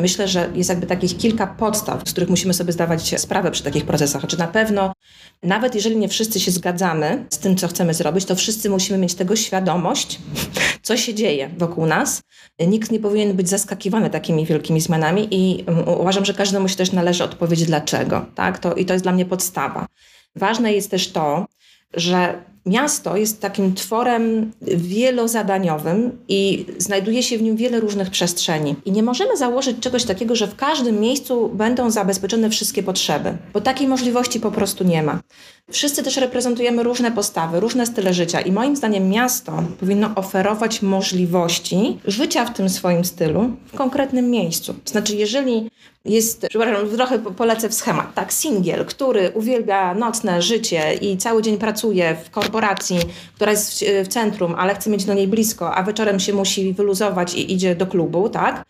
myślę, 0.00 0.28
że 0.28 0.50
jest 0.54 0.70
jakby 0.70 0.86
takich 0.86 1.16
kilka 1.16 1.46
podstaw, 1.46 2.08
z 2.08 2.12
których 2.12 2.30
musimy 2.30 2.54
sobie 2.54 2.72
zdawać 2.72 3.20
sprawę 3.20 3.50
przy 3.50 3.62
takich 3.62 3.84
procesach. 3.84 4.22
Czy 4.22 4.36
znaczy, 4.36 4.38
na 4.38 4.52
pewno, 4.52 4.92
nawet 5.42 5.74
jeżeli 5.74 5.96
nie 5.96 6.08
wszyscy 6.08 6.40
się 6.40 6.50
zgadzamy 6.50 7.26
z 7.30 7.38
tym, 7.38 7.56
co 7.56 7.68
chcemy 7.68 7.94
zrobić, 7.94 8.24
to 8.24 8.36
wszyscy 8.36 8.70
musimy 8.70 8.98
mieć 8.98 9.14
tego 9.14 9.36
świadomość, 9.36 10.18
co 10.82 10.96
się 10.96 11.14
dzieje 11.14 11.50
wokół 11.58 11.86
nas. 11.86 12.22
Nikt 12.66 12.90
nie 12.90 12.98
powinien 12.98 13.36
być 13.36 13.48
zaskakiwany 13.48 14.10
takimi 14.10 14.46
wielkimi 14.46 14.80
zmianami 14.80 15.28
i 15.30 15.64
uważam, 15.98 16.24
że 16.24 16.34
każdemu 16.34 16.68
się 16.68 16.76
też 16.76 16.92
należy 16.92 17.24
odpowiedzieć 17.24 17.66
dlaczego. 17.66 18.26
Tak? 18.34 18.58
To, 18.58 18.74
I 18.74 18.84
to 18.84 18.92
jest 18.92 19.04
dla 19.04 19.12
mnie 19.12 19.24
podstawa. 19.24 19.86
Ważne 20.36 20.72
jest 20.72 20.90
też 20.90 21.12
to, 21.12 21.46
że 21.94 22.44
miasto 22.66 23.16
jest 23.16 23.40
takim 23.40 23.74
tworem 23.74 24.52
wielozadaniowym 24.76 26.18
i 26.28 26.66
znajduje 26.78 27.22
się 27.22 27.38
w 27.38 27.42
nim 27.42 27.56
wiele 27.56 27.80
różnych 27.80 28.10
przestrzeni. 28.10 28.76
I 28.84 28.92
nie 28.92 29.02
możemy 29.02 29.36
założyć 29.36 29.78
czegoś 29.80 30.04
takiego, 30.04 30.36
że 30.36 30.46
w 30.46 30.56
każdym 30.56 31.00
miejscu 31.00 31.48
będą 31.48 31.90
zabezpieczone 31.90 32.50
wszystkie 32.50 32.82
potrzeby, 32.82 33.36
bo 33.52 33.60
takiej 33.60 33.88
możliwości 33.88 34.40
po 34.40 34.50
prostu 34.50 34.84
nie 34.84 35.02
ma. 35.02 35.20
Wszyscy 35.70 36.02
też 36.02 36.16
reprezentujemy 36.16 36.82
różne 36.82 37.12
postawy, 37.12 37.60
różne 37.60 37.86
style 37.86 38.14
życia 38.14 38.40
i 38.40 38.52
moim 38.52 38.76
zdaniem 38.76 39.08
miasto 39.08 39.62
powinno 39.80 40.10
oferować 40.14 40.82
możliwości 40.82 41.98
życia 42.04 42.44
w 42.44 42.54
tym 42.54 42.68
swoim 42.68 43.04
stylu 43.04 43.50
w 43.66 43.76
konkretnym 43.76 44.30
miejscu. 44.30 44.74
Znaczy, 44.84 45.16
jeżeli 45.16 45.70
jest, 46.04 46.46
przepraszam, 46.48 46.88
trochę 46.88 47.18
polecę 47.18 47.68
w 47.68 47.74
schemat, 47.74 48.14
tak, 48.14 48.32
singiel, 48.32 48.86
który 48.86 49.30
uwielbia 49.34 49.94
nocne 49.94 50.42
życie 50.42 50.94
i 50.94 51.16
cały 51.16 51.42
dzień 51.42 51.58
pracuje 51.58 52.16
w 52.24 52.30
korporacji, 52.30 52.98
która 53.34 53.50
jest 53.50 53.72
w, 53.72 54.04
w 54.04 54.08
centrum, 54.08 54.54
ale 54.54 54.74
chce 54.74 54.90
mieć 54.90 55.04
do 55.04 55.14
niej 55.14 55.28
blisko, 55.28 55.74
a 55.74 55.82
wieczorem 55.82 56.20
się 56.20 56.32
musi 56.32 56.72
wyluzować 56.72 57.34
i 57.34 57.52
idzie 57.52 57.74
do 57.74 57.86
klubu, 57.86 58.28
tak, 58.28 58.64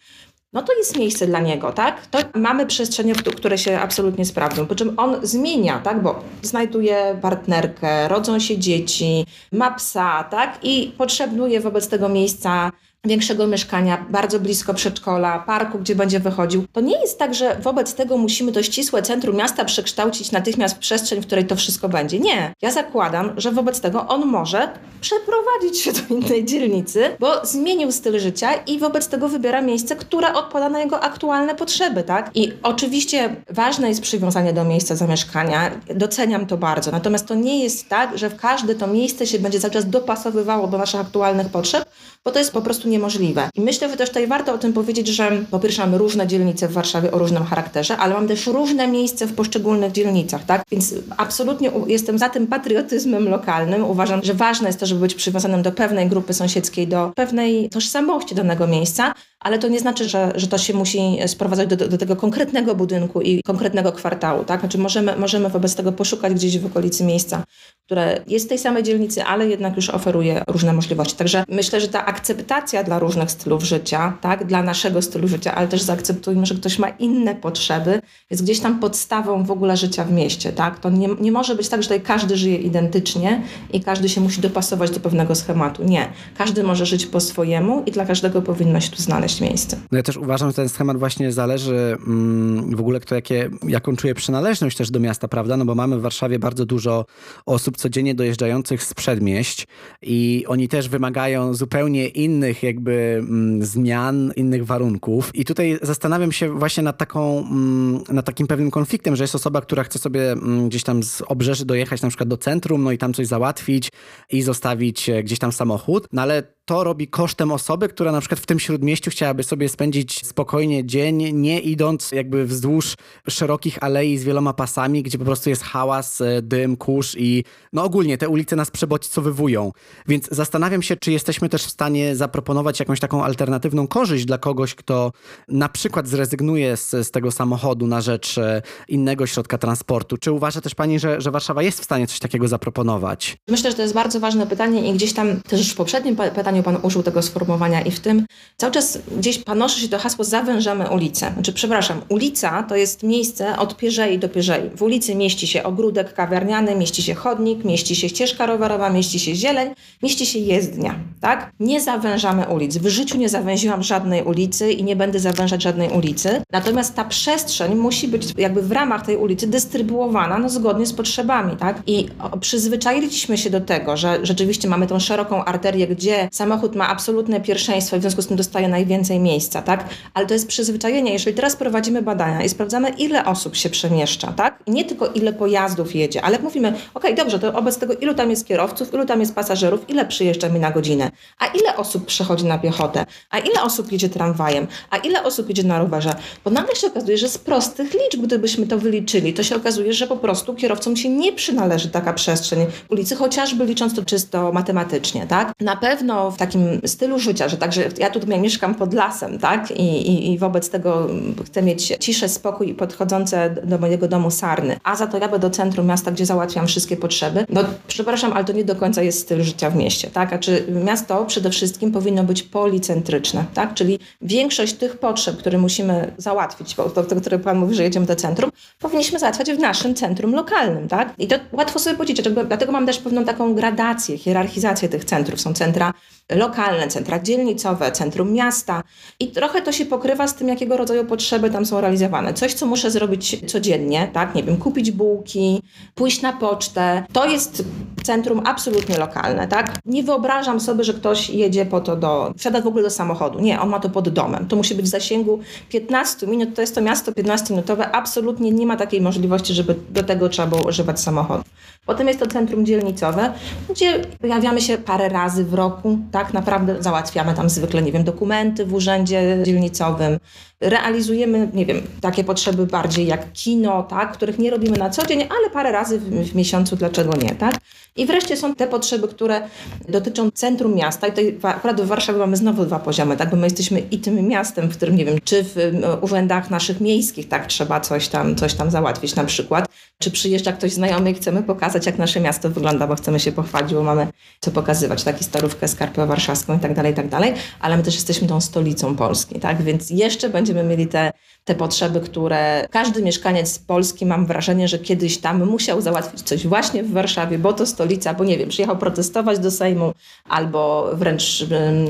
no 0.52 0.62
to 0.62 0.72
jest 0.72 0.98
miejsce 0.98 1.26
dla 1.26 1.40
niego, 1.40 1.72
tak? 1.72 2.06
To 2.06 2.18
mamy 2.34 2.66
przestrzenie, 2.66 3.14
które 3.14 3.58
się 3.58 3.78
absolutnie 3.78 4.24
sprawdzą. 4.24 4.66
Po 4.66 4.74
czym 4.74 4.94
on 4.96 5.16
zmienia, 5.22 5.78
tak? 5.78 6.02
Bo 6.02 6.24
znajduje 6.42 7.18
partnerkę, 7.22 8.08
rodzą 8.08 8.38
się 8.38 8.58
dzieci, 8.58 9.26
ma 9.52 9.70
psa, 9.70 10.24
tak? 10.24 10.58
I 10.62 10.92
potrzebuje 10.98 11.60
wobec 11.60 11.88
tego 11.88 12.08
miejsca 12.08 12.72
większego 13.06 13.46
mieszkania, 13.46 14.06
bardzo 14.10 14.40
blisko 14.40 14.74
przedszkola, 14.74 15.38
parku, 15.38 15.78
gdzie 15.78 15.94
będzie 15.94 16.20
wychodził. 16.20 16.64
To 16.72 16.80
nie 16.80 17.00
jest 17.00 17.18
tak, 17.18 17.34
że 17.34 17.56
wobec 17.62 17.94
tego 17.94 18.16
musimy 18.16 18.52
to 18.52 18.62
ścisłe 18.62 19.02
centrum 19.02 19.36
miasta 19.36 19.64
przekształcić 19.64 20.32
natychmiast 20.32 20.76
w 20.76 20.78
przestrzeń, 20.78 21.20
w 21.20 21.26
której 21.26 21.46
to 21.46 21.56
wszystko 21.56 21.88
będzie. 21.88 22.20
Nie. 22.20 22.54
Ja 22.62 22.70
zakładam, 22.70 23.32
że 23.36 23.52
wobec 23.52 23.80
tego 23.80 24.08
on 24.08 24.26
może 24.26 24.68
przeprowadzić 25.00 25.78
się 25.80 25.92
do 25.92 26.14
innej 26.14 26.44
dzielnicy, 26.44 27.16
bo 27.20 27.46
zmienił 27.46 27.92
styl 27.92 28.20
życia 28.20 28.54
i 28.54 28.78
wobec 28.78 29.08
tego 29.08 29.28
wybiera 29.28 29.62
miejsce, 29.62 29.96
które 29.96 30.34
odpowiada 30.34 30.68
na 30.68 30.80
jego 30.80 31.00
aktualne 31.00 31.54
potrzeby, 31.54 32.02
tak? 32.02 32.30
I 32.34 32.52
oczywiście 32.62 33.36
ważne 33.50 33.88
jest 33.88 34.02
przywiązanie 34.02 34.52
do 34.52 34.64
miejsca 34.64 34.96
zamieszkania. 34.96 35.70
Doceniam 35.94 36.46
to 36.46 36.56
bardzo. 36.56 36.90
Natomiast 36.90 37.26
to 37.26 37.34
nie 37.34 37.62
jest 37.62 37.88
tak, 37.88 38.18
że 38.18 38.30
w 38.30 38.36
każde 38.36 38.74
to 38.74 38.86
miejsce 38.86 39.26
się 39.26 39.38
będzie 39.38 39.60
cały 39.60 39.72
czas 39.72 39.90
dopasowywało 39.90 40.66
do 40.66 40.78
naszych 40.78 41.00
aktualnych 41.00 41.48
potrzeb, 41.48 41.84
bo 42.24 42.30
to 42.30 42.38
jest 42.38 42.52
po 42.52 42.62
prostu 42.62 42.88
niemożliwe. 42.88 43.50
I 43.54 43.60
myślę, 43.60 43.90
że 43.90 43.96
też 43.96 44.08
tutaj 44.08 44.26
warto 44.26 44.54
o 44.54 44.58
tym 44.58 44.72
powiedzieć, 44.72 45.08
że 45.08 45.30
po 45.50 45.60
pierwsze 45.60 45.82
mamy 45.82 45.98
różne 45.98 46.26
dzielnice 46.26 46.68
w 46.68 46.72
Warszawie 46.72 47.12
o 47.12 47.18
różnym 47.18 47.44
charakterze, 47.44 47.96
ale 47.96 48.14
mam 48.14 48.28
też 48.28 48.46
różne 48.46 48.88
miejsca 48.88 49.26
w 49.26 49.32
poszczególnych 49.32 49.92
dzielnicach, 49.92 50.44
tak? 50.44 50.62
Więc 50.70 50.94
absolutnie 51.16 51.70
jestem 51.86 52.18
za 52.18 52.28
tym 52.28 52.46
patriotyzmem 52.46 53.28
lokalnym. 53.28 53.84
Uważam, 53.84 54.20
że 54.22 54.34
ważne 54.34 54.68
jest 54.68 54.80
to, 54.80 54.86
żeby 54.86 55.00
być 55.00 55.14
przywiązanym 55.14 55.62
do 55.62 55.72
pewnej 55.72 56.08
grupy 56.08 56.34
sąsiedzkiej, 56.34 56.88
do 56.88 57.12
pewnej 57.16 57.68
tożsamości 57.68 58.34
danego 58.34 58.66
miejsca, 58.66 59.14
ale 59.42 59.58
to 59.58 59.68
nie 59.68 59.80
znaczy, 59.80 60.08
że, 60.08 60.32
że 60.34 60.46
to 60.46 60.58
się 60.58 60.74
musi 60.74 61.18
sprowadzać 61.26 61.68
do, 61.68 61.88
do 61.88 61.98
tego 61.98 62.16
konkretnego 62.16 62.74
budynku 62.74 63.20
i 63.20 63.42
konkretnego 63.42 63.92
kwartału. 63.92 64.44
Tak? 64.44 64.60
Znaczy 64.60 64.78
możemy, 64.78 65.16
możemy 65.16 65.48
wobec 65.48 65.74
tego 65.74 65.92
poszukać 65.92 66.34
gdzieś 66.34 66.58
w 66.58 66.66
okolicy 66.66 67.04
miejsca, 67.04 67.44
które 67.86 68.20
jest 68.26 68.46
w 68.46 68.48
tej 68.48 68.58
samej 68.58 68.82
dzielnicy, 68.82 69.24
ale 69.24 69.48
jednak 69.48 69.76
już 69.76 69.90
oferuje 69.90 70.42
różne 70.46 70.72
możliwości. 70.72 71.16
Także 71.16 71.44
myślę, 71.48 71.80
że 71.80 71.88
ta 71.88 72.06
akceptacja 72.06 72.84
dla 72.84 72.98
różnych 72.98 73.30
stylów 73.30 73.64
życia, 73.64 74.18
tak? 74.20 74.46
dla 74.46 74.62
naszego 74.62 75.02
stylu 75.02 75.28
życia, 75.28 75.54
ale 75.54 75.68
też 75.68 75.82
zaakceptujmy, 75.82 76.46
że 76.46 76.54
ktoś 76.54 76.78
ma 76.78 76.88
inne 76.88 77.34
potrzeby, 77.34 78.00
jest 78.30 78.42
gdzieś 78.42 78.60
tam 78.60 78.80
podstawą 78.80 79.44
w 79.44 79.50
ogóle 79.50 79.76
życia 79.76 80.04
w 80.04 80.12
mieście. 80.12 80.52
Tak? 80.52 80.78
To 80.78 80.90
nie, 80.90 81.08
nie 81.20 81.32
może 81.32 81.54
być 81.54 81.68
tak, 81.68 81.82
że 81.82 81.88
tutaj 81.88 82.00
każdy 82.00 82.36
żyje 82.36 82.56
identycznie 82.56 83.42
i 83.72 83.80
każdy 83.80 84.08
się 84.08 84.20
musi 84.20 84.40
dopasować 84.40 84.90
do 84.90 85.00
pewnego 85.00 85.34
schematu. 85.34 85.84
Nie. 85.84 86.08
Każdy 86.38 86.62
może 86.62 86.86
żyć 86.86 87.06
po 87.06 87.20
swojemu 87.20 87.82
i 87.86 87.90
dla 87.90 88.06
każdego 88.06 88.42
powinno 88.42 88.80
się 88.80 88.90
tu 88.90 89.02
znaleźć 89.02 89.31
miejsce. 89.40 89.80
No 89.92 89.96
ja 89.96 90.02
też 90.02 90.16
uważam, 90.16 90.50
że 90.50 90.54
ten 90.54 90.68
schemat 90.68 90.96
właśnie 90.96 91.32
zależy 91.32 91.96
mm, 92.06 92.76
w 92.76 92.80
ogóle 92.80 93.00
kto 93.00 93.14
jakie, 93.14 93.50
jaką 93.68 93.96
czuje 93.96 94.14
przynależność 94.14 94.76
też 94.76 94.90
do 94.90 95.00
miasta, 95.00 95.28
prawda? 95.28 95.56
No 95.56 95.64
bo 95.64 95.74
mamy 95.74 95.98
w 95.98 96.02
Warszawie 96.02 96.38
bardzo 96.38 96.66
dużo 96.66 97.04
osób 97.46 97.76
codziennie 97.76 98.14
dojeżdżających 98.14 98.82
z 98.82 98.94
przedmieść 98.94 99.66
i 100.02 100.44
oni 100.48 100.68
też 100.68 100.88
wymagają 100.88 101.54
zupełnie 101.54 102.08
innych 102.08 102.62
jakby 102.62 103.16
mm, 103.18 103.64
zmian, 103.64 104.32
innych 104.36 104.66
warunków. 104.66 105.30
I 105.34 105.44
tutaj 105.44 105.78
zastanawiam 105.82 106.32
się 106.32 106.58
właśnie 106.58 106.82
nad 106.82 106.98
taką, 106.98 107.38
mm, 107.38 108.04
nad 108.08 108.26
takim 108.26 108.46
pewnym 108.46 108.70
konfliktem, 108.70 109.16
że 109.16 109.24
jest 109.24 109.34
osoba, 109.34 109.60
która 109.60 109.84
chce 109.84 109.98
sobie 109.98 110.32
mm, 110.32 110.68
gdzieś 110.68 110.82
tam 110.82 111.02
z 111.02 111.22
obrzeży 111.26 111.64
dojechać 111.64 112.02
na 112.02 112.08
przykład 112.08 112.28
do 112.28 112.36
centrum, 112.36 112.82
no 112.82 112.92
i 112.92 112.98
tam 112.98 113.14
coś 113.14 113.26
załatwić 113.26 113.88
i 114.30 114.42
zostawić 114.42 115.08
e, 115.08 115.22
gdzieś 115.22 115.38
tam 115.38 115.52
samochód, 115.52 116.06
no 116.12 116.22
ale 116.22 116.42
to 116.64 116.84
robi 116.84 117.08
kosztem 117.08 117.52
osoby, 117.52 117.88
która 117.88 118.12
na 118.12 118.20
przykład 118.20 118.40
w 118.40 118.46
tym 118.46 118.58
śródmieściu 118.58 119.10
chciałaby 119.10 119.42
sobie 119.42 119.68
spędzić 119.68 120.26
spokojnie 120.26 120.86
dzień, 120.86 121.32
nie 121.32 121.60
idąc 121.60 122.12
jakby 122.12 122.44
wzdłuż 122.46 122.94
szerokich 123.28 123.82
alei 123.82 124.18
z 124.18 124.24
wieloma 124.24 124.52
pasami, 124.52 125.02
gdzie 125.02 125.18
po 125.18 125.24
prostu 125.24 125.50
jest 125.50 125.62
hałas, 125.62 126.20
e, 126.20 126.42
dym, 126.42 126.76
kurz 126.76 127.14
i 127.18 127.44
no 127.72 127.84
ogólnie 127.84 128.18
te 128.18 128.28
ulice 128.28 128.56
nas 128.56 128.70
przebodźcowywują. 128.70 129.72
Więc 130.08 130.28
zastanawiam 130.30 130.82
się, 130.82 130.96
czy 130.96 131.12
jesteśmy 131.12 131.48
też 131.48 131.64
w 131.64 131.70
stanie 131.70 132.16
zaproponować 132.16 132.80
jakąś 132.80 133.00
taką 133.00 133.24
alternatywną 133.24 133.86
korzyść 133.86 134.24
dla 134.24 134.38
kogoś, 134.38 134.74
kto 134.74 135.12
na 135.48 135.68
przykład 135.68 136.08
zrezygnuje 136.08 136.76
z, 136.76 136.90
z 136.90 137.10
tego 137.10 137.30
samochodu 137.30 137.86
na 137.86 138.00
rzecz 138.00 138.38
e, 138.38 138.62
innego 138.88 139.26
środka 139.26 139.58
transportu. 139.58 140.16
Czy 140.16 140.32
uważa 140.32 140.60
też 140.60 140.74
Pani, 140.74 140.98
że, 140.98 141.20
że 141.20 141.30
Warszawa 141.30 141.62
jest 141.62 141.80
w 141.80 141.84
stanie 141.84 142.06
coś 142.06 142.18
takiego 142.18 142.48
zaproponować? 142.48 143.36
Myślę, 143.48 143.70
że 143.70 143.76
to 143.76 143.82
jest 143.82 143.94
bardzo 143.94 144.20
ważne 144.20 144.46
pytanie 144.46 144.90
i 144.90 144.94
gdzieś 144.94 145.12
tam 145.12 145.42
też 145.42 145.60
już 145.60 145.70
w 145.70 145.76
poprzednim 145.76 146.16
pytaniu 146.16 146.51
Pan 146.62 146.78
użył 146.82 147.02
tego 147.02 147.22
sformułowania 147.22 147.80
i 147.82 147.90
w 147.90 148.00
tym 148.00 148.26
cały 148.56 148.72
czas 148.72 148.98
gdzieś 149.16 149.38
panoszy 149.38 149.80
się 149.80 149.88
to 149.88 149.98
hasło 149.98 150.24
zawężamy 150.24 150.90
ulicę. 150.90 151.32
Znaczy, 151.34 151.52
przepraszam, 151.52 152.00
ulica 152.08 152.62
to 152.62 152.76
jest 152.76 153.02
miejsce 153.02 153.58
od 153.58 153.76
pierzei 153.76 154.18
do 154.18 154.28
pierzei. 154.28 154.70
W 154.76 154.82
ulicy 154.82 155.14
mieści 155.14 155.46
się 155.46 155.62
ogródek 155.62 156.14
kawiarniany, 156.14 156.74
mieści 156.74 157.02
się 157.02 157.14
chodnik, 157.14 157.64
mieści 157.64 157.96
się 157.96 158.08
ścieżka 158.08 158.46
rowerowa, 158.46 158.90
mieści 158.90 159.18
się 159.18 159.34
zieleń, 159.34 159.74
mieści 160.02 160.26
się 160.26 160.38
jezdnia, 160.38 160.94
tak? 161.20 161.52
Nie 161.60 161.80
zawężamy 161.80 162.46
ulic. 162.46 162.78
W 162.78 162.88
życiu 162.88 163.18
nie 163.18 163.28
zawęziłam 163.28 163.82
żadnej 163.82 164.22
ulicy 164.22 164.72
i 164.72 164.84
nie 164.84 164.96
będę 164.96 165.20
zawężać 165.20 165.62
żadnej 165.62 165.90
ulicy. 165.90 166.42
Natomiast 166.52 166.94
ta 166.94 167.04
przestrzeń 167.04 167.74
musi 167.74 168.08
być 168.08 168.34
jakby 168.38 168.62
w 168.62 168.72
ramach 168.72 169.06
tej 169.06 169.16
ulicy 169.16 169.46
dystrybuowana 169.46 170.38
no, 170.38 170.48
zgodnie 170.48 170.86
z 170.86 170.92
potrzebami, 170.92 171.56
tak? 171.56 171.82
I 171.86 172.08
przyzwyczailiśmy 172.40 173.38
się 173.38 173.50
do 173.50 173.60
tego, 173.60 173.96
że 173.96 174.18
rzeczywiście 174.22 174.68
mamy 174.68 174.86
tą 174.86 175.00
szeroką 175.00 175.44
arterię, 175.44 175.86
gdzie 175.86 176.28
samochód 176.42 176.76
ma 176.76 176.88
absolutne 176.88 177.40
pierwszeństwo 177.40 177.96
i 177.96 177.98
w 177.98 178.02
związku 178.02 178.22
z 178.22 178.26
tym 178.26 178.36
dostaje 178.36 178.68
najwięcej 178.68 179.20
miejsca, 179.20 179.62
tak? 179.62 179.84
Ale 180.14 180.26
to 180.26 180.34
jest 180.34 180.48
przyzwyczajenie. 180.48 181.12
Jeżeli 181.12 181.36
teraz 181.36 181.56
prowadzimy 181.56 182.02
badania 182.02 182.42
i 182.42 182.48
sprawdzamy, 182.48 182.90
ile 182.90 183.24
osób 183.24 183.56
się 183.56 183.70
przemieszcza, 183.70 184.32
tak? 184.32 184.62
Nie 184.66 184.84
tylko 184.84 185.06
ile 185.06 185.32
pojazdów 185.32 185.94
jedzie, 185.94 186.22
ale 186.22 186.38
mówimy, 186.38 186.74
ok, 186.94 187.04
dobrze, 187.16 187.38
to 187.38 187.52
wobec 187.52 187.78
tego 187.78 187.94
ilu 187.94 188.14
tam 188.14 188.30
jest 188.30 188.46
kierowców, 188.46 188.94
ilu 188.94 189.06
tam 189.06 189.20
jest 189.20 189.34
pasażerów, 189.34 189.90
ile 189.90 190.06
przyjeżdża 190.06 190.48
mi 190.48 190.60
na 190.60 190.70
godzinę, 190.70 191.10
a 191.38 191.46
ile 191.46 191.76
osób 191.76 192.06
przechodzi 192.06 192.44
na 192.44 192.58
piechotę, 192.58 193.06
a 193.30 193.38
ile 193.38 193.62
osób 193.62 193.92
jedzie 193.92 194.08
tramwajem, 194.08 194.66
a 194.90 194.96
ile 194.96 195.22
osób 195.22 195.48
jedzie 195.48 195.64
na 195.64 195.78
rowerze. 195.78 196.14
Bo 196.44 196.50
nagle 196.50 196.76
się 196.76 196.86
okazuje, 196.86 197.18
że 197.18 197.28
z 197.28 197.38
prostych 197.38 197.94
liczb, 197.94 198.20
gdybyśmy 198.22 198.66
to 198.66 198.78
wyliczyli, 198.78 199.34
to 199.34 199.42
się 199.42 199.56
okazuje, 199.56 199.92
że 199.92 200.06
po 200.06 200.16
prostu 200.16 200.54
kierowcom 200.54 200.96
się 200.96 201.08
nie 201.08 201.32
przynależy 201.32 201.90
taka 201.90 202.12
przestrzeń 202.12 202.66
ulicy, 202.88 203.16
chociażby 203.16 203.64
licząc 203.64 203.94
to 203.94 204.04
czysto 204.04 204.52
matematycznie, 204.52 205.26
tak? 205.26 205.52
Na 205.60 205.76
pewno 205.76 206.31
w 206.32 206.36
takim 206.36 206.80
stylu 206.86 207.18
życia, 207.18 207.48
że 207.48 207.56
także 207.56 207.88
ja 207.98 208.10
tutaj 208.10 208.40
mieszkam 208.40 208.74
pod 208.74 208.94
lasem, 208.94 209.38
tak? 209.38 209.70
I, 209.70 209.82
i, 209.82 210.32
i 210.32 210.38
wobec 210.38 210.70
tego 210.70 211.08
chcę 211.46 211.62
mieć 211.62 211.92
ciszę, 212.00 212.28
spokój 212.28 212.74
podchodzące 212.74 213.54
do 213.64 213.78
mojego 213.78 214.08
domu 214.08 214.30
sarny. 214.30 214.76
A 214.84 214.96
za 214.96 215.06
to 215.06 215.18
jadę 215.18 215.38
do 215.38 215.50
centrum 215.50 215.86
miasta, 215.86 216.10
gdzie 216.10 216.26
załatwiam 216.26 216.66
wszystkie 216.66 216.96
potrzeby. 216.96 217.46
No 217.48 217.64
przepraszam, 217.86 218.32
ale 218.32 218.44
to 218.44 218.52
nie 218.52 218.64
do 218.64 218.76
końca 218.76 219.02
jest 219.02 219.20
styl 219.20 219.42
życia 219.42 219.70
w 219.70 219.76
mieście, 219.76 220.10
tak? 220.10 220.32
A 220.32 220.38
czy 220.38 220.66
miasto 220.84 221.24
przede 221.24 221.50
wszystkim 221.50 221.92
powinno 221.92 222.24
być 222.24 222.42
policentryczne, 222.42 223.44
tak? 223.54 223.74
Czyli 223.74 223.98
większość 224.22 224.72
tych 224.72 224.98
potrzeb, 224.98 225.36
które 225.36 225.58
musimy 225.58 226.12
załatwić, 226.18 226.74
bo 226.74 226.90
to, 226.90 227.04
to, 227.04 227.16
które 227.16 227.38
Pan 227.38 227.58
mówi, 227.58 227.74
że 227.74 227.82
jedziemy 227.82 228.06
do 228.06 228.16
centrum, 228.16 228.50
powinniśmy 228.78 229.18
załatwiać 229.18 229.52
w 229.52 229.58
naszym 229.58 229.94
centrum 229.94 230.34
lokalnym, 230.34 230.88
tak? 230.88 231.14
I 231.18 231.26
to 231.26 231.36
łatwo 231.52 231.78
sobie 231.78 231.96
powiedzieć, 231.96 232.28
dlatego 232.48 232.72
mam 232.72 232.86
też 232.86 232.98
pewną 232.98 233.24
taką 233.24 233.54
gradację, 233.54 234.18
hierarchizację 234.18 234.88
tych 234.88 235.04
centrów. 235.04 235.40
Są 235.40 235.54
centra 235.54 235.92
lokalne, 236.30 236.88
centra 236.88 237.18
dzielnicowe, 237.18 237.92
centrum 237.92 238.32
miasta 238.32 238.82
i 239.20 239.28
trochę 239.28 239.62
to 239.62 239.72
się 239.72 239.86
pokrywa 239.86 240.28
z 240.28 240.34
tym, 240.34 240.48
jakiego 240.48 240.76
rodzaju 240.76 241.04
potrzeby 241.04 241.50
tam 241.50 241.66
są 241.66 241.80
realizowane. 241.80 242.34
Coś, 242.34 242.54
co 242.54 242.66
muszę 242.66 242.90
zrobić 242.90 243.50
codziennie, 243.50 244.10
tak, 244.12 244.34
nie 244.34 244.42
wiem, 244.42 244.56
kupić 244.56 244.90
bułki, 244.90 245.62
pójść 245.94 246.22
na 246.22 246.32
pocztę, 246.32 247.04
to 247.12 247.26
jest 247.26 247.64
centrum 248.02 248.42
absolutnie 248.44 248.98
lokalne, 248.98 249.48
tak. 249.48 249.78
Nie 249.84 250.02
wyobrażam 250.02 250.60
sobie, 250.60 250.84
że 250.84 250.94
ktoś 250.94 251.30
jedzie 251.30 251.66
po 251.66 251.80
to 251.80 251.96
do, 251.96 252.34
wsiada 252.38 252.60
w 252.60 252.66
ogóle 252.66 252.82
do 252.82 252.90
samochodu. 252.90 253.38
Nie, 253.38 253.60
on 253.60 253.68
ma 253.68 253.80
to 253.80 253.90
pod 253.90 254.08
domem. 254.08 254.48
To 254.48 254.56
musi 254.56 254.74
być 254.74 254.86
w 254.86 254.88
zasięgu 254.88 255.40
15 255.68 256.26
minut, 256.26 256.54
to 256.54 256.60
jest 256.60 256.74
to 256.74 256.80
miasto 256.80 257.12
15-minutowe, 257.12 257.88
absolutnie 257.92 258.50
nie 258.50 258.66
ma 258.66 258.76
takiej 258.76 259.00
możliwości, 259.00 259.54
żeby 259.54 259.74
do 259.90 260.02
tego 260.02 260.28
trzeba 260.28 260.48
było 260.48 260.68
używać 260.68 261.00
samochodu. 261.00 261.44
Potem 261.86 262.08
jest 262.08 262.20
to 262.20 262.26
centrum 262.26 262.66
dzielnicowe, 262.66 263.32
gdzie 263.70 263.98
pojawiamy 264.20 264.60
się 264.60 264.78
parę 264.78 265.08
razy 265.08 265.44
w 265.44 265.54
roku, 265.54 265.98
tak? 266.12 266.34
Naprawdę 266.34 266.82
załatwiamy 266.82 267.34
tam 267.34 267.50
zwykle, 267.50 267.82
nie 267.82 267.92
wiem, 267.92 268.04
dokumenty 268.04 268.66
w 268.66 268.74
urzędzie 268.74 269.38
dzielnicowym, 269.42 270.18
realizujemy, 270.60 271.48
nie 271.54 271.66
wiem, 271.66 271.82
takie 272.00 272.24
potrzeby 272.24 272.66
bardziej 272.66 273.06
jak 273.06 273.32
kino, 273.32 273.82
tak, 273.82 274.12
których 274.12 274.38
nie 274.38 274.50
robimy 274.50 274.78
na 274.78 274.90
co 274.90 275.06
dzień, 275.06 275.22
ale 275.22 275.50
parę 275.50 275.72
razy 275.72 275.98
w, 275.98 276.04
w 276.04 276.34
miesiącu, 276.34 276.76
dlaczego 276.76 277.12
nie, 277.16 277.34
tak? 277.34 277.54
I 277.96 278.06
wreszcie 278.06 278.36
są 278.36 278.54
te 278.54 278.66
potrzeby, 278.66 279.08
które 279.08 279.40
dotyczą 279.88 280.30
centrum 280.30 280.74
miasta. 280.74 281.06
I 281.06 281.10
tutaj 281.10 281.38
akurat 281.42 281.80
w 281.80 281.86
Warszawie 281.86 282.18
mamy 282.18 282.36
znowu 282.36 282.64
dwa 282.64 282.78
poziomy, 282.78 283.16
tak, 283.16 283.30
bo 283.30 283.36
my 283.36 283.46
jesteśmy 283.46 283.80
i 283.80 283.98
tym 283.98 284.28
miastem, 284.28 284.68
w 284.68 284.76
którym, 284.76 284.96
nie 284.96 285.04
wiem, 285.04 285.18
czy 285.24 285.44
w 285.44 285.72
urzędach 286.00 286.50
naszych 286.50 286.80
miejskich, 286.80 287.28
tak, 287.28 287.46
trzeba 287.46 287.80
coś 287.80 288.08
tam, 288.08 288.36
coś 288.36 288.54
tam 288.54 288.70
załatwić 288.70 289.14
na 289.14 289.24
przykład, 289.24 289.68
czy 289.98 290.10
przyjeżdża 290.10 290.52
ktoś 290.52 290.72
znajomy 290.72 291.10
i 291.10 291.14
chcemy 291.14 291.42
pokazać, 291.42 291.86
jak 291.86 291.98
nasze 291.98 292.20
miasto 292.20 292.50
wygląda, 292.50 292.86
bo 292.86 292.94
chcemy 292.94 293.20
się 293.20 293.32
pochwalić, 293.32 293.74
bo 293.74 293.82
mamy 293.82 294.06
co 294.40 294.50
pokazywać, 294.50 295.04
tak, 295.04 295.16
starówkę, 295.20 295.68
skarpę 295.68 296.06
warszawską 296.06 296.56
i 296.56 296.60
tak 296.60 296.74
dalej, 296.74 296.92
i 296.92 296.96
tak 296.96 297.08
dalej, 297.08 297.34
ale 297.60 297.76
my 297.76 297.82
też 297.82 297.94
jesteśmy 297.94 298.28
tą 298.28 298.40
stolicą 298.40 298.96
Polski, 298.96 299.40
tak, 299.40 299.62
więc 299.62 299.90
jeszcze 299.90 300.28
będziemy 300.28 300.64
mieli 300.64 300.86
te 300.86 301.12
te 301.44 301.54
potrzeby, 301.54 302.00
które 302.00 302.66
każdy 302.70 303.02
mieszkaniec 303.02 303.58
Polski, 303.58 304.06
mam 304.06 304.26
wrażenie, 304.26 304.68
że 304.68 304.78
kiedyś 304.78 305.18
tam 305.18 305.44
musiał 305.44 305.80
załatwić 305.80 306.22
coś 306.22 306.46
właśnie 306.46 306.82
w 306.82 306.92
Warszawie, 306.92 307.38
bo 307.38 307.52
to 307.52 307.66
stolica, 307.66 308.14
bo 308.14 308.24
nie 308.24 308.38
wiem, 308.38 308.48
przyjechał 308.48 308.78
protestować 308.78 309.38
do 309.38 309.50
Sejmu 309.50 309.92
albo 310.28 310.90
wręcz 310.94 311.46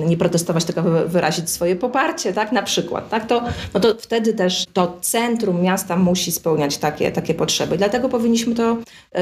nie 0.07 0.17
protestować, 0.17 0.65
tylko 0.65 0.83
wyrazić 1.07 1.51
swoje 1.51 1.77
poparcie, 1.77 2.33
tak, 2.33 2.53
na 2.53 2.63
przykład, 2.63 3.09
tak, 3.09 3.27
to, 3.27 3.43
no 3.75 3.81
to 3.81 3.95
wtedy 3.99 4.35
też 4.35 4.67
to 4.73 4.99
centrum 5.01 5.63
miasta 5.63 5.97
musi 5.97 6.33
spełniać 6.33 6.77
takie, 6.77 7.13
takie 7.13 7.35
potrzeby. 7.35 7.77
Dlatego 7.77 8.09
powinniśmy 8.09 8.55
to, 8.55 8.77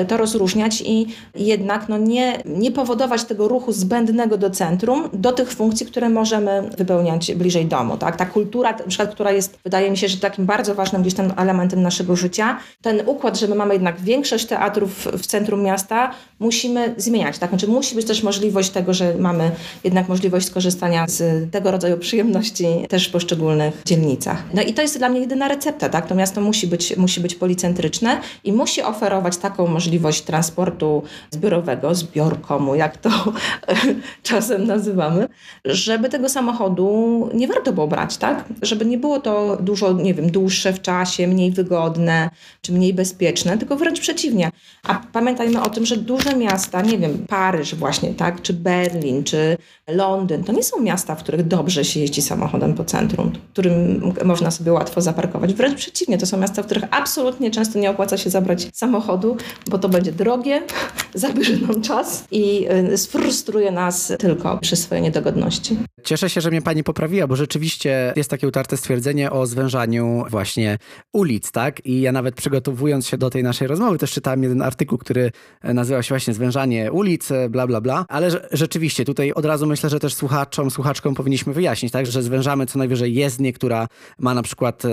to 0.08 0.16
rozróżniać 0.16 0.82
i 0.86 1.06
jednak 1.34 1.88
no 1.88 1.98
nie, 1.98 2.42
nie 2.44 2.72
powodować 2.72 3.24
tego 3.24 3.48
ruchu 3.48 3.72
zbędnego 3.72 4.38
do 4.38 4.50
centrum, 4.50 5.08
do 5.12 5.32
tych 5.32 5.52
funkcji, 5.52 5.86
które 5.86 6.08
możemy 6.08 6.70
wypełniać 6.78 7.34
bliżej 7.34 7.66
domu, 7.66 7.96
tak. 7.96 8.16
Ta 8.16 8.26
kultura, 8.26 8.72
na 8.72 8.84
przykład, 8.88 9.14
która 9.14 9.32
jest, 9.32 9.58
wydaje 9.64 9.90
mi 9.90 9.96
się, 9.96 10.08
że 10.08 10.19
takim 10.20 10.46
bardzo 10.46 10.74
ważnym 10.74 11.02
gdzieś 11.02 11.14
tam 11.14 11.32
elementem 11.36 11.82
naszego 11.82 12.16
życia. 12.16 12.58
Ten 12.82 13.02
układ, 13.06 13.38
że 13.38 13.48
my 13.48 13.54
mamy 13.54 13.74
jednak 13.74 14.00
większość 14.00 14.46
teatrów 14.46 15.08
w 15.18 15.26
centrum 15.26 15.62
miasta, 15.62 16.10
musimy 16.40 16.94
zmieniać. 16.96 17.38
Tak? 17.38 17.50
Znaczy 17.50 17.68
musi 17.68 17.94
być 17.94 18.06
też 18.06 18.22
możliwość 18.22 18.70
tego, 18.70 18.94
że 18.94 19.14
mamy 19.18 19.50
jednak 19.84 20.08
możliwość 20.08 20.46
skorzystania 20.46 21.08
z 21.08 21.50
tego 21.50 21.70
rodzaju 21.70 21.98
przyjemności 21.98 22.66
też 22.88 23.08
w 23.08 23.12
poszczególnych 23.12 23.82
dzielnicach. 23.84 24.42
No 24.54 24.62
i 24.62 24.74
to 24.74 24.82
jest 24.82 24.98
dla 24.98 25.08
mnie 25.08 25.20
jedyna 25.20 25.48
recepta. 25.48 25.88
Tak? 25.88 26.06
To 26.06 26.14
miasto 26.14 26.40
musi 26.40 26.66
być, 26.66 26.96
musi 26.96 27.20
być 27.20 27.34
policentryczne 27.34 28.20
i 28.44 28.52
musi 28.52 28.82
oferować 28.82 29.36
taką 29.36 29.66
możliwość 29.66 30.22
transportu 30.22 31.02
zbiorowego, 31.30 31.94
zbiorkomu, 31.94 32.74
jak 32.74 32.96
to 32.96 33.10
czasem 34.22 34.66
nazywamy, 34.66 35.28
żeby 35.64 36.08
tego 36.08 36.28
samochodu 36.28 37.28
nie 37.34 37.48
warto 37.48 37.72
było 37.72 37.88
brać, 37.88 38.16
tak? 38.16 38.44
Żeby 38.62 38.86
nie 38.86 38.98
było 38.98 39.20
to 39.20 39.58
dużo, 39.60 39.92
nie 39.92 40.14
wiem, 40.14 40.30
dłuższe 40.30 40.72
w 40.72 40.82
czasie, 40.82 41.26
mniej 41.26 41.50
wygodne, 41.50 42.30
czy 42.62 42.72
mniej 42.72 42.94
bezpieczne, 42.94 43.58
tylko 43.58 43.76
wręcz 43.76 44.00
przeciwnie. 44.00 44.50
A 44.82 45.00
pamiętajmy 45.12 45.62
o 45.62 45.70
tym, 45.70 45.86
że 45.86 45.96
duże 45.96 46.29
miasta, 46.36 46.82
nie 46.82 46.98
wiem, 46.98 47.26
Paryż 47.28 47.74
właśnie, 47.74 48.14
tak? 48.14 48.42
Czy 48.42 48.52
Berlin, 48.52 49.24
czy 49.24 49.56
Londyn, 49.92 50.44
to 50.44 50.52
nie 50.52 50.62
są 50.62 50.80
miasta, 50.80 51.14
w 51.14 51.22
których 51.22 51.46
dobrze 51.46 51.84
się 51.84 52.00
jeździ 52.00 52.22
samochodem 52.22 52.74
po 52.74 52.84
centrum, 52.84 53.32
w 53.48 53.52
którym 53.52 54.02
można 54.24 54.50
sobie 54.50 54.72
łatwo 54.72 55.00
zaparkować. 55.00 55.54
Wręcz 55.54 55.78
przeciwnie, 55.78 56.18
to 56.18 56.26
są 56.26 56.36
miasta, 56.36 56.62
w 56.62 56.66
których 56.66 56.84
absolutnie 56.90 57.50
często 57.50 57.78
nie 57.78 57.90
opłaca 57.90 58.18
się 58.18 58.30
zabrać 58.30 58.68
samochodu, 58.74 59.36
bo 59.70 59.78
to 59.78 59.88
będzie 59.88 60.12
drogie, 60.12 60.62
zabierze 61.14 61.56
nam 61.56 61.82
czas 61.82 62.24
i 62.30 62.66
y, 62.92 62.98
sfrustruje 62.98 63.70
nas 63.70 64.12
tylko 64.18 64.58
przez 64.58 64.80
swoje 64.82 65.00
niedogodności. 65.00 65.76
Cieszę 66.04 66.30
się, 66.30 66.40
że 66.40 66.50
mnie 66.50 66.62
pani 66.62 66.84
poprawiła, 66.84 67.26
bo 67.26 67.36
rzeczywiście 67.36 68.12
jest 68.16 68.30
takie 68.30 68.48
utarte 68.48 68.76
stwierdzenie 68.76 69.30
o 69.30 69.46
zwężaniu 69.46 70.24
właśnie 70.30 70.78
ulic, 71.12 71.52
tak? 71.52 71.86
I 71.86 72.00
ja 72.00 72.12
nawet 72.12 72.34
przygotowując 72.34 73.06
się 73.06 73.18
do 73.18 73.30
tej 73.30 73.42
naszej 73.42 73.68
rozmowy, 73.68 73.98
też 73.98 74.12
czytałem 74.12 74.42
jeden 74.42 74.62
artykuł, 74.62 74.98
który 74.98 75.30
nazywał 75.64 76.02
się 76.02 76.08
właśnie 76.08 76.34
Zwężanie 76.34 76.92
ulic, 76.92 77.28
bla, 77.50 77.66
bla, 77.66 77.80
bla. 77.80 78.04
Ale 78.08 78.30
rzeczywiście 78.52 79.04
tutaj 79.04 79.32
od 79.32 79.44
razu 79.44 79.66
myślę, 79.66 79.79
że 79.88 80.00
też 80.00 80.14
słuchaczom, 80.14 80.70
słuchaczkom 80.70 81.14
powinniśmy 81.14 81.52
wyjaśnić, 81.52 81.92
tak? 81.92 82.06
Że 82.06 82.22
zwężamy 82.22 82.66
co 82.66 82.78
najwyżej 82.78 83.14
jezdnię, 83.14 83.52
która 83.52 83.88
ma 84.18 84.34
na 84.34 84.42
przykład, 84.42 84.84
e, 84.84 84.88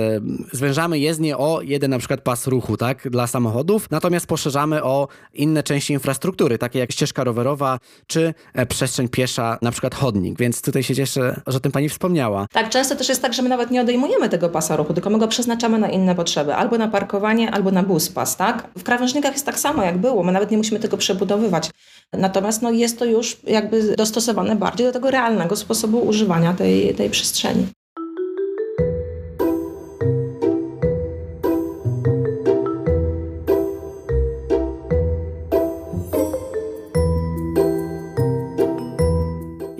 zwężamy 0.51 0.99
jezdnię 0.99 1.37
o 1.37 1.61
jeden 1.61 1.91
na 1.91 1.99
przykład 1.99 2.21
pas 2.21 2.47
ruchu, 2.47 2.77
tak? 2.77 3.09
Dla 3.09 3.27
samochodów, 3.27 3.91
natomiast 3.91 4.27
poszerzamy 4.27 4.83
o 4.83 5.07
inne 5.33 5.63
części 5.63 5.93
infrastruktury, 5.93 6.57
takie 6.57 6.79
jak 6.79 6.91
ścieżka 6.91 7.23
rowerowa, 7.23 7.79
czy 8.07 8.33
e, 8.53 8.65
przestrzeń 8.65 9.07
piesza, 9.09 9.57
na 9.61 9.71
przykład 9.71 9.95
chodnik. 9.95 10.39
Więc 10.39 10.61
tutaj 10.61 10.83
się 10.83 10.95
cieszę, 10.95 11.41
że 11.47 11.57
o 11.57 11.59
tym 11.59 11.71
pani 11.71 11.89
wspomniała. 11.89 12.47
Tak, 12.51 12.69
często 12.69 12.95
też 12.95 13.09
jest 13.09 13.21
tak, 13.21 13.33
że 13.33 13.41
my 13.41 13.49
nawet 13.49 13.71
nie 13.71 13.81
odejmujemy 13.81 14.29
tego 14.29 14.49
pasa 14.49 14.75
ruchu, 14.75 14.93
tylko 14.93 15.09
my 15.09 15.17
go 15.17 15.27
przeznaczamy 15.27 15.79
na 15.79 15.89
inne 15.89 16.15
potrzeby, 16.15 16.55
albo 16.55 16.77
na 16.77 16.87
parkowanie, 16.87 17.51
albo 17.51 17.71
na 17.71 17.83
bus 17.83 18.09
pas, 18.09 18.37
tak? 18.37 18.67
W 18.77 18.83
krawężnikach 18.83 19.33
jest 19.33 19.45
tak 19.45 19.59
samo, 19.59 19.83
jak 19.83 19.97
było. 19.97 20.23
My 20.23 20.31
nawet 20.31 20.51
nie 20.51 20.57
musimy 20.57 20.79
tego 20.79 20.97
przebudowywać. 20.97 21.69
Natomiast 22.13 22.61
no, 22.61 22.71
jest 22.71 22.99
to 22.99 23.05
już 23.05 23.37
jakby 23.43 23.95
dostosowane 23.95 24.55
bardziej 24.55 24.87
do 24.87 24.93
tego 24.93 25.11
realnego 25.11 25.55
sposobu 25.55 25.99
używania 25.99 26.53
tej, 26.53 26.95
tej 26.95 27.09
przestrzeni. 27.09 27.67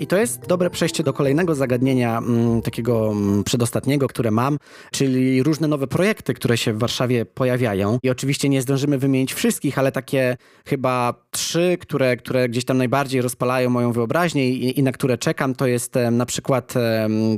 To 0.08 0.16
jest 0.16 0.46
dobre 0.46 0.70
przejście 0.70 1.02
do 1.02 1.12
kolejnego 1.12 1.54
zagadnienia, 1.54 2.18
mm, 2.18 2.62
takiego 2.62 3.10
mm, 3.10 3.44
przedostatniego, 3.44 4.08
które 4.08 4.30
mam, 4.30 4.58
czyli 4.90 5.42
różne 5.42 5.68
nowe 5.68 5.86
projekty, 5.86 6.34
które 6.34 6.56
się 6.56 6.72
w 6.72 6.78
Warszawie 6.78 7.26
pojawiają. 7.26 7.98
I 8.02 8.10
oczywiście 8.10 8.48
nie 8.48 8.62
zdążymy 8.62 8.98
wymienić 8.98 9.34
wszystkich, 9.34 9.78
ale 9.78 9.92
takie 9.92 10.36
chyba 10.66 11.14
trzy, 11.30 11.76
które, 11.80 12.16
które 12.16 12.48
gdzieś 12.48 12.64
tam 12.64 12.78
najbardziej 12.78 13.22
rozpalają 13.22 13.70
moją 13.70 13.92
wyobraźnię 13.92 14.50
i, 14.50 14.78
i 14.78 14.82
na 14.82 14.92
które 14.92 15.18
czekam, 15.18 15.54
to 15.54 15.66
jest 15.66 15.94
na 16.10 16.26
przykład 16.26 16.74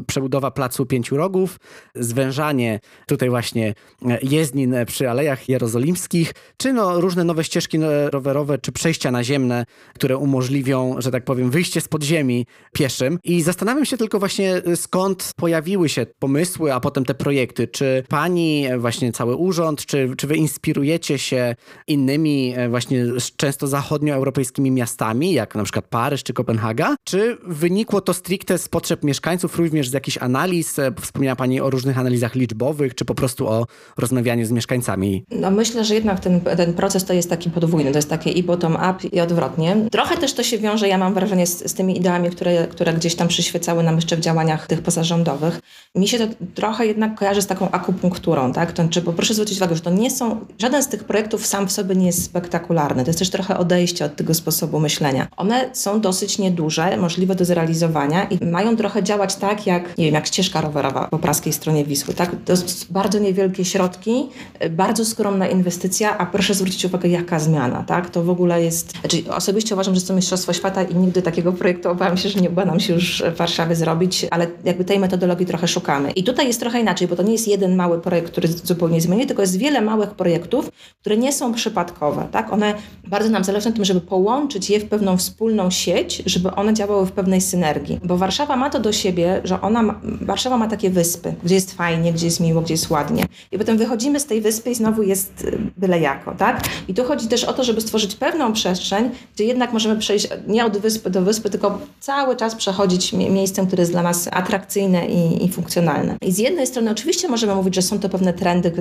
przebudowa 0.07 0.51
Placu 0.51 0.87
Pięciu 0.87 1.17
Rogów, 1.17 1.59
zwężanie 1.95 2.81
tutaj 3.07 3.31
właśnie 3.31 3.75
e, 4.09 4.19
jezdnin 4.23 4.75
przy 4.87 5.11
Alejach 5.11 5.49
Jerozolimskich, 5.49 6.33
czy 6.57 6.73
no 6.73 7.01
różne 7.01 7.25
nowe 7.25 7.45
ścieżki 7.45 7.79
e, 7.79 8.11
rowerowe, 8.11 8.59
czy 8.59 8.73
przejścia 8.73 9.11
naziemne, 9.11 9.65
które 9.95 10.17
umożliwią, 10.17 10.97
że 10.99 11.11
tak 11.11 11.25
powiem, 11.25 11.51
wyjście 11.51 11.81
z 11.81 11.89
podziemi 11.89 12.47
pieszym. 12.73 13.19
I 13.25 13.43
zastanawiam 13.43 13.85
się 13.85 13.97
tylko 13.97 14.19
właśnie 14.19 14.63
y, 14.69 14.77
skąd 14.77 15.33
pojawiły 15.37 15.89
się 15.89 16.07
pomysły, 16.19 16.75
a 16.75 16.81
potem 16.81 17.05
te 17.05 17.15
projekty. 17.15 17.69
Czy 17.69 18.05
pani, 18.09 18.67
e, 18.67 18.79
właśnie 18.79 19.13
cały 19.13 19.37
urząd, 19.37 19.87
czy, 19.87 20.11
czy 20.17 20.27
wy 20.27 20.37
inspirujecie 20.37 21.19
się 21.19 21.55
innymi 21.87 22.55
e, 22.57 22.69
właśnie 22.69 23.05
często 23.37 23.67
zachodnioeuropejskimi 23.67 24.71
miastami, 24.71 25.33
jak 25.33 25.55
na 25.55 25.63
przykład 25.65 25.85
Paryż 25.89 26.23
czy 26.23 26.33
Kopenhaga? 26.33 26.95
Czy 27.05 27.39
wynikło 27.47 28.01
to 28.01 28.15
stricte 28.15 28.59
z 28.59 28.69
potrzeb 28.69 29.05
mieszkańców, 29.05 29.57
również 29.57 29.89
z 29.89 29.93
jakichś 29.93 30.19
analiz? 30.19 30.79
E, 30.79 30.93
wspomniała 31.01 31.37
pani 31.37 31.61
o 31.61 31.71
różnych 31.71 31.99
analizach 31.99 32.35
liczbowych, 32.35 32.95
czy 32.95 33.05
po 33.05 33.15
prostu 33.15 33.49
o 33.49 33.67
rozmawianiu 33.99 34.47
z 34.47 34.51
mieszkańcami? 34.51 35.25
No 35.31 35.51
myślę, 35.51 35.85
że 35.85 35.95
jednak 35.95 36.21
ten, 36.21 36.41
ten 36.41 36.75
proces 36.75 37.05
to 37.05 37.13
jest 37.13 37.31
taki 37.31 37.51
podwójny. 37.51 37.93
To 37.93 37.99
jest 37.99 38.11
takie 38.11 38.31
i 38.31 38.43
bottom-up 38.43 39.09
i 39.13 39.21
odwrotnie. 39.21 39.77
Trochę 39.91 40.17
też 40.17 40.33
to 40.33 40.43
się 40.43 40.59
wiąże, 40.59 40.89
ja 40.89 40.99
mam 40.99 41.15
wrażenie, 41.15 41.47
z, 41.47 41.71
z 41.71 41.75
tymi 41.75 41.97
ideami, 41.97 42.31
które 42.31 42.50
które, 42.51 42.67
które 42.67 42.95
gdzieś 42.95 43.15
tam 43.15 43.29
przyświecały 43.29 43.83
nam 43.83 43.97
jeszcze 43.97 44.17
w 44.17 44.21
działaniach 44.21 44.67
tych 44.67 44.83
pozarządowych. 44.83 45.61
Mi 45.95 46.09
się 46.09 46.19
to 46.19 46.35
trochę 46.55 46.87
jednak 46.87 47.15
kojarzy 47.15 47.43
z 47.43 47.47
taką 47.47 47.71
akupunkturą, 47.71 48.53
tak? 48.53 48.73
To, 48.73 48.83
znaczy, 48.83 49.03
bo 49.03 49.13
proszę 49.13 49.35
zwrócić 49.35 49.57
uwagę, 49.57 49.77
że 49.77 49.83
to 49.83 49.91
nie 49.91 50.11
są, 50.11 50.41
żaden 50.59 50.83
z 50.83 50.89
tych 50.89 51.05
projektów 51.05 51.47
sam 51.47 51.69
w 51.69 51.73
sobie 51.73 51.97
nie 51.97 52.07
jest 52.07 52.25
spektakularny. 52.25 53.05
To 53.05 53.09
jest 53.09 53.19
też 53.19 53.31
trochę 53.31 53.59
odejście 53.59 54.05
od 54.05 54.17
tego 54.17 54.35
sposobu 54.35 54.81
myślenia. 54.81 55.29
One 55.37 55.71
są 55.73 56.01
dosyć 56.01 56.39
nieduże, 56.39 56.97
możliwe 56.97 57.35
do 57.35 57.45
zrealizowania 57.45 58.25
i 58.25 58.45
mają 58.45 58.77
trochę 58.77 59.03
działać 59.03 59.37
tak, 59.37 59.67
jak, 59.67 59.99
nie 59.99 60.05
wiem, 60.05 60.15
jak 60.15 60.27
ścieżka 60.27 60.61
rowerowa 60.61 61.09
po 61.09 61.19
praskiej 61.19 61.53
stronie 61.53 61.85
Wisły, 61.85 62.15
tak? 62.15 62.31
To 62.45 62.53
jest 62.53 62.93
bardzo 62.93 63.19
niewielkie 63.19 63.65
środki, 63.65 64.27
bardzo 64.71 65.05
skromna 65.05 65.49
inwestycja, 65.49 66.19
a 66.19 66.27
proszę 66.27 66.55
zwrócić 66.55 66.85
uwagę, 66.85 67.09
jaka 67.09 67.39
zmiana, 67.39 67.85
tak? 67.87 68.11
To 68.11 68.23
w 68.23 68.31
ogóle 68.31 68.63
jest, 68.63 68.93
znaczy 69.01 69.23
osobiście 69.31 69.75
uważam, 69.75 69.95
że 69.95 70.01
to 70.01 70.15
Mistrzostwo 70.15 70.53
Świata 70.53 70.83
i 70.83 70.95
nigdy 70.95 71.23
takiego 71.23 71.53
projektu 71.53 71.89
obawiam 71.89 72.17
się, 72.17 72.29
że 72.29 72.40
nie 72.41 72.51
uda 72.51 72.65
nam 72.65 72.81
się 72.81 72.93
już 72.95 73.23
w 73.35 73.37
Warszawie 73.37 73.75
zrobić, 73.75 74.27
ale 74.31 74.47
jakby 74.65 74.85
tej 74.85 74.99
metodologii 74.99 75.47
trochę 75.47 75.69
szukamy. 75.69 76.11
I 76.11 76.25
tutaj 76.25 76.47
jest 76.47 76.61
trochę 76.61 76.81
inaczej, 76.81 77.09
bo 77.09 77.17
to 77.17 77.23
nie 77.23 77.33
jest 77.33 77.49
jeden 77.49 77.77
mały 77.77 78.01
projekt, 78.01 78.31
który 78.31 78.49
zupełnie 78.49 79.01
zmieni, 79.01 79.27
tylko 79.27 79.43
jest 79.43 79.57
wiele 79.57 79.81
małych 79.81 80.11
projektów, 80.11 80.71
które 81.01 81.17
nie 81.17 81.33
są 81.33 81.55
przypadkowe. 81.55 82.29
Tak? 82.33 82.53
One 82.53 82.75
bardzo 83.09 83.31
nam 83.31 83.45
zależy 83.45 83.69
na 83.69 83.75
tym, 83.75 83.85
żeby 83.85 84.01
połączyć 84.01 84.71
je 84.71 84.81
w 84.81 84.85
pewną 84.85 85.17
wspólną 85.17 85.71
sieć, 85.71 86.23
żeby 86.27 86.55
one 86.55 86.75
działały 86.75 87.07
w 87.07 87.13
pewnej 87.13 87.41
synergii. 87.41 88.01
Bo 88.05 88.17
Warszawa 88.17 88.57
ma 88.57 88.71
to 88.71 88.81
do 88.81 88.93
siebie, 88.93 89.41
że 89.45 89.61
ona 89.61 89.83
ma, 89.83 90.01
Warszawa 90.03 90.57
ma 90.57 90.69
takie 90.69 90.91
wyspy, 90.91 91.35
gdzie 91.45 91.55
jest 91.55 91.75
fajnie, 91.75 92.13
gdzie 92.13 92.27
jest 92.27 92.41
miło, 92.41 92.61
gdzie 92.61 92.75
jest 92.75 92.91
ładnie. 92.91 93.25
I 93.53 93.59
potem 93.59 93.79
wychodzimy 93.79 94.21
z 94.21 94.27
tej 94.27 94.41
wyspy 94.41 94.71
i 94.71 94.75
znowu 94.75 95.03
jest 95.03 95.45
y, 95.45 95.59
byle 95.77 96.01
jako, 96.01 96.35
tak? 96.35 96.61
I 96.89 96.95
tu 96.95 97.05
chodzi 97.05 97.29
też 97.29 97.45
o 97.45 97.53
to, 97.53 97.65
żeby 97.65 97.81
stworzyć 97.81 98.15
pewną 98.15 98.53
przestrzeń, 98.53 99.11
gdzie 99.35 99.45
jednak 99.45 99.73
możemy 99.73 99.97
przejść 99.97 100.29
nie 100.47 100.65
od 100.65 100.79
wyspy 100.79 101.11
do 101.11 101.23
wyspy, 101.23 101.51
tylko 101.51 101.79
cały 102.01 102.30
czas 102.37 102.55
przechodzić 102.55 103.13
miejscem, 103.13 103.67
które 103.67 103.83
jest 103.83 103.93
dla 103.93 104.03
nas 104.03 104.29
atrakcyjne 104.33 105.07
i, 105.07 105.45
i 105.45 105.49
funkcjonalne. 105.49 106.17
I 106.23 106.33
z 106.33 106.39
jednej 106.39 106.67
strony 106.67 106.91
oczywiście 106.91 107.29
możemy 107.29 107.55
mówić, 107.55 107.75
że 107.75 107.83
są 107.83 107.99
to 107.99 108.09
pewne 108.09 108.33
trendy, 108.33 108.73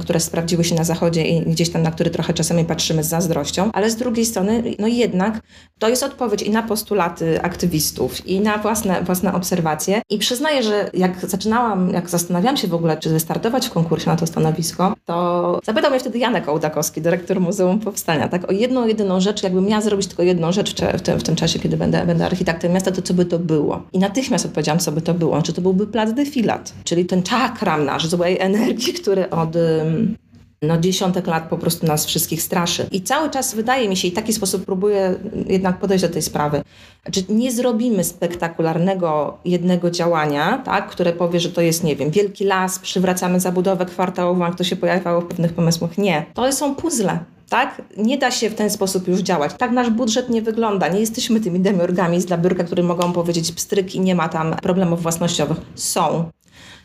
które 0.00 0.20
sprawdziły 0.20 0.64
się 0.64 0.74
na 0.74 0.84
zachodzie 0.84 1.24
i 1.24 1.40
gdzieś 1.40 1.70
tam, 1.70 1.82
na 1.82 1.90
które 1.90 2.10
trochę 2.10 2.34
czasami 2.34 2.64
patrzymy 2.64 3.04
z 3.04 3.08
zazdrością, 3.08 3.70
ale 3.72 3.90
z 3.90 3.96
drugiej 3.96 4.26
strony, 4.26 4.62
no 4.78 4.86
jednak 4.86 5.40
to 5.78 5.88
jest 5.88 6.02
odpowiedź 6.02 6.42
i 6.42 6.50
na 6.50 6.62
postulaty 6.62 7.42
aktywistów, 7.42 8.26
i 8.26 8.40
na 8.40 8.58
własne, 8.58 9.02
własne 9.02 9.34
obserwacje. 9.34 10.02
I 10.10 10.18
przyznaję, 10.18 10.62
że 10.62 10.90
jak 10.94 11.30
zaczynałam, 11.30 11.90
jak 11.90 12.10
zastanawiałam 12.10 12.56
się 12.56 12.68
w 12.68 12.74
ogóle, 12.74 12.96
czy 12.96 13.10
wystartować 13.10 13.66
w 13.66 13.70
konkursie 13.70 14.10
na 14.10 14.16
to 14.16 14.26
stanowisko, 14.26 14.94
to 15.04 15.60
zapytał 15.64 15.90
mnie 15.90 16.00
wtedy 16.00 16.18
Janek 16.18 16.48
Ołdakowski, 16.48 17.00
dyrektor 17.00 17.40
Muzeum 17.40 17.80
Powstania, 17.80 18.28
tak, 18.28 18.50
o 18.50 18.52
jedną, 18.52 18.86
jedyną 18.86 19.20
rzecz, 19.20 19.42
jakbym 19.42 19.66
miała 19.66 19.82
zrobić 19.82 20.06
tylko 20.06 20.22
jedną 20.22 20.52
rzecz 20.52 20.74
w, 20.74 21.02
tym, 21.02 21.18
w 21.18 21.22
tym 21.22 21.36
czasie, 21.36 21.58
kiedy 21.58 21.76
będę, 21.76 22.06
będę 22.06 22.26
architektem 22.26 22.72
miasta, 22.72 22.91
to 22.92 23.02
co 23.02 23.14
by 23.14 23.24
to 23.24 23.38
było. 23.38 23.82
I 23.92 23.98
natychmiast 23.98 24.46
odpowiedziałam, 24.46 24.78
co 24.78 24.92
by 24.92 25.02
to 25.02 25.14
było. 25.14 25.42
Czy 25.42 25.52
to 25.52 25.62
byłby 25.62 25.86
plac 25.86 26.12
defilat, 26.12 26.72
czyli 26.84 27.04
ten 27.04 27.22
czakram 27.22 27.84
nasz 27.84 28.06
złej 28.06 28.38
energii, 28.40 28.92
który 29.02 29.30
od 29.30 29.56
no, 30.62 30.78
dziesiątek 30.78 31.26
lat 31.26 31.48
po 31.48 31.58
prostu 31.58 31.86
nas 31.86 32.06
wszystkich 32.06 32.42
straszy. 32.42 32.86
I 32.92 33.02
cały 33.02 33.30
czas 33.30 33.54
wydaje 33.54 33.88
mi 33.88 33.96
się, 33.96 34.08
i 34.08 34.12
taki 34.12 34.32
sposób 34.32 34.64
próbuję 34.64 35.14
jednak 35.46 35.78
podejść 35.78 36.04
do 36.04 36.10
tej 36.10 36.22
sprawy, 36.22 36.62
że 37.14 37.20
nie 37.28 37.52
zrobimy 37.52 38.04
spektakularnego 38.04 39.38
jednego 39.44 39.90
działania, 39.90 40.58
tak, 40.64 40.88
które 40.88 41.12
powie, 41.12 41.40
że 41.40 41.48
to 41.48 41.60
jest, 41.60 41.84
nie 41.84 41.96
wiem, 41.96 42.10
wielki 42.10 42.44
las, 42.44 42.78
przywracamy 42.78 43.40
zabudowę 43.40 43.86
kwartałową, 43.86 44.44
jak 44.44 44.54
to 44.54 44.64
się 44.64 44.76
pojawiało 44.76 45.20
w 45.20 45.26
pewnych 45.26 45.52
pomysłach. 45.52 45.98
Nie. 45.98 46.26
To 46.34 46.52
są 46.52 46.74
puzzle 46.74 47.18
tak? 47.52 47.82
Nie 47.96 48.18
da 48.18 48.30
się 48.30 48.50
w 48.50 48.54
ten 48.54 48.70
sposób 48.70 49.08
już 49.08 49.20
działać. 49.20 49.52
Tak 49.58 49.70
nasz 49.70 49.90
budżet 49.90 50.30
nie 50.30 50.42
wygląda. 50.42 50.88
Nie 50.88 51.00
jesteśmy 51.00 51.40
tymi 51.40 51.60
demiurgami 51.60 52.20
z 52.20 52.26
dla 52.26 52.36
które 52.64 52.82
mogą 52.82 53.12
powiedzieć 53.12 53.52
pstryk 53.52 53.94
i 53.94 54.00
nie 54.00 54.14
ma 54.14 54.28
tam 54.28 54.56
problemów 54.62 55.02
własnościowych. 55.02 55.56
Są. 55.74 56.30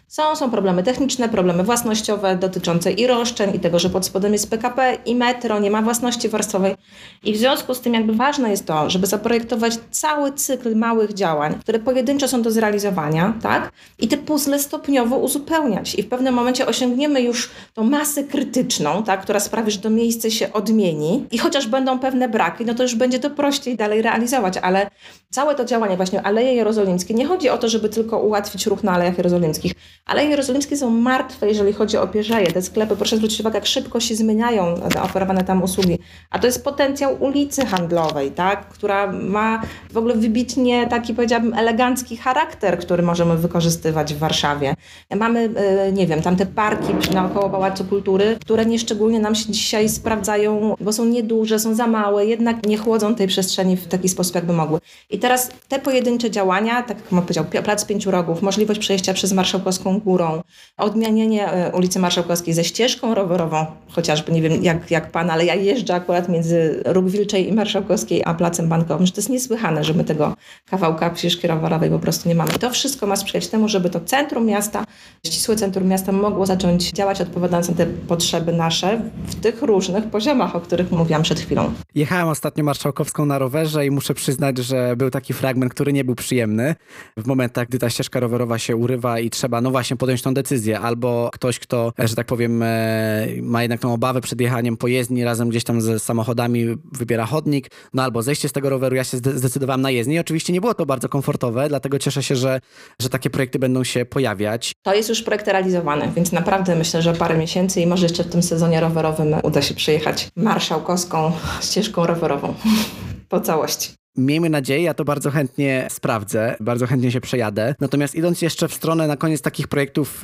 Są, 0.07 0.35
są 0.35 0.51
problemy 0.51 0.83
techniczne, 0.83 1.29
problemy 1.29 1.63
własnościowe 1.63 2.35
dotyczące 2.35 2.91
i 2.91 3.07
roszczeń, 3.07 3.55
i 3.55 3.59
tego, 3.59 3.79
że 3.79 3.89
pod 3.89 4.05
spodem 4.05 4.33
jest 4.33 4.49
PKP, 4.49 4.97
i 5.05 5.15
metro, 5.15 5.59
nie 5.59 5.71
ma 5.71 5.81
własności 5.81 6.29
warstwowej. 6.29 6.75
I 7.23 7.33
w 7.33 7.37
związku 7.37 7.73
z 7.73 7.81
tym 7.81 7.93
jakby 7.93 8.13
ważne 8.13 8.49
jest 8.49 8.65
to, 8.65 8.89
żeby 8.89 9.07
zaprojektować 9.07 9.73
cały 9.91 10.31
cykl 10.33 10.75
małych 10.75 11.13
działań, 11.13 11.59
które 11.59 11.79
pojedynczo 11.79 12.27
są 12.27 12.41
do 12.41 12.51
zrealizowania, 12.51 13.33
tak? 13.41 13.71
I 13.99 14.07
te 14.07 14.17
puzzle 14.17 14.59
stopniowo 14.59 15.17
uzupełniać. 15.17 15.95
I 15.95 16.03
w 16.03 16.09
pewnym 16.09 16.33
momencie 16.33 16.67
osiągniemy 16.67 17.21
już 17.21 17.49
tą 17.73 17.83
masę 17.83 18.23
krytyczną, 18.23 19.03
tak? 19.03 19.21
która 19.21 19.39
sprawi, 19.39 19.71
że 19.71 19.79
to 19.79 19.89
miejsce 19.89 20.31
się 20.31 20.53
odmieni. 20.53 21.25
I 21.31 21.37
chociaż 21.37 21.67
będą 21.67 21.99
pewne 21.99 22.29
braki, 22.29 22.65
no 22.65 22.73
to 22.73 22.83
już 22.83 22.95
będzie 22.95 23.19
to 23.19 23.29
prościej 23.29 23.75
dalej 23.75 24.01
realizować. 24.01 24.57
Ale 24.57 24.89
całe 25.31 25.55
to 25.55 25.65
działanie, 25.65 25.97
właśnie 25.97 26.21
Aleje 26.21 26.53
Jerozolimskie, 26.53 27.13
nie 27.13 27.25
chodzi 27.25 27.49
o 27.49 27.57
to, 27.57 27.69
żeby 27.69 27.89
tylko 27.89 28.19
ułatwić 28.19 28.65
ruch 28.65 28.83
na 28.83 28.91
Alejach 28.91 29.17
Jerozolimskich. 29.17 29.73
Aleje 30.05 30.29
Jerozolimskie 30.29 30.77
są 30.77 30.89
martwe, 30.89 31.47
jeżeli 31.47 31.73
chodzi 31.73 31.97
o 31.97 32.07
pierzeje. 32.07 32.51
Te 32.51 32.61
sklepy, 32.61 32.95
proszę 32.95 33.17
zwrócić 33.17 33.39
uwagę, 33.39 33.57
jak 33.57 33.65
szybko 33.65 33.99
się 33.99 34.15
zmieniają 34.15 34.75
oferowane 35.03 35.43
tam 35.43 35.63
usługi. 35.63 35.99
A 36.29 36.39
to 36.39 36.47
jest 36.47 36.63
potencjał 36.63 37.23
ulicy 37.23 37.65
handlowej, 37.65 38.31
tak? 38.31 38.69
która 38.69 39.11
ma 39.11 39.61
w 39.91 39.97
ogóle 39.97 40.15
wybitnie 40.15 40.87
taki, 40.87 41.13
powiedziałabym, 41.13 41.53
elegancki 41.53 42.17
charakter, 42.17 42.79
który 42.79 43.03
możemy 43.03 43.37
wykorzystywać 43.37 44.13
w 44.13 44.17
Warszawie. 44.17 44.75
Mamy, 45.15 45.49
e, 45.55 45.91
nie 45.91 46.07
wiem, 46.07 46.21
tam 46.21 46.35
te 46.35 46.45
parki 46.45 46.93
naokoło 47.13 47.49
Pałacu 47.49 47.85
Kultury, 47.85 48.37
które 48.41 48.65
nieszczególnie 48.65 49.19
nam 49.19 49.35
się 49.35 49.51
dzisiaj 49.51 49.89
sprawdzają, 49.89 50.75
bo 50.79 50.93
są 50.93 51.05
nieduże, 51.05 51.59
są 51.59 51.75
za 51.75 51.87
małe, 51.87 52.25
jednak 52.25 52.65
nie 52.65 52.77
chłodzą 52.77 53.15
tej 53.15 53.27
przestrzeni 53.27 53.77
w 53.77 53.87
taki 53.87 54.09
sposób, 54.09 54.35
jakby 54.35 54.53
mogły. 54.53 54.79
I 55.09 55.19
teraz 55.27 55.49
te 55.67 55.79
pojedyncze 55.79 56.31
działania, 56.31 56.83
tak 56.83 56.97
jak 56.97 57.21
powiedział, 57.21 57.45
Plac 57.63 57.85
Pięciu 57.85 58.11
Rogów, 58.11 58.41
możliwość 58.41 58.79
przejścia 58.79 59.13
przez 59.13 59.33
Marszałkowską 59.33 59.99
Górą, 59.99 60.41
odmienienie 60.77 61.51
e, 61.51 61.71
ulicy 61.71 61.99
Marszałkowskiej 61.99 62.53
ze 62.53 62.63
ścieżką 62.63 63.15
rowerową, 63.15 63.65
chociażby, 63.89 64.31
nie 64.31 64.41
wiem 64.41 64.63
jak, 64.63 64.91
jak 64.91 65.11
pan, 65.11 65.29
ale 65.29 65.45
ja 65.45 65.55
jeżdżę 65.55 65.95
akurat 65.95 66.29
między 66.29 66.83
Róg 66.85 67.09
Wilczej 67.09 67.49
i 67.49 67.53
Marszałkowskiej, 67.53 68.21
a 68.25 68.33
Placem 68.33 68.69
Bankowym, 68.69 69.05
że 69.05 69.11
to 69.11 69.21
jest 69.21 69.29
niesłychane, 69.29 69.83
że 69.83 69.93
my 69.93 70.03
tego 70.03 70.35
kawałka 70.69 71.15
ścieżki 71.15 71.47
rowerowej 71.47 71.89
po 71.89 71.99
prostu 71.99 72.29
nie 72.29 72.35
mamy. 72.35 72.51
To 72.51 72.69
wszystko 72.69 73.07
ma 73.07 73.15
sprzyjać 73.15 73.47
temu, 73.47 73.67
żeby 73.67 73.89
to 73.89 73.99
centrum 73.99 74.45
miasta, 74.45 74.83
ścisłe 75.25 75.55
centrum 75.55 75.87
miasta 75.87 76.11
mogło 76.11 76.45
zacząć 76.45 76.91
działać 76.91 77.21
odpowiadając 77.21 77.69
na 77.69 77.75
te 77.75 77.85
potrzeby 77.85 78.53
nasze 78.53 79.01
w 79.27 79.35
tych 79.35 79.61
różnych 79.61 80.03
poziomach, 80.03 80.55
o 80.55 80.61
których 80.61 80.91
mówiłam 80.91 81.23
przed 81.23 81.39
chwilą. 81.39 81.73
Jechałem 81.95 82.27
ostatnio 82.27 82.63
Marszałkowską 82.63 83.25
na 83.25 83.39
rowerze 83.39 83.85
i 83.85 83.91
muszę 83.91 84.13
przyznać, 84.13 84.57
że 84.57 84.95
był 84.95 85.06
taki 85.11 85.33
fragment, 85.33 85.73
który 85.73 85.93
nie 85.93 86.03
był 86.03 86.15
przyjemny. 86.15 86.75
W 87.17 87.27
momentach, 87.27 87.67
gdy 87.67 87.79
ta 87.79 87.89
ścieżka 87.89 88.19
rowerowa 88.19 88.59
się 88.59 88.75
urywa 88.75 89.19
i 89.19 89.29
trzeba, 89.29 89.61
no 89.61 89.71
właśnie, 89.71 89.97
podjąć 89.97 90.21
tą 90.21 90.33
decyzję. 90.33 90.79
Albo 90.79 91.29
ktoś, 91.33 91.59
kto, 91.59 91.93
że 91.99 92.15
tak 92.15 92.27
powiem, 92.27 92.63
e, 92.63 93.27
ma 93.41 93.61
jednak 93.61 93.79
tą 93.79 93.93
obawę 93.93 94.21
przed 94.21 94.41
jechaniem 94.41 94.77
po 94.77 94.87
jezdni 94.87 95.23
razem 95.23 95.49
gdzieś 95.49 95.63
tam 95.63 95.81
ze 95.81 95.99
samochodami, 95.99 96.65
wybiera 96.91 97.25
chodnik, 97.25 97.67
no 97.93 98.03
albo 98.03 98.21
zejście 98.21 98.49
z 98.49 98.51
tego 98.51 98.69
roweru. 98.69 98.95
Ja 98.95 99.03
się 99.03 99.17
zdecydowałem 99.17 99.81
na 99.81 99.91
jezdnię 99.91 100.15
i 100.15 100.19
oczywiście 100.19 100.53
nie 100.53 100.61
było 100.61 100.73
to 100.73 100.85
bardzo 100.85 101.09
komfortowe, 101.09 101.69
dlatego 101.69 101.99
cieszę 101.99 102.23
się, 102.23 102.35
że, 102.35 102.59
że 103.01 103.09
takie 103.09 103.29
projekty 103.29 103.59
będą 103.59 103.83
się 103.83 104.05
pojawiać. 104.05 104.71
To 104.83 104.93
jest 104.93 105.09
już 105.09 105.23
projekt 105.23 105.47
realizowany, 105.47 106.11
więc 106.15 106.31
naprawdę 106.31 106.75
myślę, 106.75 107.01
że 107.01 107.13
parę 107.13 107.37
miesięcy 107.37 107.81
i 107.81 107.87
może 107.87 108.05
jeszcze 108.05 108.23
w 108.23 108.29
tym 108.29 108.43
sezonie 108.43 108.79
rowerowym 108.79 109.35
uda 109.43 109.61
się 109.61 109.73
przyjechać 109.73 110.29
marszałkowską 110.35 111.31
ścieżką 111.61 112.05
rowerową 112.05 112.53
po 113.29 113.39
całości. 113.39 113.89
Miejmy 114.17 114.49
nadzieję, 114.49 114.81
ja 114.81 114.93
to 114.93 115.05
bardzo 115.05 115.31
chętnie 115.31 115.87
sprawdzę, 115.91 116.55
bardzo 116.59 116.87
chętnie 116.87 117.11
się 117.11 117.21
przejadę. 117.21 117.75
Natomiast 117.79 118.15
idąc 118.15 118.41
jeszcze 118.41 118.67
w 118.67 118.73
stronę 118.73 119.07
na 119.07 119.17
koniec 119.17 119.41
takich 119.41 119.67
projektów 119.67 120.21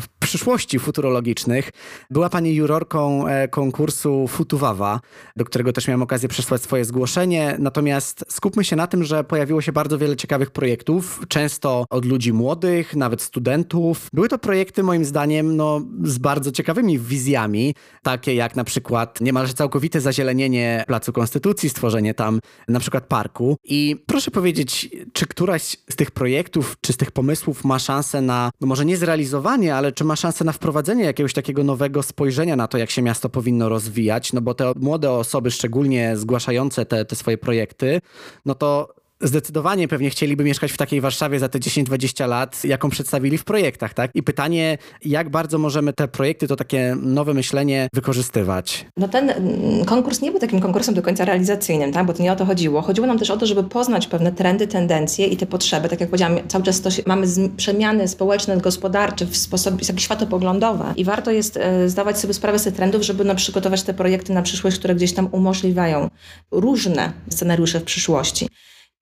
w 0.00 0.08
przyszłości 0.20 0.78
futurologicznych, 0.78 1.70
była 2.10 2.28
Pani 2.28 2.54
jurorką 2.54 3.26
e, 3.26 3.48
konkursu 3.48 4.28
Futuwawa, 4.28 5.00
do 5.36 5.44
którego 5.44 5.72
też 5.72 5.88
miałem 5.88 6.02
okazję 6.02 6.28
przesłać 6.28 6.62
swoje 6.62 6.84
zgłoszenie. 6.84 7.56
Natomiast 7.58 8.24
skupmy 8.28 8.64
się 8.64 8.76
na 8.76 8.86
tym, 8.86 9.04
że 9.04 9.24
pojawiło 9.24 9.60
się 9.60 9.72
bardzo 9.72 9.98
wiele 9.98 10.16
ciekawych 10.16 10.50
projektów, 10.50 11.20
często 11.28 11.84
od 11.90 12.04
ludzi 12.04 12.32
młodych, 12.32 12.96
nawet 12.96 13.22
studentów. 13.22 14.08
Były 14.12 14.28
to 14.28 14.38
projekty 14.38 14.82
moim 14.82 15.04
zdaniem 15.04 15.56
no, 15.56 15.80
z 16.02 16.18
bardzo 16.18 16.52
ciekawymi 16.52 16.98
wizjami, 16.98 17.74
takie 18.02 18.34
jak 18.34 18.56
na 18.56 18.64
przykład 18.64 19.20
niemalże 19.20 19.54
całkowite 19.54 20.00
zazielenienie 20.00 20.84
Placu 20.86 21.12
Konstytucji, 21.12 21.70
stworzenie 21.70 22.14
tam 22.14 22.40
na 22.68 22.80
przykład 22.80 22.95
przykład 22.96 23.08
parku. 23.08 23.56
I 23.64 23.96
proszę 24.06 24.30
powiedzieć, 24.30 24.88
czy 25.12 25.26
któraś 25.26 25.76
z 25.90 25.96
tych 25.96 26.10
projektów, 26.10 26.76
czy 26.80 26.92
z 26.92 26.96
tych 26.96 27.10
pomysłów 27.10 27.64
ma 27.64 27.78
szansę 27.78 28.20
na, 28.20 28.50
no 28.60 28.66
może 28.66 28.84
nie 28.84 28.96
zrealizowanie, 28.96 29.74
ale 29.74 29.92
czy 29.92 30.04
ma 30.04 30.16
szansę 30.16 30.44
na 30.44 30.52
wprowadzenie 30.52 31.04
jakiegoś 31.04 31.32
takiego 31.32 31.64
nowego 31.64 32.02
spojrzenia 32.02 32.56
na 32.56 32.68
to, 32.68 32.78
jak 32.78 32.90
się 32.90 33.02
miasto 33.02 33.28
powinno 33.28 33.68
rozwijać? 33.68 34.32
No 34.32 34.40
bo 34.40 34.54
te 34.54 34.72
młode 34.76 35.10
osoby, 35.10 35.50
szczególnie 35.50 36.16
zgłaszające 36.16 36.86
te, 36.86 37.04
te 37.04 37.16
swoje 37.16 37.38
projekty, 37.38 38.00
no 38.44 38.54
to 38.54 38.94
zdecydowanie 39.20 39.88
pewnie 39.88 40.10
chcieliby 40.10 40.44
mieszkać 40.44 40.72
w 40.72 40.76
takiej 40.76 41.00
Warszawie 41.00 41.38
za 41.38 41.48
te 41.48 41.58
10-20 41.58 42.28
lat, 42.28 42.64
jaką 42.64 42.90
przedstawili 42.90 43.38
w 43.38 43.44
projektach, 43.44 43.94
tak? 43.94 44.10
I 44.14 44.22
pytanie, 44.22 44.78
jak 45.04 45.30
bardzo 45.30 45.58
możemy 45.58 45.92
te 45.92 46.08
projekty, 46.08 46.48
to 46.48 46.56
takie 46.56 46.96
nowe 47.02 47.34
myślenie 47.34 47.88
wykorzystywać? 47.92 48.86
No 48.96 49.08
ten 49.08 49.30
mm, 49.30 49.84
konkurs 49.84 50.20
nie 50.20 50.30
był 50.30 50.40
takim 50.40 50.60
konkursem 50.60 50.94
do 50.94 51.02
końca 51.02 51.24
realizacyjnym, 51.24 51.92
tak? 51.92 52.06
Bo 52.06 52.12
to 52.12 52.22
nie 52.22 52.32
o 52.32 52.36
to 52.36 52.44
chodziło. 52.44 52.82
Chodziło 52.82 53.06
nam 53.06 53.18
też 53.18 53.30
o 53.30 53.36
to, 53.36 53.46
żeby 53.46 53.64
poznać 53.64 54.06
pewne 54.06 54.32
trendy, 54.32 54.66
tendencje 54.66 55.26
i 55.26 55.36
te 55.36 55.46
potrzeby. 55.46 55.88
Tak 55.88 56.00
jak 56.00 56.10
powiedziałam, 56.10 56.48
cały 56.48 56.64
czas 56.64 56.80
to 56.80 56.90
się, 56.90 57.02
mamy 57.06 57.26
przemiany 57.56 58.08
społeczne, 58.08 58.56
gospodarcze 58.56 59.26
w 59.26 59.36
sposób 59.36 59.88
jakieś 59.88 60.04
światopoglądowe 60.04 60.94
i 60.96 61.04
warto 61.04 61.30
jest 61.30 61.56
e, 61.56 61.88
zdawać 61.88 62.18
sobie 62.18 62.34
sprawę 62.34 62.58
z 62.58 62.64
tych 62.64 62.74
trendów, 62.74 63.02
żeby 63.02 63.24
no, 63.24 63.34
przygotować 63.34 63.82
te 63.82 63.94
projekty 63.94 64.32
na 64.32 64.42
przyszłość, 64.42 64.78
które 64.78 64.94
gdzieś 64.94 65.12
tam 65.12 65.28
umożliwiają 65.32 66.10
różne 66.50 67.12
scenariusze 67.30 67.80
w 67.80 67.84
przyszłości. 67.84 68.48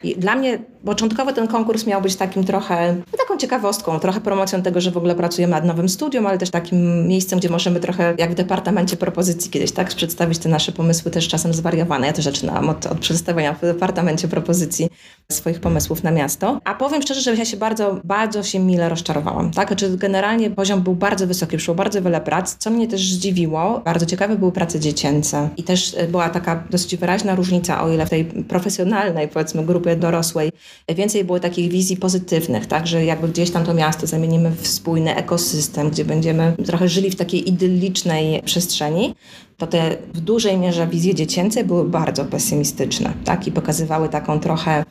I 0.03 0.17
dla 0.17 0.37
mnie 0.37 0.59
początkowo 0.85 1.33
ten 1.33 1.49
konkurs 1.49 1.87
miał 1.87 2.03
być 2.03 2.17
takim 2.17 2.45
trochę, 2.45 2.95
no 3.13 3.19
taką 3.19 3.37
ciekawostką, 3.37 4.01
trochę 4.01 4.21
promocją 4.21 4.63
tego, 4.63 4.81
że 4.81 4.91
w 4.91 4.97
ogóle 4.97 5.15
pracujemy 5.15 5.51
nad 5.51 5.65
nowym 5.65 5.89
studium, 5.89 6.27
ale 6.27 6.39
też 6.39 6.51
takim 6.51 7.09
miejscem, 7.09 7.39
gdzie 7.39 7.49
możemy 7.49 7.81
trochę, 7.81 8.15
jak 8.19 8.31
w 8.31 8.35
departamencie 8.35 8.97
propozycji 8.97 9.51
kiedyś, 9.51 9.73
tak, 9.73 9.89
przedstawić 9.89 10.39
te 10.39 10.49
nasze 10.49 10.73
pomysły 10.73 11.11
też 11.11 11.29
czasem 11.29 11.55
zwariowane. 11.55 12.07
Ja 12.07 12.13
też 12.13 12.25
zaczynałam 12.25 12.69
od, 12.69 12.87
od 12.87 12.99
przedstawienia 12.99 13.55
w 13.55 13.61
departamencie 13.61 14.29
propozycji 14.29 14.89
swoich 15.33 15.61
pomysłów 15.61 16.03
na 16.03 16.11
miasto. 16.11 16.61
A 16.65 16.75
powiem 16.75 17.03
szczerze, 17.03 17.21
że 17.21 17.35
ja 17.35 17.45
się 17.45 17.57
bardzo, 17.57 18.01
bardzo 18.05 18.43
się 18.43 18.59
mile 18.59 18.89
rozczarowałam, 18.89 19.51
tak, 19.51 19.69
znaczy 19.69 19.97
generalnie 19.97 20.51
poziom 20.51 20.81
był 20.81 20.95
bardzo 20.95 21.27
wysoki, 21.27 21.57
przyszło 21.57 21.75
bardzo 21.75 22.03
wiele 22.03 22.21
prac, 22.21 22.57
co 22.57 22.71
mnie 22.71 22.89
też 22.89 23.13
zdziwiło. 23.13 23.81
Bardzo 23.85 24.07
ciekawe 24.07 24.37
były 24.37 24.53
prace 24.53 24.81
dziecięce 24.81 25.49
i 25.57 25.63
też 25.63 25.95
e, 25.99 26.09
była 26.09 26.29
taka 26.29 26.65
dosyć 26.71 26.97
wyraźna 26.97 27.35
różnica, 27.35 27.83
o 27.83 27.93
ile 27.93 28.07
w 28.07 28.11
tej 28.11 28.25
profesjonalnej, 28.25 29.29
powiedzmy, 29.29 29.65
grupie 29.65 29.94
dorosłej, 29.97 30.53
więcej 30.89 31.25
było 31.25 31.41
takich 31.41 31.71
wizji 31.71 31.97
pozytywnych, 31.97 32.67
tak, 32.67 32.87
że 32.87 33.05
jakby 33.05 33.29
gdzieś 33.29 33.51
tam 33.51 33.65
to 33.65 33.75
miasto 33.75 34.07
zamienimy 34.07 34.51
w 34.51 34.67
spójny 34.67 35.17
ekosystem, 35.17 35.91
gdzie 35.91 36.05
będziemy 36.05 36.57
trochę 36.67 36.89
żyli 36.89 37.11
w 37.11 37.17
takiej 37.17 37.49
idyllicznej 37.49 38.43
przestrzeni, 38.43 39.15
to 39.57 39.67
te 39.67 39.97
w 40.15 40.21
dużej 40.21 40.59
mierze 40.59 40.87
wizje 40.87 41.15
dziecięce 41.15 41.65
były 41.65 41.89
bardzo 41.89 42.25
pesymistyczne, 42.25 43.13
tak, 43.25 43.47
i 43.47 43.53
pokazywały 43.53 44.09
taką 44.09 44.41
trochę, 44.41 44.85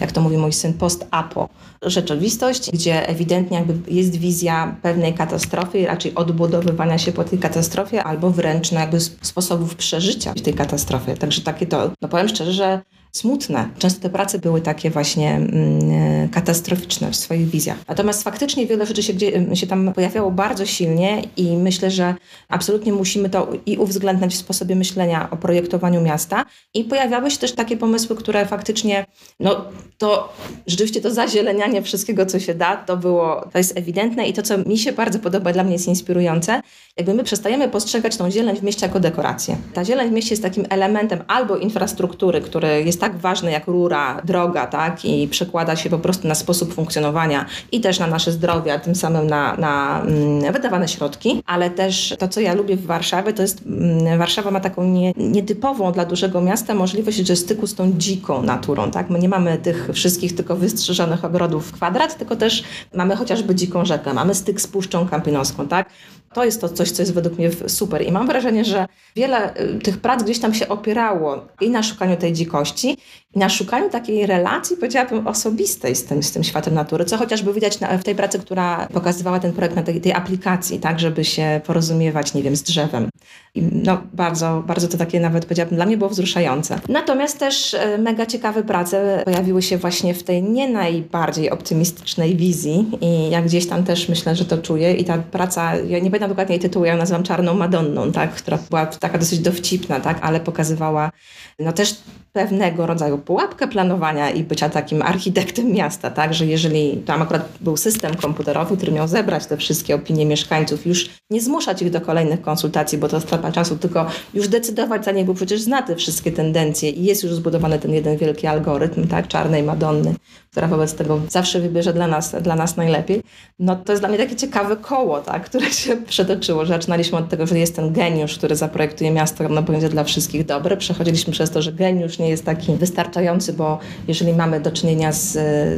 jak 0.00 0.12
to 0.12 0.20
mówi 0.20 0.36
mój 0.36 0.52
syn, 0.52 0.72
post-apo 0.72 1.48
rzeczywistość, 1.82 2.70
gdzie 2.70 3.08
ewidentnie 3.08 3.58
jakby 3.58 3.92
jest 3.92 4.16
wizja 4.16 4.76
pewnej 4.82 5.14
katastrofy, 5.14 5.86
raczej 5.86 6.14
odbudowywania 6.14 6.98
się 6.98 7.12
po 7.12 7.24
tej 7.24 7.38
katastrofie, 7.38 8.04
albo 8.04 8.30
wręcz 8.30 8.72
no 8.72 8.80
jakby 8.80 9.00
sposobów 9.00 9.74
przeżycia 9.74 10.34
tej 10.34 10.54
katastrofie. 10.54 11.16
Także 11.16 11.42
takie 11.42 11.66
to, 11.66 11.90
no 12.02 12.08
powiem 12.08 12.28
szczerze, 12.28 12.52
że 12.52 12.80
smutne. 13.12 13.68
Często 13.78 14.00
te 14.02 14.10
prace 14.10 14.38
były 14.38 14.60
takie 14.60 14.90
właśnie 14.90 15.34
mm, 15.34 16.28
katastroficzne 16.28 17.10
w 17.10 17.16
swoich 17.16 17.48
wizjach. 17.48 17.78
Natomiast 17.88 18.22
faktycznie 18.22 18.66
wiele 18.66 18.86
rzeczy 18.86 19.02
się, 19.02 19.12
gdzie, 19.12 19.56
się 19.56 19.66
tam 19.66 19.92
pojawiało 19.92 20.30
bardzo 20.30 20.66
silnie 20.66 21.22
i 21.36 21.56
myślę, 21.56 21.90
że 21.90 22.14
absolutnie 22.48 22.92
musimy 22.92 23.30
to 23.30 23.48
i 23.66 23.76
uwzględniać 23.76 24.34
w 24.34 24.36
sposobie 24.38 24.76
myślenia 24.76 25.30
o 25.30 25.36
projektowaniu 25.36 26.00
miasta. 26.00 26.44
I 26.74 26.84
pojawiały 26.84 27.30
się 27.30 27.38
też 27.38 27.52
takie 27.52 27.76
pomysły, 27.76 28.16
które 28.16 28.46
faktycznie, 28.46 29.06
no 29.40 29.64
to 29.98 30.32
rzeczywiście 30.66 31.00
to 31.00 31.10
zazielenianie 31.10 31.82
wszystkiego, 31.82 32.26
co 32.26 32.40
się 32.40 32.54
da, 32.54 32.76
to 32.76 32.96
było, 32.96 33.48
to 33.52 33.58
jest 33.58 33.78
ewidentne 33.78 34.28
i 34.28 34.32
to, 34.32 34.42
co 34.42 34.58
mi 34.58 34.78
się 34.78 34.92
bardzo 34.92 35.18
podoba, 35.18 35.52
dla 35.52 35.64
mnie 35.64 35.72
jest 35.72 35.88
inspirujące, 35.88 36.60
jakby 36.96 37.14
my 37.14 37.24
przestajemy 37.24 37.68
postrzegać 37.68 38.16
tą 38.16 38.30
zieleń 38.30 38.56
w 38.56 38.62
mieście 38.62 38.86
jako 38.86 39.00
dekorację. 39.00 39.56
Ta 39.74 39.84
zieleń 39.84 40.08
w 40.08 40.12
mieście 40.12 40.30
jest 40.30 40.42
takim 40.42 40.66
elementem 40.70 41.24
albo 41.28 41.56
infrastruktury, 41.56 42.40
który 42.40 42.82
jest 42.82 42.99
tak 43.00 43.18
ważny 43.18 43.50
jak 43.50 43.66
rura, 43.66 44.22
droga, 44.24 44.66
tak, 44.66 45.04
i 45.04 45.28
przekłada 45.28 45.76
się 45.76 45.90
po 45.90 45.98
prostu 45.98 46.28
na 46.28 46.34
sposób 46.34 46.74
funkcjonowania 46.74 47.46
i 47.72 47.80
też 47.80 47.98
na 47.98 48.06
nasze 48.06 48.32
zdrowie, 48.32 48.74
a 48.74 48.78
tym 48.78 48.94
samym 48.94 49.26
na, 49.26 49.56
na 49.56 50.02
mm, 50.02 50.52
wydawane 50.52 50.88
środki, 50.88 51.42
ale 51.46 51.70
też 51.70 52.14
to, 52.18 52.28
co 52.28 52.40
ja 52.40 52.54
lubię 52.54 52.76
w 52.76 52.86
Warszawie, 52.86 53.32
to 53.32 53.42
jest, 53.42 53.62
mm, 53.66 54.18
Warszawa 54.18 54.50
ma 54.50 54.60
taką 54.60 54.84
nie, 54.84 55.12
nietypową 55.16 55.92
dla 55.92 56.04
dużego 56.04 56.40
miasta 56.40 56.74
możliwość, 56.74 57.18
że 57.18 57.36
styku 57.36 57.66
z 57.66 57.74
tą 57.74 57.92
dziką 57.92 58.42
naturą. 58.42 58.90
Tak? 58.90 59.10
My 59.10 59.18
nie 59.18 59.28
mamy 59.28 59.58
tych 59.58 59.90
wszystkich 59.92 60.36
tylko 60.36 60.56
wystrzyżonych 60.56 61.24
ogrodów 61.24 61.68
w 61.68 61.72
kwadrat, 61.72 62.18
tylko 62.18 62.36
też 62.36 62.64
mamy 62.94 63.16
chociażby 63.16 63.54
dziką 63.54 63.84
rzekę, 63.84 64.14
mamy 64.14 64.34
styk 64.34 64.60
z 64.60 64.66
Puszczą 64.66 65.08
Kampinoską. 65.08 65.68
Tak? 65.68 65.88
To 66.34 66.44
jest 66.44 66.60
to 66.60 66.68
coś, 66.68 66.90
co 66.90 67.02
jest 67.02 67.14
według 67.14 67.38
mnie 67.38 67.50
super. 67.66 68.02
I 68.02 68.12
mam 68.12 68.26
wrażenie, 68.26 68.64
że 68.64 68.86
wiele 69.16 69.60
y, 69.60 69.78
tych 69.78 69.98
prac 70.00 70.22
gdzieś 70.22 70.38
tam 70.38 70.54
się 70.54 70.68
opierało 70.68 71.46
i 71.60 71.70
na 71.70 71.82
szukaniu 71.82 72.16
tej 72.16 72.32
dzikości, 72.32 72.96
na 73.36 73.48
szukaniu 73.48 73.90
takiej 73.90 74.26
relacji, 74.26 74.76
powiedziałabym, 74.76 75.26
osobistej 75.26 75.96
z 75.96 76.04
tym, 76.04 76.22
z 76.22 76.32
tym 76.32 76.44
światem 76.44 76.74
natury, 76.74 77.04
co 77.04 77.16
chociażby 77.16 77.52
widać 77.52 77.80
na, 77.80 77.98
w 77.98 78.04
tej 78.04 78.14
pracy, 78.14 78.38
która 78.38 78.88
pokazywała 78.92 79.40
ten 79.40 79.52
projekt 79.52 79.76
na 79.76 79.82
tej, 79.82 80.00
tej 80.00 80.12
aplikacji, 80.12 80.78
tak, 80.78 81.00
żeby 81.00 81.24
się 81.24 81.60
porozumiewać, 81.66 82.34
nie 82.34 82.42
wiem, 82.42 82.56
z 82.56 82.62
drzewem. 82.62 83.08
I 83.54 83.62
no, 83.62 84.02
bardzo, 84.12 84.62
bardzo 84.66 84.88
to 84.88 84.98
takie 84.98 85.20
nawet, 85.20 85.44
powiedziałabym, 85.44 85.76
dla 85.76 85.86
mnie 85.86 85.96
było 85.96 86.10
wzruszające. 86.10 86.80
Natomiast 86.88 87.38
też 87.38 87.74
e, 87.74 87.98
mega 87.98 88.26
ciekawe 88.26 88.62
prace 88.62 89.22
pojawiły 89.24 89.62
się 89.62 89.78
właśnie 89.78 90.14
w 90.14 90.22
tej 90.22 90.42
nie 90.42 90.68
najbardziej 90.68 91.50
optymistycznej 91.50 92.36
wizji 92.36 92.90
i 93.00 93.30
jak 93.30 93.44
gdzieś 93.44 93.66
tam 93.66 93.84
też 93.84 94.08
myślę, 94.08 94.36
że 94.36 94.44
to 94.44 94.58
czuję 94.58 94.94
i 94.94 95.04
ta 95.04 95.18
praca, 95.18 95.76
ja 95.76 95.98
nie 95.98 96.10
pamiętam 96.10 96.28
dokładnie 96.28 96.54
jej 96.54 96.62
tytułu, 96.62 96.84
ja 96.84 96.92
ją 96.92 96.98
nazywam 96.98 97.22
Czarną 97.22 97.54
Madonną, 97.54 98.12
tak, 98.12 98.34
która 98.34 98.58
była 98.70 98.86
taka 98.86 99.18
dosyć 99.18 99.38
dowcipna, 99.38 100.00
tak, 100.00 100.18
ale 100.22 100.40
pokazywała 100.40 101.10
no 101.58 101.72
też 101.72 101.94
pewnego 102.32 102.86
rodzaju 102.86 103.18
pułapkę 103.20 103.68
planowania 103.68 104.30
i 104.30 104.44
bycia 104.44 104.68
takim 104.68 105.02
architektem 105.02 105.72
miasta, 105.72 106.10
tak, 106.10 106.34
że 106.34 106.46
jeżeli 106.46 106.96
tam 106.96 107.22
akurat 107.22 107.48
był 107.60 107.76
system 107.76 108.14
komputerowy, 108.14 108.76
który 108.76 108.92
miał 108.92 109.08
zebrać 109.08 109.46
te 109.46 109.56
wszystkie 109.56 109.94
opinie 109.94 110.26
mieszkańców, 110.26 110.86
już 110.86 111.10
nie 111.30 111.40
zmuszać 111.40 111.82
ich 111.82 111.90
do 111.90 112.00
kolejnych 112.00 112.42
konsultacji, 112.42 112.98
bo 112.98 113.08
to 113.08 113.20
strata 113.20 113.52
czasu, 113.52 113.76
tylko 113.76 114.06
już 114.34 114.48
decydować 114.48 115.04
za 115.04 115.12
nie, 115.12 115.24
bo 115.24 115.34
przecież 115.34 115.60
zna 115.60 115.82
te 115.82 115.96
wszystkie 115.96 116.32
tendencje 116.32 116.90
i 116.90 117.04
jest 117.04 117.22
już 117.22 117.34
zbudowany 117.34 117.78
ten 117.78 117.94
jeden 117.94 118.16
wielki 118.16 118.46
algorytm, 118.46 119.08
tak, 119.08 119.28
czarnej 119.28 119.62
Madonny, 119.62 120.14
która 120.50 120.66
wobec 120.66 120.94
tego 120.94 121.20
zawsze 121.28 121.60
wybierze 121.60 121.92
dla 121.92 122.06
nas, 122.06 122.36
dla 122.42 122.56
nas 122.56 122.76
najlepiej, 122.76 123.22
no 123.58 123.76
to 123.76 123.92
jest 123.92 124.02
dla 124.02 124.08
mnie 124.08 124.18
takie 124.18 124.36
ciekawe 124.36 124.76
koło, 124.76 125.20
tak, 125.20 125.44
które 125.44 125.70
się 125.70 125.96
przetoczyło, 126.12 126.64
że 126.64 126.72
zaczynaliśmy 126.74 127.18
od 127.18 127.28
tego, 127.28 127.46
że 127.46 127.58
jest 127.58 127.76
ten 127.76 127.92
geniusz, 127.92 128.38
który 128.38 128.56
zaprojektuje 128.56 129.10
miasto, 129.10 129.48
no 129.48 129.62
będzie 129.62 129.88
dla 129.88 130.04
wszystkich 130.04 130.46
dobre, 130.46 130.76
przechodziliśmy 130.76 131.32
przez 131.32 131.50
to, 131.50 131.62
że 131.62 131.72
geniusz 131.72 132.18
nie 132.18 132.28
jest 132.28 132.44
taki 132.44 132.76
wystarczający, 132.76 133.52
bo 133.52 133.78
jeżeli 134.08 134.32
mamy 134.32 134.60
do 134.60 134.70
czynienia 134.70 135.12
z, 135.12 135.32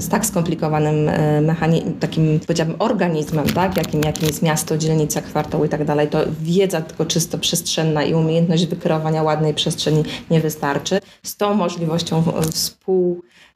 z 0.04 0.08
tak 0.08 0.26
skomplikowanym 0.26 1.08
e, 1.08 1.40
mechanizmem, 1.40 1.94
takim 1.94 2.40
powiedziałabym 2.40 2.76
organizmem, 2.78 3.46
tak, 3.46 3.76
jakim, 3.76 4.00
jakim 4.04 4.26
jest 4.26 4.42
miasto, 4.42 4.78
dzielnica, 4.78 5.22
kwartał 5.22 5.64
i 5.64 5.68
tak 5.68 5.84
dalej, 5.84 6.08
to 6.08 6.18
wiedza 6.40 6.80
tylko 6.80 7.06
czysto 7.06 7.38
przestrzenna 7.38 8.04
i 8.04 8.14
umiejętność 8.14 8.66
wykreowania 8.66 9.22
ładnej 9.22 9.54
przestrzeni 9.54 10.02
nie 10.30 10.40
wystarczy. 10.40 11.00
Z 11.22 11.36
tą 11.36 11.54
możliwością 11.54 12.22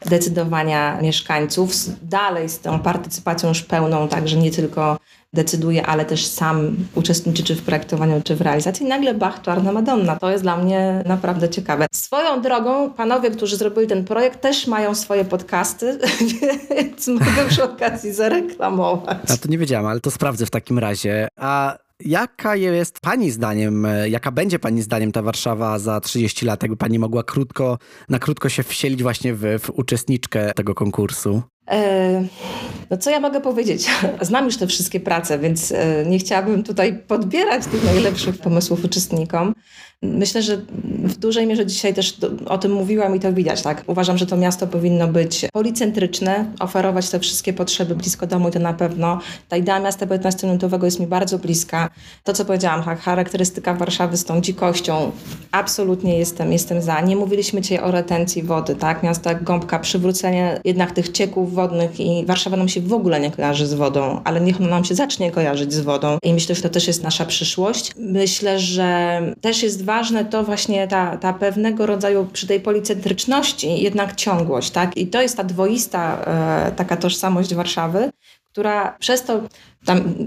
współdecydowania 0.01 1.01
mieszkańców, 1.03 1.73
dalej 2.03 2.49
z 2.49 2.61
tą 2.61 2.79
partycypacją 2.79 3.49
już 3.49 3.63
pełną, 3.63 4.09
także 4.09 4.37
nie 4.37 4.51
tylko 4.51 4.99
decyduje, 5.33 5.87
ale 5.87 6.05
też 6.05 6.27
sam 6.27 6.77
uczestniczy 6.95 7.45
czy 7.45 7.55
w 7.55 7.63
projektowaniu, 7.63 8.23
czy 8.25 8.37
w 8.37 8.41
realizacji. 8.41 8.87
I 8.87 8.89
nagle 8.89 9.15
Bach, 9.15 9.43
Czarna 9.43 9.73
Madonna. 9.73 10.17
To 10.17 10.31
jest 10.31 10.45
dla 10.45 10.57
mnie 10.57 11.03
naprawdę 11.07 11.49
ciekawe. 11.49 11.87
Swoją 11.95 12.43
drogą, 12.43 12.91
panowie, 12.91 13.31
którzy 13.31 13.57
zrobili 13.57 13.87
ten 13.87 14.05
projekt, 14.05 14.41
też 14.41 14.67
mają 14.67 14.95
swoje 14.95 15.25
podcasty, 15.25 15.99
więc 16.77 17.09
mogę 17.09 17.49
przy 17.49 17.65
okazji 17.65 18.13
zareklamować. 18.13 19.19
A 19.29 19.37
to 19.37 19.49
nie 19.49 19.59
wiedziałam, 19.59 19.87
ale 19.87 20.01
to 20.01 20.11
sprawdzę 20.11 20.47
w 20.47 20.51
takim 20.51 20.79
razie. 20.79 21.29
A 21.37 21.79
Jaka 22.05 22.57
jest 22.57 23.01
Pani 23.01 23.31
zdaniem, 23.31 23.87
jaka 24.09 24.33
będzie 24.33 24.59
Pani 24.59 24.83
zdaniem 24.83 25.13
ta 25.13 25.23
Warszawa 25.23 25.79
za 25.79 26.01
30 26.01 26.47
lat, 26.47 26.63
jakby 26.63 26.77
Pani 26.77 26.99
mogła 26.99 27.23
krótko, 27.23 27.79
na 28.09 28.19
krótko 28.19 28.49
się 28.49 28.63
wsielić 28.63 29.03
właśnie 29.03 29.35
w, 29.35 29.43
w 29.61 29.71
uczestniczkę 29.71 30.53
tego 30.55 30.75
konkursu? 30.75 31.43
E, 31.71 32.25
no 32.91 32.97
co 32.97 33.11
ja 33.11 33.21
mogę 33.21 33.41
powiedzieć? 33.41 33.91
Znam 34.21 34.45
już 34.45 34.57
te 34.57 34.67
wszystkie 34.67 35.01
prace, 35.01 35.39
więc 35.39 35.73
e, 35.73 36.05
nie 36.07 36.19
chciałabym 36.19 36.63
tutaj 36.63 36.99
podbierać 37.07 37.67
tych 37.67 37.85
najlepszych 37.85 38.39
pomysłów 38.39 38.85
uczestnikom. 38.85 39.55
Myślę, 40.03 40.43
że 40.43 40.57
w 40.85 41.17
dużej 41.17 41.47
mierze 41.47 41.67
dzisiaj 41.67 41.95
też 41.95 42.17
o 42.47 42.59
tym 42.59 42.73
mówiłam 42.73 43.17
i 43.17 43.21
to 43.21 43.33
widać. 43.33 43.63
Tak? 43.63 43.85
Uważam, 43.87 44.19
że 44.19 44.27
to 44.27 44.37
miasto 44.37 44.67
powinno 44.67 45.09
być 45.09 45.47
policentryczne, 45.53 46.53
oferować 46.61 47.11
te 47.11 47.21
wszystkie 47.21 47.53
potrzeby 47.53 47.95
blisko 47.95 48.27
domu 48.27 48.49
i 48.49 48.53
to 48.53 48.59
na 48.59 48.73
pewno. 48.73 49.21
Ta 49.49 49.57
idea 49.57 49.81
miasta 49.81 50.07
15-minutowego 50.07 50.85
jest 50.85 51.01
mi 51.01 51.07
bardzo 51.07 51.39
bliska. 51.39 51.91
To, 52.25 52.33
co 52.33 52.45
powiedziałam, 52.45 52.83
charakterystyka 52.83 53.75
Warszawy 53.75 54.17
z 54.17 54.25
tą 54.25 54.41
dzikością, 54.41 55.13
absolutnie 55.53 56.19
jestem, 56.19 56.53
jestem 56.53 56.83
za. 56.83 57.01
Nie 57.01 57.17
mówiliśmy 57.17 57.61
dzisiaj 57.61 57.79
o 57.79 57.91
retencji 57.91 58.43
wody, 58.43 58.75
tak? 58.75 59.03
Miasto 59.03 59.31
jak 59.31 59.45
gąbka, 59.45 59.79
przywrócenie 59.79 60.61
jednak 60.65 60.93
tych 60.93 61.13
cieków 61.13 61.55
wodnych 61.55 62.01
i 62.01 62.25
Warszawa 62.27 62.57
nam 62.57 62.69
się 62.69 62.81
w 62.81 62.93
ogóle 62.93 63.21
nie 63.21 63.31
kojarzy 63.31 63.67
z 63.67 63.75
wodą, 63.75 64.21
ale 64.25 64.41
niech 64.41 64.61
ona 64.61 64.71
nam 64.71 64.85
się 64.85 64.95
zacznie 64.95 65.31
kojarzyć 65.31 65.73
z 65.73 65.81
wodą 65.81 66.19
i 66.23 66.35
myślę, 66.35 66.55
że 66.55 66.63
to 66.63 66.69
też 66.69 66.87
jest 66.87 67.03
nasza 67.03 67.25
przyszłość. 67.25 67.93
Myślę, 67.99 68.59
że 68.59 69.21
też 69.41 69.63
jest 69.63 69.86
ważne 69.87 70.25
to 70.25 70.45
właśnie 70.45 70.89
ta, 70.89 71.17
ta 71.17 71.33
pewnego 71.33 71.87
rodzaju 71.87 72.27
przy 72.33 72.47
tej 72.47 72.61
policentryczności 72.61 73.83
jednak 73.83 74.15
ciągłość, 74.15 74.71
tak? 74.71 74.97
I 74.97 75.07
to 75.07 75.23
jest 75.23 75.37
ta 75.37 75.45
dwoista 75.45 76.25
e, 76.25 76.73
taka 76.73 76.97
tożsamość 76.97 77.55
Warszawy, 77.55 78.11
która 78.53 78.97
przez 78.99 79.23
to, 79.23 79.41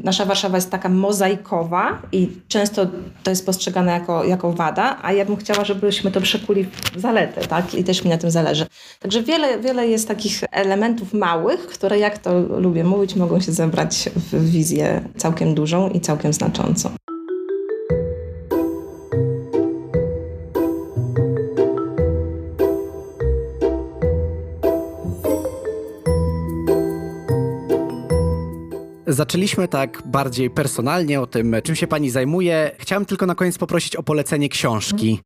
nasza 0.04 0.26
Warszawa 0.26 0.58
jest 0.58 0.70
taka 0.70 0.90
mozaikowa 0.90 2.02
i 2.12 2.30
często 2.48 2.88
to 3.24 3.30
jest 3.32 3.46
postrzegane 3.46 3.92
jako, 3.92 4.24
jako 4.24 4.54
wada, 4.54 5.00
a 5.02 5.14
ja 5.14 5.26
bym 5.26 5.36
chciała, 5.38 5.66
żebyśmy 5.66 6.12
to 6.12 6.22
przekuli 6.22 6.66
w 6.96 7.00
zaletę, 7.00 7.48
tak? 7.48 7.76
I 7.76 7.84
też 7.84 8.04
mi 8.04 8.10
na 8.10 8.18
tym 8.18 8.32
zależy. 8.32 8.66
Także 9.00 9.24
wiele, 9.24 9.60
wiele 9.60 9.88
jest 9.88 10.08
takich 10.08 10.44
elementów 10.52 11.14
małych, 11.14 11.68
które, 11.68 12.00
jak 12.00 12.18
to 12.18 12.40
lubię 12.40 12.84
mówić, 12.84 13.16
mogą 13.16 13.40
się 13.40 13.52
zebrać 13.52 14.10
w 14.16 14.52
wizję 14.52 15.02
całkiem 15.18 15.56
dużą 15.56 15.90
i 15.90 16.02
całkiem 16.02 16.34
znaczącą. 16.34 16.90
Zaczęliśmy 29.10 29.68
tak 29.68 30.02
bardziej 30.06 30.50
personalnie 30.50 31.22
o 31.22 31.28
tym, 31.28 31.56
czym 31.64 31.76
się 31.76 31.88
pani 31.88 32.10
zajmuje. 32.10 32.72
Chciałam 32.78 33.06
tylko 33.06 33.26
na 33.26 33.36
koniec 33.36 33.58
poprosić 33.58 33.96
o 33.96 34.04
polecenie 34.04 34.50
książki. 34.50 35.20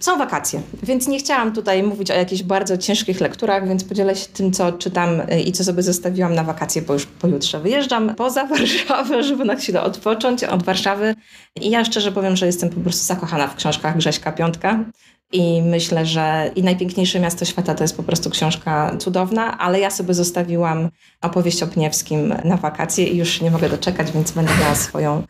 Są 0.00 0.18
wakacje, 0.18 0.62
więc 0.82 1.08
nie 1.08 1.18
chciałam 1.18 1.52
tutaj 1.52 1.82
mówić 1.82 2.10
o 2.10 2.14
jakichś 2.14 2.42
bardzo 2.42 2.78
ciężkich 2.78 3.20
lekturach, 3.20 3.68
więc 3.68 3.84
podzielę 3.84 4.16
się 4.16 4.26
tym, 4.26 4.52
co 4.52 4.72
czytam 4.72 5.20
y, 5.20 5.40
i 5.40 5.52
co 5.52 5.64
sobie 5.64 5.82
zostawiłam 5.82 6.34
na 6.34 6.44
wakacje, 6.44 6.82
bo 6.82 6.92
już 6.92 7.06
pojutrze 7.06 7.60
wyjeżdżam 7.60 8.14
poza 8.14 8.46
Warszawę, 8.56 9.22
żeby 9.22 9.44
na 9.44 9.56
chwilę 9.56 9.82
odpocząć 9.82 10.44
od 10.44 10.62
Warszawy. 10.62 11.14
I 11.60 11.70
ja 11.70 11.84
szczerze 11.84 12.12
powiem, 12.12 12.36
że 12.36 12.46
jestem 12.46 12.70
po 12.70 12.80
prostu 12.80 13.06
zakochana 13.06 13.48
w 13.48 13.56
książkach 13.56 13.96
Grześka 13.96 14.32
Piątka. 14.32 14.84
I 15.32 15.62
myślę, 15.62 16.06
że 16.06 16.50
i 16.56 16.62
najpiękniejsze 16.62 17.20
miasto 17.20 17.44
świata 17.44 17.74
to 17.74 17.84
jest 17.84 17.96
po 17.96 18.02
prostu 18.02 18.30
książka 18.30 18.96
cudowna, 18.98 19.58
ale 19.58 19.80
ja 19.80 19.90
sobie 19.90 20.14
zostawiłam 20.14 20.88
opowieść 21.22 21.62
o 21.62 21.66
Pniewskim 21.66 22.34
na 22.44 22.56
wakacje 22.56 23.06
i 23.06 23.16
już 23.16 23.40
nie 23.40 23.50
mogę 23.50 23.68
doczekać, 23.68 24.12
więc 24.12 24.30
będę 24.30 24.52
miała 24.60 24.74
swoją 24.74 25.22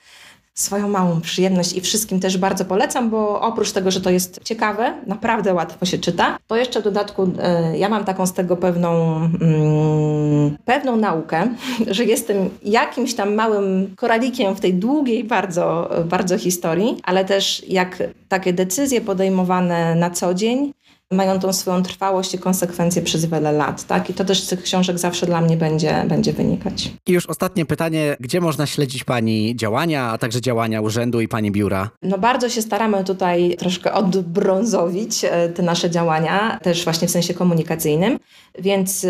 swoją 0.60 0.88
małą 0.88 1.20
przyjemność 1.20 1.76
i 1.76 1.80
wszystkim 1.80 2.20
też 2.20 2.38
bardzo 2.38 2.64
polecam, 2.64 3.10
bo 3.10 3.40
oprócz 3.40 3.72
tego, 3.72 3.90
że 3.90 4.00
to 4.00 4.10
jest 4.10 4.40
ciekawe, 4.44 4.94
naprawdę 5.06 5.54
łatwo 5.54 5.86
się 5.86 5.98
czyta, 5.98 6.38
to 6.46 6.56
jeszcze 6.56 6.80
w 6.80 6.84
dodatku 6.84 7.30
e, 7.38 7.78
ja 7.78 7.88
mam 7.88 8.04
taką 8.04 8.26
z 8.26 8.32
tego 8.32 8.56
pewną, 8.56 9.16
mm, 9.16 10.56
pewną 10.64 10.96
naukę, 10.96 11.48
że 11.96 12.04
jestem 12.04 12.50
jakimś 12.62 13.14
tam 13.14 13.34
małym 13.34 13.94
koralikiem 13.96 14.56
w 14.56 14.60
tej 14.60 14.74
długiej 14.74 15.24
bardzo, 15.24 15.90
bardzo 16.04 16.38
historii, 16.38 16.96
ale 17.02 17.24
też 17.24 17.68
jak 17.68 18.02
takie 18.28 18.52
decyzje 18.52 19.00
podejmowane 19.00 19.94
na 19.94 20.10
co 20.10 20.34
dzień, 20.34 20.72
mają 21.12 21.40
tą 21.40 21.52
swoją 21.52 21.82
trwałość 21.82 22.34
i 22.34 22.38
konsekwencje 22.38 23.02
przez 23.02 23.26
wiele 23.26 23.52
lat. 23.52 23.84
Tak? 23.84 24.10
I 24.10 24.14
to 24.14 24.24
też 24.24 24.42
z 24.42 24.48
tych 24.48 24.62
książek 24.62 24.98
zawsze 24.98 25.26
dla 25.26 25.40
mnie 25.40 25.56
będzie, 25.56 26.04
będzie 26.08 26.32
wynikać. 26.32 26.92
I 27.06 27.12
już 27.12 27.26
ostatnie 27.26 27.66
pytanie, 27.66 28.16
gdzie 28.20 28.40
można 28.40 28.66
śledzić 28.66 29.04
Pani 29.04 29.56
działania, 29.56 30.10
a 30.10 30.18
także 30.18 30.40
działania 30.40 30.80
urzędu 30.80 31.20
i 31.20 31.28
Pani 31.28 31.50
biura? 31.50 31.90
No 32.02 32.18
bardzo 32.18 32.48
się 32.48 32.62
staramy 32.62 33.04
tutaj 33.04 33.56
troszkę 33.58 33.92
odbrązowić 33.92 35.24
e, 35.24 35.48
te 35.48 35.62
nasze 35.62 35.90
działania, 35.90 36.58
też 36.62 36.84
właśnie 36.84 37.08
w 37.08 37.10
sensie 37.10 37.34
komunikacyjnym. 37.34 38.18
Więc 38.58 39.06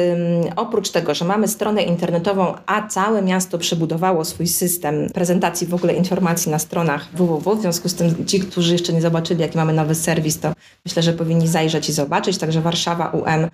oprócz 0.57 0.90
tego, 0.90 1.14
że 1.14 1.24
mamy 1.24 1.48
stronę 1.48 1.82
internetową, 1.82 2.55
a 2.66 2.88
całe 2.88 3.22
miasto 3.22 3.59
przebudowało 3.59 4.24
swój 4.24 4.46
system 4.46 5.09
prezentacji 5.14 5.66
w 5.66 5.74
ogóle 5.74 5.92
informacji 5.92 6.53
na 6.53 6.59
stronach 6.59 7.09
www, 7.12 7.57
w 7.57 7.61
związku 7.61 7.88
z 7.88 7.94
tym 7.94 8.26
ci, 8.26 8.40
którzy 8.40 8.72
jeszcze 8.72 8.92
nie 8.92 9.01
zobaczyli, 9.01 9.40
jaki 9.40 9.57
mamy 9.57 9.72
nowy 9.72 9.94
serwis, 9.94 10.40
to 10.40 10.53
myślę, 10.86 11.03
że 11.03 11.12
powinni 11.12 11.48
zajrzeć 11.48 11.89
zobaczyć. 11.91 12.38
Także 12.38 12.61
Warszawa 12.61 13.09
UM 13.09 13.51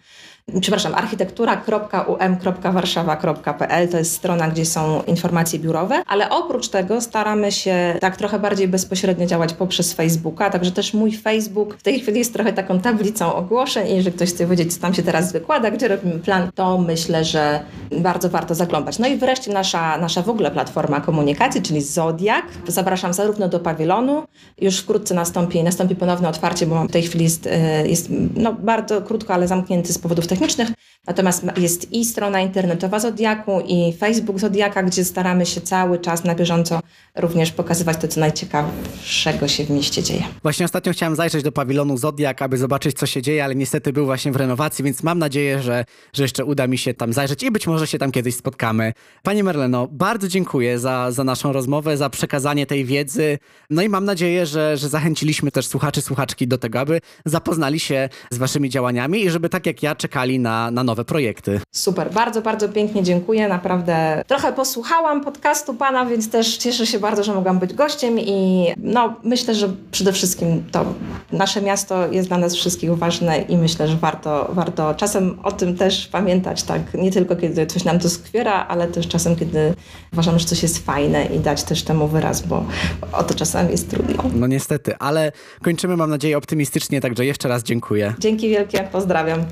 przepraszam, 0.61 0.95
architektura.um.warszawa.pl 0.95 3.89
to 3.89 3.99
jest 3.99 4.13
strona, 4.13 4.49
gdzie 4.49 4.67
są 4.67 5.03
informacje 5.03 5.59
biurowe, 5.59 6.03
ale 6.07 6.31
oprócz 6.31 6.69
tego 6.69 7.01
staramy 7.01 7.53
się 7.53 7.97
tak 8.01 8.17
trochę 8.17 8.39
bardziej 8.39 8.69
bezpośrednio 8.69 9.27
działać 9.27 9.53
poprzez 9.53 9.93
Facebooka, 9.93 10.51
także 10.51 10.73
też 10.73 10.95
mój 10.95 11.17
Facebook 11.17 11.77
w 11.79 11.83
tej 11.83 12.01
chwili 12.01 12.19
jest 12.19 12.33
trochę 12.33 12.53
taką 12.53 12.81
tablicą 12.81 13.35
ogłoszeń 13.35 13.89
i 13.89 13.97
jeżeli 13.97 14.17
ktoś 14.17 14.29
chce 14.29 14.47
wiedzieć, 14.47 14.75
co 14.75 14.81
tam 14.81 14.95
się 14.95 15.03
teraz 15.03 15.33
wykłada, 15.33 15.71
gdzie 15.71 15.89
robimy 15.89 16.19
plan, 16.19 16.51
to 16.55 16.79
myślę, 16.79 17.25
że 17.25 17.61
bardzo 18.01 18.29
warto 18.29 18.55
zaglądać. 18.55 18.99
No 18.99 19.09
i 19.09 19.17
wreszcie 19.17 19.53
nasza, 19.53 19.99
nasza 19.99 20.23
w 20.23 20.29
ogóle 20.29 20.51
platforma 20.51 21.01
komunikacji, 21.01 21.63
czyli 21.63 21.83
Zodiak. 21.83 22.45
Zapraszam 22.69 23.15
zarówno 23.15 23.49
do 23.49 23.61
pawilonu, 23.61 24.23
już 24.61 24.79
wkrótce 24.79 25.15
nastąpi, 25.15 25.63
nastąpi 25.63 25.97
ponowne 25.97 26.29
otwarcie, 26.29 26.67
bo 26.67 26.85
w 26.85 26.91
tej 26.91 27.03
chwili 27.03 27.25
jest, 27.25 27.47
e, 27.47 27.89
jest 27.89 28.09
no, 28.35 28.53
bardzo 28.53 29.03
krótko, 29.03 29.35
ale 29.35 29.49
zamknięty 29.49 29.93
z 29.93 29.99
powodów 29.99 30.27
technicznych 30.27 30.36
technicznych, 30.37 30.69
Natomiast 31.07 31.45
jest 31.57 31.93
i 31.93 32.05
strona 32.05 32.41
internetowa 32.41 33.01
Zodiaku, 33.01 33.61
i 33.67 33.93
Facebook 33.93 34.39
Zodiaka, 34.39 34.83
gdzie 34.83 35.05
staramy 35.05 35.47
się 35.47 35.61
cały 35.61 35.99
czas 35.99 36.25
na 36.25 36.35
bieżąco 36.35 36.81
również 37.17 37.53
pokazywać 37.53 37.97
to, 37.97 38.09
co 38.09 38.21
najciekawszego 38.21 39.49
się 39.49 39.65
w 39.65 39.71
mieście 39.71 40.03
dzieje. 40.03 40.23
Właśnie 40.43 40.65
ostatnio 40.65 40.93
chciałem 40.93 41.17
zajrzeć 41.17 41.43
do 41.43 41.53
pawilonu 41.53 41.97
Zodiak, 41.97 42.43
aby 42.43 42.59
zobaczyć, 42.59 42.99
co 42.99 43.07
się 43.07 43.23
dzieje, 43.23 43.45
ale 43.45 43.55
niestety 43.55 43.93
był 43.93 44.05
właśnie 44.05 44.33
w 44.33 44.37
renowacji, 44.37 44.85
więc 44.85 45.03
mam 45.03 45.19
nadzieję, 45.19 45.63
że, 45.63 45.85
że 46.13 46.23
jeszcze 46.23 46.45
uda 46.45 46.67
mi 46.67 46.79
się 46.79 46.95
tam 46.95 47.13
zajrzeć 47.13 47.43
i 47.43 47.51
być 47.51 47.67
może 47.67 47.87
się 47.87 47.99
tam 47.99 48.13
kiedyś 48.13 48.35
spotkamy. 48.35 48.93
Pani 49.23 49.43
Merleno, 49.43 49.89
bardzo 49.91 50.29
dziękuję 50.29 50.79
za, 50.79 51.11
za 51.11 51.25
naszą 51.25 51.53
rozmowę, 51.53 51.97
za 51.97 52.11
przekazanie 52.11 52.67
tej 52.67 52.85
wiedzy. 52.85 53.39
No 53.71 53.83
i 53.83 53.89
mam 53.89 54.05
nadzieję, 54.05 54.47
że, 54.47 54.77
że 54.77 54.89
zachęciliśmy 54.89 55.51
też 55.51 55.67
słuchaczy, 55.67 56.03
słuchaczki 56.03 56.49
do 56.49 56.59
tego, 56.59 56.81
aby 56.81 57.01
zapoznali 57.25 57.81
się 57.81 58.09
z 58.31 58.39
waszymi 58.39 58.71
działaniami 58.71 59.25
i 59.25 59.31
żeby 59.31 59.49
tak 59.49 59.67
jak 59.67 59.83
ja 59.83 59.95
czekali 59.95 60.39
na, 60.39 60.71
na 60.71 60.85
nowe 60.85 60.96
projekty. 61.05 61.61
Super, 61.75 62.13
bardzo, 62.13 62.43
bardzo 62.43 62.69
pięknie 62.69 63.03
dziękuję. 63.03 63.49
Naprawdę 63.49 64.23
trochę 64.27 64.53
posłuchałam 64.53 65.25
podcastu 65.25 65.75
pana, 65.75 66.07
więc 66.07 66.31
też 66.31 66.57
cieszę 66.57 66.87
się 66.87 66.99
bardzo, 66.99 67.25
że 67.25 67.35
mogłam 67.35 67.59
być 67.59 67.75
gościem 67.75 68.21
i 68.21 68.67
no, 68.77 69.15
myślę, 69.23 69.55
że 69.55 69.69
przede 69.91 70.13
wszystkim 70.13 70.65
to 70.73 70.85
nasze 71.33 71.63
miasto 71.63 72.13
jest 72.13 72.29
dla 72.29 72.39
nas 72.39 72.55
wszystkich 72.55 72.97
ważne 72.97 73.43
i 73.43 73.57
myślę, 73.57 73.89
że 73.89 73.97
warto, 73.97 74.51
warto 74.53 74.95
czasem 74.95 75.39
o 75.43 75.53
tym 75.53 75.77
też 75.77 76.07
pamiętać, 76.07 76.63
tak? 76.63 76.95
Nie 76.95 77.13
tylko 77.13 77.37
kiedy 77.37 77.67
coś 77.67 77.85
nam 77.85 77.99
to 77.99 78.11
skwiera, 78.11 78.67
ale 78.69 78.89
też 78.89 79.09
czasem, 79.09 79.37
kiedy 79.37 79.75
uważamy, 80.13 80.39
że 80.39 80.47
coś 80.47 80.63
jest 80.63 80.79
fajne 80.87 81.25
i 81.25 81.39
dać 81.39 81.63
też 81.63 81.83
temu 81.83 82.09
wyraz, 82.09 82.43
bo 82.43 82.65
o 83.13 83.25
to 83.25 83.35
czasami 83.35 83.71
jest 83.71 83.91
trudno. 83.91 84.25
No 84.35 84.47
niestety, 84.47 84.97
ale 84.99 85.33
kończymy, 85.63 85.97
mam 85.97 86.11
nadzieję, 86.11 86.39
optymistycznie, 86.39 87.01
także 87.01 87.25
jeszcze 87.25 87.49
raz 87.49 87.63
dziękuję. 87.63 88.15
Dzięki 88.19 88.49
wielkie, 88.49 88.89
pozdrawiam. 88.93 89.45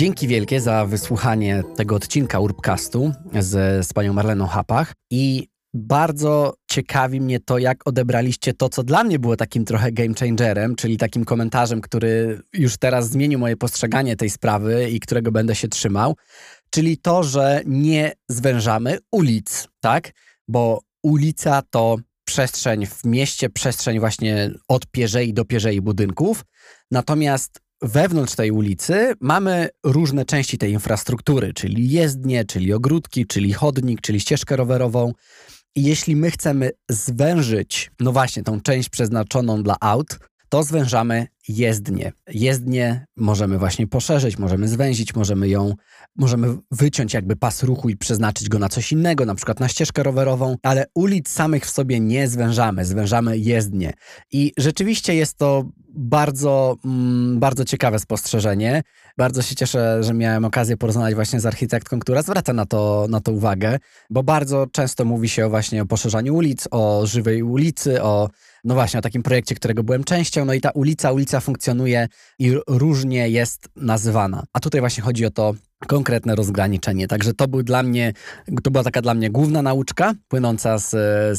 Dzięki 0.00 0.28
wielkie 0.28 0.60
za 0.60 0.86
wysłuchanie 0.86 1.62
tego 1.76 1.96
odcinka 1.96 2.40
Urbcastu 2.40 3.12
z, 3.38 3.86
z 3.86 3.92
panią 3.92 4.12
Marleną 4.12 4.46
Hapach 4.46 4.92
i 5.10 5.48
bardzo 5.74 6.54
ciekawi 6.70 7.20
mnie 7.20 7.40
to, 7.40 7.58
jak 7.58 7.88
odebraliście 7.88 8.54
to, 8.54 8.68
co 8.68 8.82
dla 8.82 9.04
mnie 9.04 9.18
było 9.18 9.36
takim 9.36 9.64
trochę 9.64 9.92
game 9.92 10.14
changerem, 10.20 10.76
czyli 10.76 10.96
takim 10.96 11.24
komentarzem, 11.24 11.80
który 11.80 12.40
już 12.52 12.76
teraz 12.76 13.10
zmienił 13.10 13.38
moje 13.38 13.56
postrzeganie 13.56 14.16
tej 14.16 14.30
sprawy 14.30 14.90
i 14.90 15.00
którego 15.00 15.32
będę 15.32 15.54
się 15.54 15.68
trzymał, 15.68 16.16
czyli 16.70 16.98
to, 16.98 17.22
że 17.22 17.62
nie 17.66 18.12
zwężamy 18.28 18.98
ulic, 19.12 19.68
tak? 19.80 20.12
Bo 20.48 20.80
ulica 21.02 21.62
to 21.70 21.96
przestrzeń 22.24 22.86
w 22.86 23.04
mieście, 23.04 23.50
przestrzeń 23.50 24.00
właśnie 24.00 24.50
od 24.68 24.86
pierzei 24.86 25.34
do 25.34 25.44
pierzei 25.44 25.80
budynków, 25.80 26.44
natomiast 26.90 27.60
wewnątrz 27.82 28.34
tej 28.34 28.50
ulicy 28.50 29.12
mamy 29.20 29.68
różne 29.84 30.24
części 30.24 30.58
tej 30.58 30.72
infrastruktury, 30.72 31.52
czyli 31.52 31.90
jezdnie, 31.90 32.44
czyli 32.44 32.72
ogródki, 32.72 33.26
czyli 33.26 33.52
chodnik, 33.52 34.00
czyli 34.00 34.20
ścieżkę 34.20 34.56
rowerową. 34.56 35.12
I 35.76 35.82
jeśli 35.82 36.16
my 36.16 36.30
chcemy 36.30 36.70
zwężyć, 36.90 37.90
no 38.00 38.12
właśnie, 38.12 38.42
tą 38.42 38.60
część 38.60 38.88
przeznaczoną 38.88 39.62
dla 39.62 39.76
aut, 39.80 40.18
to 40.48 40.62
zwężamy 40.62 41.26
jezdnię. 41.48 42.12
Jezdnię 42.28 43.06
możemy 43.16 43.58
właśnie 43.58 43.86
poszerzyć, 43.86 44.38
możemy 44.38 44.68
zwęzić, 44.68 45.14
możemy 45.14 45.48
ją, 45.48 45.74
możemy 46.16 46.56
wyciąć 46.70 47.14
jakby 47.14 47.36
pas 47.36 47.62
ruchu 47.62 47.88
i 47.88 47.96
przeznaczyć 47.96 48.48
go 48.48 48.58
na 48.58 48.68
coś 48.68 48.92
innego, 48.92 49.26
na 49.26 49.34
przykład 49.34 49.60
na 49.60 49.68
ścieżkę 49.68 50.02
rowerową, 50.02 50.56
ale 50.62 50.86
ulic 50.94 51.28
samych 51.28 51.66
w 51.66 51.70
sobie 51.70 52.00
nie 52.00 52.28
zwężamy, 52.28 52.84
zwężamy 52.84 53.38
jezdnię. 53.38 53.92
I 54.32 54.52
rzeczywiście 54.58 55.14
jest 55.14 55.36
to 55.36 55.64
bardzo, 55.94 56.76
mm, 56.84 57.38
bardzo 57.38 57.64
ciekawe 57.64 57.98
spostrzeżenie. 57.98 58.82
Bardzo 59.18 59.42
się 59.42 59.54
cieszę, 59.54 60.02
że 60.02 60.14
miałem 60.14 60.44
okazję 60.44 60.76
porozmawiać 60.76 61.14
właśnie 61.14 61.40
z 61.40 61.46
architektką, 61.46 62.00
która 62.00 62.22
zwraca 62.22 62.52
na 62.52 62.66
to, 62.66 63.06
na 63.08 63.20
to 63.20 63.32
uwagę, 63.32 63.78
bo 64.10 64.22
bardzo 64.22 64.66
często 64.72 65.04
mówi 65.04 65.28
się 65.28 65.48
właśnie 65.48 65.82
o 65.82 65.86
poszerzaniu 65.86 66.34
ulic, 66.34 66.68
o 66.70 67.06
żywej 67.06 67.42
ulicy, 67.42 68.02
o 68.02 68.28
no 68.64 68.74
właśnie, 68.74 68.98
o 68.98 69.02
takim 69.02 69.22
projekcie, 69.22 69.54
którego 69.54 69.82
byłem 69.82 70.04
częścią, 70.04 70.44
no 70.44 70.54
i 70.54 70.60
ta 70.60 70.70
ulica, 70.70 71.12
ulica 71.12 71.40
funkcjonuje 71.40 72.08
i 72.38 72.56
różnie 72.68 73.28
jest 73.28 73.68
nazywana. 73.76 74.44
A 74.52 74.60
tutaj 74.60 74.80
właśnie 74.80 75.02
chodzi 75.02 75.26
o 75.26 75.30
to 75.30 75.54
konkretne 75.86 76.34
rozgraniczenie. 76.34 77.08
Także 77.08 77.34
to 77.34 77.48
był 77.48 77.62
dla 77.62 77.82
mnie, 77.82 78.12
to 78.62 78.70
była 78.70 78.84
taka 78.84 79.02
dla 79.02 79.14
mnie 79.14 79.30
główna 79.30 79.62
nauczka 79.62 80.14
płynąca 80.28 80.78
z, 80.78 80.90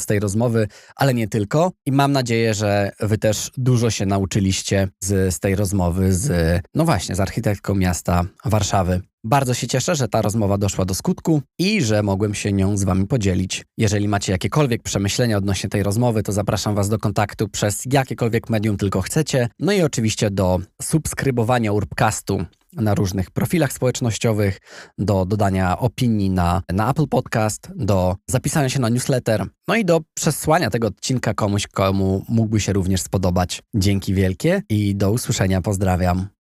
z 0.02 0.06
tej 0.06 0.20
rozmowy, 0.20 0.68
ale 0.96 1.14
nie 1.14 1.28
tylko. 1.28 1.72
I 1.86 1.92
mam 1.92 2.12
nadzieję, 2.12 2.54
że 2.54 2.90
wy 3.00 3.18
też 3.18 3.50
dużo 3.56 3.90
się 3.90 4.06
nauczyliście 4.06 4.88
z, 5.04 5.34
z 5.34 5.40
tej 5.40 5.54
rozmowy 5.54 6.12
z, 6.12 6.60
no 6.74 6.84
właśnie, 6.84 7.14
z 7.14 7.20
architektką 7.20 7.74
miasta 7.74 8.24
Warszawy. 8.44 9.00
Bardzo 9.24 9.54
się 9.54 9.66
cieszę, 9.66 9.94
że 9.94 10.08
ta 10.08 10.22
rozmowa 10.22 10.58
doszła 10.58 10.84
do 10.84 10.94
skutku 10.94 11.42
i 11.58 11.82
że 11.82 12.02
mogłem 12.02 12.34
się 12.34 12.52
nią 12.52 12.76
z 12.76 12.84
Wami 12.84 13.06
podzielić. 13.06 13.64
Jeżeli 13.78 14.08
macie 14.08 14.32
jakiekolwiek 14.32 14.82
przemyślenia 14.82 15.36
odnośnie 15.36 15.70
tej 15.70 15.82
rozmowy, 15.82 16.22
to 16.22 16.32
zapraszam 16.32 16.74
Was 16.74 16.88
do 16.88 16.98
kontaktu 16.98 17.48
przez 17.48 17.82
jakiekolwiek 17.92 18.50
medium 18.50 18.76
tylko 18.76 19.00
chcecie. 19.00 19.48
No 19.58 19.72
i 19.72 19.82
oczywiście 19.82 20.30
do 20.30 20.60
subskrybowania 20.82 21.72
Urbcastu 21.72 22.44
na 22.72 22.94
różnych 22.94 23.30
profilach 23.30 23.72
społecznościowych, 23.72 24.60
do 24.98 25.24
dodania 25.24 25.78
opinii 25.78 26.30
na, 26.30 26.62
na 26.72 26.90
Apple 26.90 27.06
Podcast, 27.06 27.68
do 27.76 28.16
zapisania 28.26 28.68
się 28.68 28.80
na 28.80 28.88
newsletter, 28.88 29.46
no 29.68 29.76
i 29.76 29.84
do 29.84 30.00
przesłania 30.14 30.70
tego 30.70 30.86
odcinka 30.86 31.34
komuś, 31.34 31.66
komu 31.66 32.24
mógłby 32.28 32.60
się 32.60 32.72
również 32.72 33.02
spodobać. 33.02 33.62
Dzięki 33.74 34.14
wielkie 34.14 34.62
i 34.68 34.96
do 34.96 35.10
usłyszenia. 35.10 35.62
Pozdrawiam. 35.62 36.41